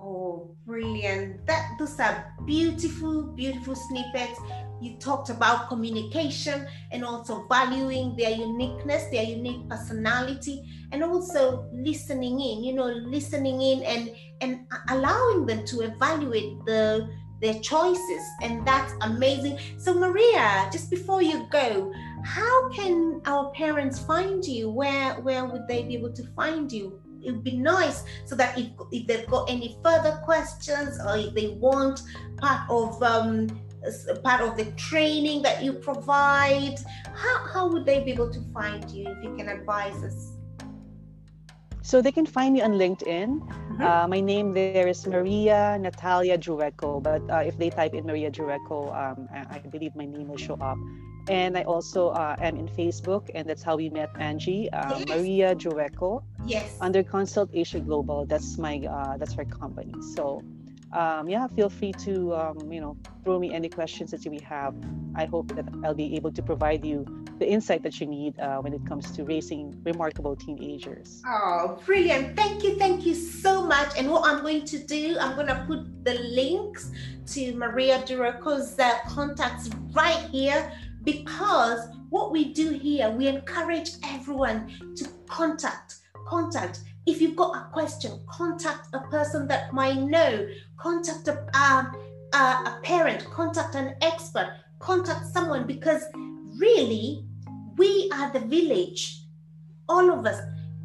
Oh, 0.00 0.56
brilliant. 0.64 1.46
That 1.46 1.76
those 1.78 2.00
are 2.00 2.32
beautiful, 2.46 3.22
beautiful 3.36 3.74
snippets. 3.74 4.40
You 4.80 4.96
talked 4.96 5.28
about 5.28 5.68
communication 5.68 6.66
and 6.90 7.04
also 7.04 7.46
valuing 7.48 8.16
their 8.16 8.30
uniqueness, 8.30 9.04
their 9.12 9.24
unique 9.24 9.68
personality, 9.68 10.64
and 10.92 11.04
also 11.04 11.68
listening 11.70 12.40
in, 12.40 12.64
you 12.64 12.72
know, 12.72 12.86
listening 12.86 13.60
in 13.60 13.82
and 13.82 14.16
and 14.40 14.66
allowing 14.88 15.44
them 15.44 15.66
to 15.66 15.82
evaluate 15.82 16.56
the 16.64 17.10
their 17.40 17.58
choices 17.60 18.22
and 18.42 18.66
that's 18.66 18.92
amazing 19.00 19.58
so 19.78 19.94
maria 19.94 20.68
just 20.70 20.90
before 20.90 21.22
you 21.22 21.46
go 21.50 21.90
how 22.24 22.68
can 22.70 23.20
our 23.26 23.50
parents 23.52 23.98
find 23.98 24.44
you 24.44 24.70
where 24.70 25.14
where 25.20 25.44
would 25.44 25.66
they 25.68 25.82
be 25.82 25.94
able 25.94 26.12
to 26.12 26.24
find 26.34 26.70
you 26.70 27.00
it 27.22 27.32
would 27.32 27.44
be 27.44 27.56
nice 27.56 28.04
so 28.24 28.34
that 28.34 28.58
if, 28.58 28.68
if 28.92 29.06
they've 29.06 29.26
got 29.26 29.48
any 29.50 29.76
further 29.84 30.20
questions 30.24 30.98
or 31.06 31.16
if 31.16 31.34
they 31.34 31.48
want 31.48 32.00
part 32.38 32.68
of 32.70 33.02
um, 33.02 33.46
part 34.22 34.40
of 34.42 34.56
the 34.56 34.64
training 34.72 35.42
that 35.42 35.62
you 35.62 35.72
provide 35.72 36.76
how, 37.14 37.46
how 37.46 37.68
would 37.68 37.84
they 37.84 38.02
be 38.02 38.10
able 38.12 38.30
to 38.30 38.40
find 38.52 38.90
you 38.90 39.08
if 39.08 39.24
you 39.24 39.34
can 39.36 39.48
advise 39.48 40.02
us 40.02 40.32
so 41.82 42.00
they 42.00 42.12
can 42.12 42.26
find 42.26 42.54
me 42.54 42.62
on 42.62 42.74
LinkedIn. 42.74 43.40
Mm-hmm. 43.40 43.82
Uh, 43.82 44.06
my 44.06 44.20
name 44.20 44.52
there 44.52 44.86
is 44.86 45.04
Maria 45.06 45.76
Natalia 45.80 46.38
Jureco, 46.38 47.02
but 47.02 47.22
uh, 47.28 47.38
if 47.38 47.58
they 47.58 47.70
type 47.70 47.94
in 47.94 48.06
Maria 48.06 48.30
Jureco, 48.30 48.94
um, 48.94 49.28
I, 49.32 49.56
I, 49.56 49.58
believe 49.58 49.96
my 49.96 50.04
name 50.04 50.28
will 50.28 50.36
show 50.36 50.54
up. 50.60 50.78
And 51.28 51.56
I 51.56 51.62
also 51.62 52.08
uh, 52.08 52.36
am 52.40 52.56
in 52.56 52.68
Facebook, 52.68 53.30
and 53.34 53.48
that's 53.48 53.62
how 53.62 53.76
we 53.76 53.90
met 53.90 54.10
Angie, 54.18 54.70
uh, 54.72 54.98
yes. 54.98 55.08
Maria 55.08 55.54
Jureco. 55.54 56.22
Yes. 56.46 56.76
Under 56.80 57.02
Consult 57.02 57.50
Asia 57.52 57.80
Global, 57.80 58.26
that's 58.26 58.58
my 58.58 58.78
uh, 58.78 59.16
that's 59.16 59.34
her 59.34 59.44
company. 59.44 59.94
So 60.14 60.42
um, 60.92 61.28
yeah, 61.28 61.46
feel 61.46 61.70
free 61.70 61.92
to 62.04 62.34
um, 62.34 62.72
you 62.72 62.80
know 62.80 62.96
throw 63.24 63.38
me 63.38 63.52
any 63.52 63.68
questions 63.68 64.10
that 64.10 64.24
you 64.24 64.30
may 64.30 64.40
have. 64.40 64.74
I 65.14 65.26
hope 65.26 65.54
that 65.54 65.66
I'll 65.84 65.94
be 65.94 66.16
able 66.16 66.32
to 66.32 66.42
provide 66.42 66.84
you 66.84 67.04
the 67.38 67.48
insight 67.48 67.82
that 67.84 68.00
you 68.00 68.06
need 68.06 68.38
uh, 68.38 68.58
when 68.58 68.74
it 68.74 68.84
comes 68.86 69.10
to 69.12 69.24
raising 69.24 69.80
remarkable 69.84 70.36
teenagers. 70.36 71.22
Oh, 71.26 71.80
brilliant! 71.86 72.36
Thank 72.36 72.64
you, 72.64 72.76
thank 72.76 73.06
you 73.06 73.14
so 73.14 73.64
much. 73.64 73.96
And 73.96 74.10
what 74.10 74.28
I'm 74.28 74.42
going 74.42 74.64
to 74.64 74.78
do, 74.78 75.16
I'm 75.20 75.34
going 75.36 75.46
to 75.46 75.64
put 75.66 76.04
the 76.04 76.14
links 76.14 76.90
to 77.34 77.54
Maria 77.54 78.02
Jureco's 78.02 78.78
uh, 78.78 78.98
contacts 79.06 79.70
right 79.92 80.28
here 80.30 80.72
because 81.02 81.88
what 82.10 82.32
we 82.32 82.52
do 82.52 82.70
here, 82.70 83.10
we 83.10 83.28
encourage 83.28 83.90
everyone 84.04 84.94
to 84.96 85.08
contact, 85.28 85.96
contact 86.26 86.80
if 87.06 87.20
you've 87.20 87.36
got 87.36 87.56
a 87.56 87.72
question, 87.72 88.20
contact 88.26 88.88
a 88.92 89.00
person 89.00 89.48
that 89.48 89.72
might 89.72 89.98
know, 89.98 90.46
contact 90.76 91.28
a, 91.28 91.38
um, 91.58 91.96
a, 92.34 92.36
a 92.36 92.80
parent, 92.82 93.24
contact 93.30 93.74
an 93.74 93.94
expert, 94.02 94.54
contact 94.78 95.26
someone 95.26 95.66
because 95.66 96.04
really 96.58 97.24
we 97.76 98.10
are 98.14 98.30
the 98.32 98.40
village. 98.40 99.24
All 99.88 100.10
of 100.10 100.26
us. 100.26 100.40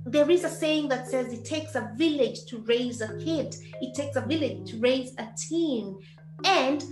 There 0.08 0.30
is 0.30 0.44
a 0.44 0.50
saying 0.50 0.90
that 0.90 1.08
says 1.08 1.34
it 1.34 1.46
takes 1.46 1.76
a 1.76 1.92
village 1.96 2.46
to 2.46 2.60
raise 2.60 3.02
a 3.02 3.18
kid, 3.18 3.56
it 3.82 3.96
takes 3.96 4.16
a 4.16 4.22
village 4.22 4.70
to 4.70 4.78
raise 4.78 5.14
a 5.18 5.28
teen. 5.36 5.98
And 6.44 6.84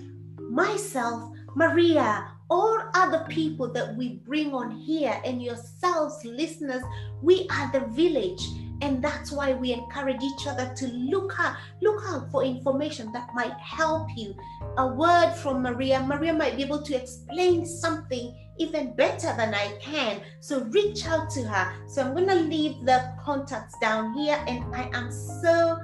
myself, 0.49 1.31
Maria, 1.55 2.27
all 2.49 2.79
other 2.93 3.25
people 3.29 3.71
that 3.73 3.95
we 3.95 4.15
bring 4.25 4.53
on 4.53 4.71
here, 4.71 5.19
and 5.25 5.41
yourselves, 5.41 6.23
listeners, 6.25 6.83
we 7.21 7.47
are 7.51 7.71
the 7.71 7.85
village. 7.87 8.45
And 8.81 9.01
that's 9.01 9.31
why 9.31 9.53
we 9.53 9.71
encourage 9.71 10.21
each 10.21 10.45
other 10.45 10.73
to 10.75 10.87
look 10.87 11.33
out 11.39 11.55
look 11.81 12.03
out 12.05 12.29
for 12.29 12.43
information 12.43 13.13
that 13.13 13.29
might 13.33 13.53
help 13.53 14.09
you. 14.17 14.35
A 14.77 14.87
word 14.87 15.31
from 15.35 15.61
maria. 15.61 16.01
Maria 16.01 16.33
might 16.33 16.57
be 16.57 16.63
able 16.63 16.81
to 16.81 16.95
explain 16.95 17.65
something 17.65 18.35
even 18.59 18.93
better 18.95 19.33
than 19.37 19.53
i 19.53 19.77
can. 19.79 20.19
So 20.41 20.65
reach 20.65 21.07
out 21.07 21.29
to 21.31 21.43
her. 21.43 21.73
So 21.87 22.01
i'm 22.01 22.13
going 22.13 22.27
to 22.27 22.35
leave 22.35 22.85
the 22.85 23.13
contacts 23.23 23.79
down 23.79 24.13
here 24.15 24.43
and 24.47 24.63
i 24.75 24.89
am 24.93 25.09
so 25.11 25.79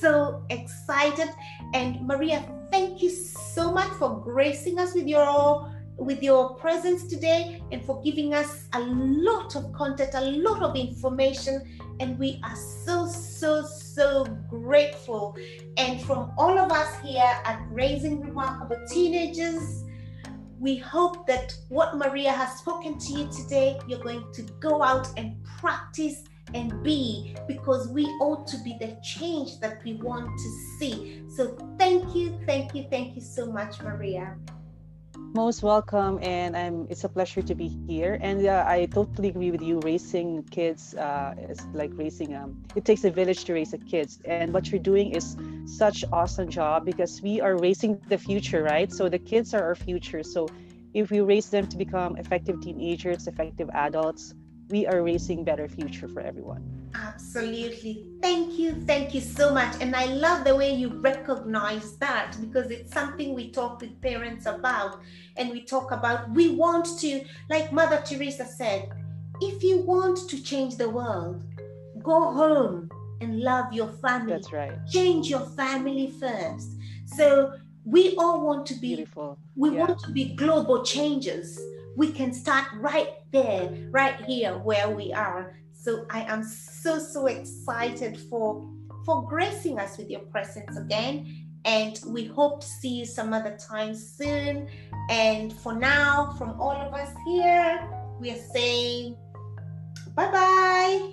so 0.00 0.42
excited. 0.48 1.28
And 1.74 2.00
maria 2.06 2.42
thank 2.70 3.02
you 3.02 3.10
so 3.10 3.72
much 3.72 3.90
for 3.98 4.20
gracing 4.20 4.78
us 4.78 4.94
with 4.94 5.06
your 5.06 5.26
with 5.98 6.22
your 6.22 6.54
presence 6.54 7.04
today 7.04 7.60
and 7.72 7.84
for 7.84 8.00
giving 8.02 8.32
us 8.32 8.66
a 8.72 8.80
lot 8.80 9.56
of 9.56 9.72
content, 9.72 10.10
a 10.14 10.20
lot 10.20 10.62
of 10.62 10.76
information. 10.76 11.62
And 12.00 12.18
we 12.18 12.40
are 12.44 12.56
so, 12.56 13.06
so, 13.06 13.62
so 13.64 14.24
grateful. 14.48 15.36
And 15.76 16.00
from 16.02 16.30
all 16.38 16.56
of 16.58 16.70
us 16.70 17.00
here 17.00 17.22
at 17.44 17.60
Raising 17.70 18.20
Remarkable 18.20 18.78
Teenagers, 18.88 19.84
we 20.60 20.76
hope 20.76 21.26
that 21.26 21.56
what 21.68 21.96
Maria 21.96 22.32
has 22.32 22.58
spoken 22.58 22.98
to 22.98 23.12
you 23.12 23.28
today, 23.30 23.78
you're 23.86 24.02
going 24.02 24.24
to 24.32 24.42
go 24.60 24.82
out 24.82 25.08
and 25.16 25.36
practice 25.44 26.24
and 26.54 26.82
be 26.82 27.36
because 27.46 27.88
we 27.88 28.04
ought 28.20 28.46
to 28.46 28.56
be 28.62 28.76
the 28.80 28.96
change 29.02 29.60
that 29.60 29.82
we 29.84 29.94
want 29.94 30.26
to 30.26 30.50
see. 30.78 31.22
So 31.28 31.56
thank 31.78 32.14
you, 32.14 32.40
thank 32.46 32.74
you, 32.74 32.86
thank 32.90 33.14
you 33.14 33.20
so 33.20 33.52
much, 33.52 33.80
Maria 33.82 34.36
most 35.34 35.62
welcome 35.62 36.18
and 36.22 36.56
I'm, 36.56 36.86
it's 36.90 37.04
a 37.04 37.08
pleasure 37.08 37.42
to 37.42 37.54
be 37.54 37.68
here. 37.68 38.18
And 38.20 38.46
uh, 38.46 38.64
i 38.66 38.86
totally 38.86 39.28
agree 39.28 39.50
with 39.50 39.62
you. 39.62 39.80
Raising 39.80 40.42
kids 40.50 40.94
uh, 40.94 41.34
is 41.48 41.66
like 41.72 41.92
raising 41.96 42.34
um, 42.34 42.56
it 42.74 42.84
takes 42.84 43.04
a 43.04 43.10
village 43.10 43.44
to 43.46 43.54
raise 43.54 43.72
a 43.74 43.78
kids. 43.78 44.20
And 44.26 44.52
what 44.52 44.70
you're 44.70 44.80
doing 44.80 45.12
is 45.12 45.36
such 45.64 46.04
awesome 46.12 46.48
job 46.48 46.84
because 46.84 47.20
we 47.22 47.40
are 47.40 47.56
raising 47.56 47.96
the 47.96 48.06
future 48.06 48.50
right? 48.50 48.80
So 48.80 49.08
the 49.08 49.18
kids 49.18 49.42
are 49.42 49.52
our 49.54 49.64
future. 49.64 50.22
So 50.22 50.42
if 50.94 51.10
we 51.10 51.20
raise 51.20 51.48
them 51.50 51.66
to 51.68 51.76
become 51.76 52.16
effective 52.16 52.60
teenagers 52.60 53.26
effective 53.26 53.68
adults 53.72 54.34
we 54.68 54.86
are 54.86 55.02
raising 55.02 55.44
better 55.44 55.68
future 55.68 56.08
for 56.08 56.20
everyone 56.20 56.77
Absolutely. 57.18 58.06
Thank 58.22 58.60
you. 58.60 58.74
Thank 58.86 59.12
you 59.12 59.20
so 59.20 59.52
much. 59.52 59.74
And 59.80 59.96
I 59.96 60.04
love 60.04 60.44
the 60.44 60.54
way 60.54 60.72
you 60.72 60.88
recognize 61.00 61.96
that 61.96 62.36
because 62.40 62.70
it's 62.70 62.92
something 62.92 63.34
we 63.34 63.50
talk 63.50 63.80
with 63.80 64.00
parents 64.00 64.46
about. 64.46 65.00
And 65.36 65.50
we 65.50 65.62
talk 65.62 65.90
about, 65.90 66.30
we 66.30 66.50
want 66.50 66.86
to, 67.00 67.24
like 67.50 67.72
Mother 67.72 68.00
Teresa 68.06 68.46
said, 68.46 68.90
if 69.40 69.64
you 69.64 69.78
want 69.78 70.28
to 70.30 70.40
change 70.40 70.76
the 70.76 70.88
world, 70.88 71.42
go 72.04 72.32
home 72.32 72.88
and 73.20 73.40
love 73.40 73.72
your 73.72 73.88
family. 73.94 74.34
That's 74.34 74.52
right. 74.52 74.78
Change 74.88 75.28
your 75.28 75.44
family 75.56 76.12
first. 76.20 76.70
So 77.04 77.54
we 77.84 78.14
all 78.16 78.46
want 78.46 78.64
to 78.66 78.74
be 78.74 78.94
beautiful. 78.94 79.38
We 79.56 79.70
yeah. 79.70 79.80
want 79.80 79.98
to 80.00 80.12
be 80.12 80.36
global 80.36 80.84
changers. 80.84 81.60
We 81.96 82.12
can 82.12 82.32
start 82.32 82.66
right 82.76 83.14
there, 83.32 83.70
right 83.90 84.20
here 84.24 84.52
where 84.58 84.88
we 84.88 85.12
are. 85.12 85.56
So 85.80 86.06
I 86.10 86.22
am 86.22 86.42
so, 86.42 86.98
so 86.98 87.26
excited 87.26 88.18
for, 88.28 88.68
for 89.06 89.22
gracing 89.22 89.78
us 89.78 89.96
with 89.96 90.10
your 90.10 90.20
presence 90.20 90.76
again. 90.76 91.46
And 91.64 92.00
we 92.08 92.24
hope 92.24 92.62
to 92.62 92.66
see 92.66 92.98
you 92.98 93.04
some 93.04 93.32
other 93.32 93.56
time 93.56 93.94
soon. 93.94 94.68
And 95.08 95.52
for 95.52 95.74
now, 95.74 96.34
from 96.36 96.60
all 96.60 96.72
of 96.72 96.92
us 96.94 97.14
here, 97.24 97.88
we 98.18 98.32
are 98.32 98.42
saying 98.52 99.16
bye 100.16 100.30
bye. 100.32 101.12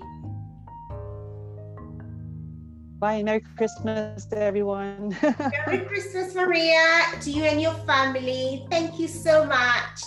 Bye. 2.98 3.22
Merry 3.22 3.44
Christmas 3.56 4.26
to 4.26 4.42
everyone. 4.42 5.16
Merry 5.68 5.86
Christmas, 5.86 6.34
Maria, 6.34 7.04
to 7.22 7.30
you 7.30 7.44
and 7.44 7.62
your 7.62 7.76
family. 7.86 8.66
Thank 8.72 9.00
you 9.00 9.08
so 9.08 9.46
much. 9.46 10.02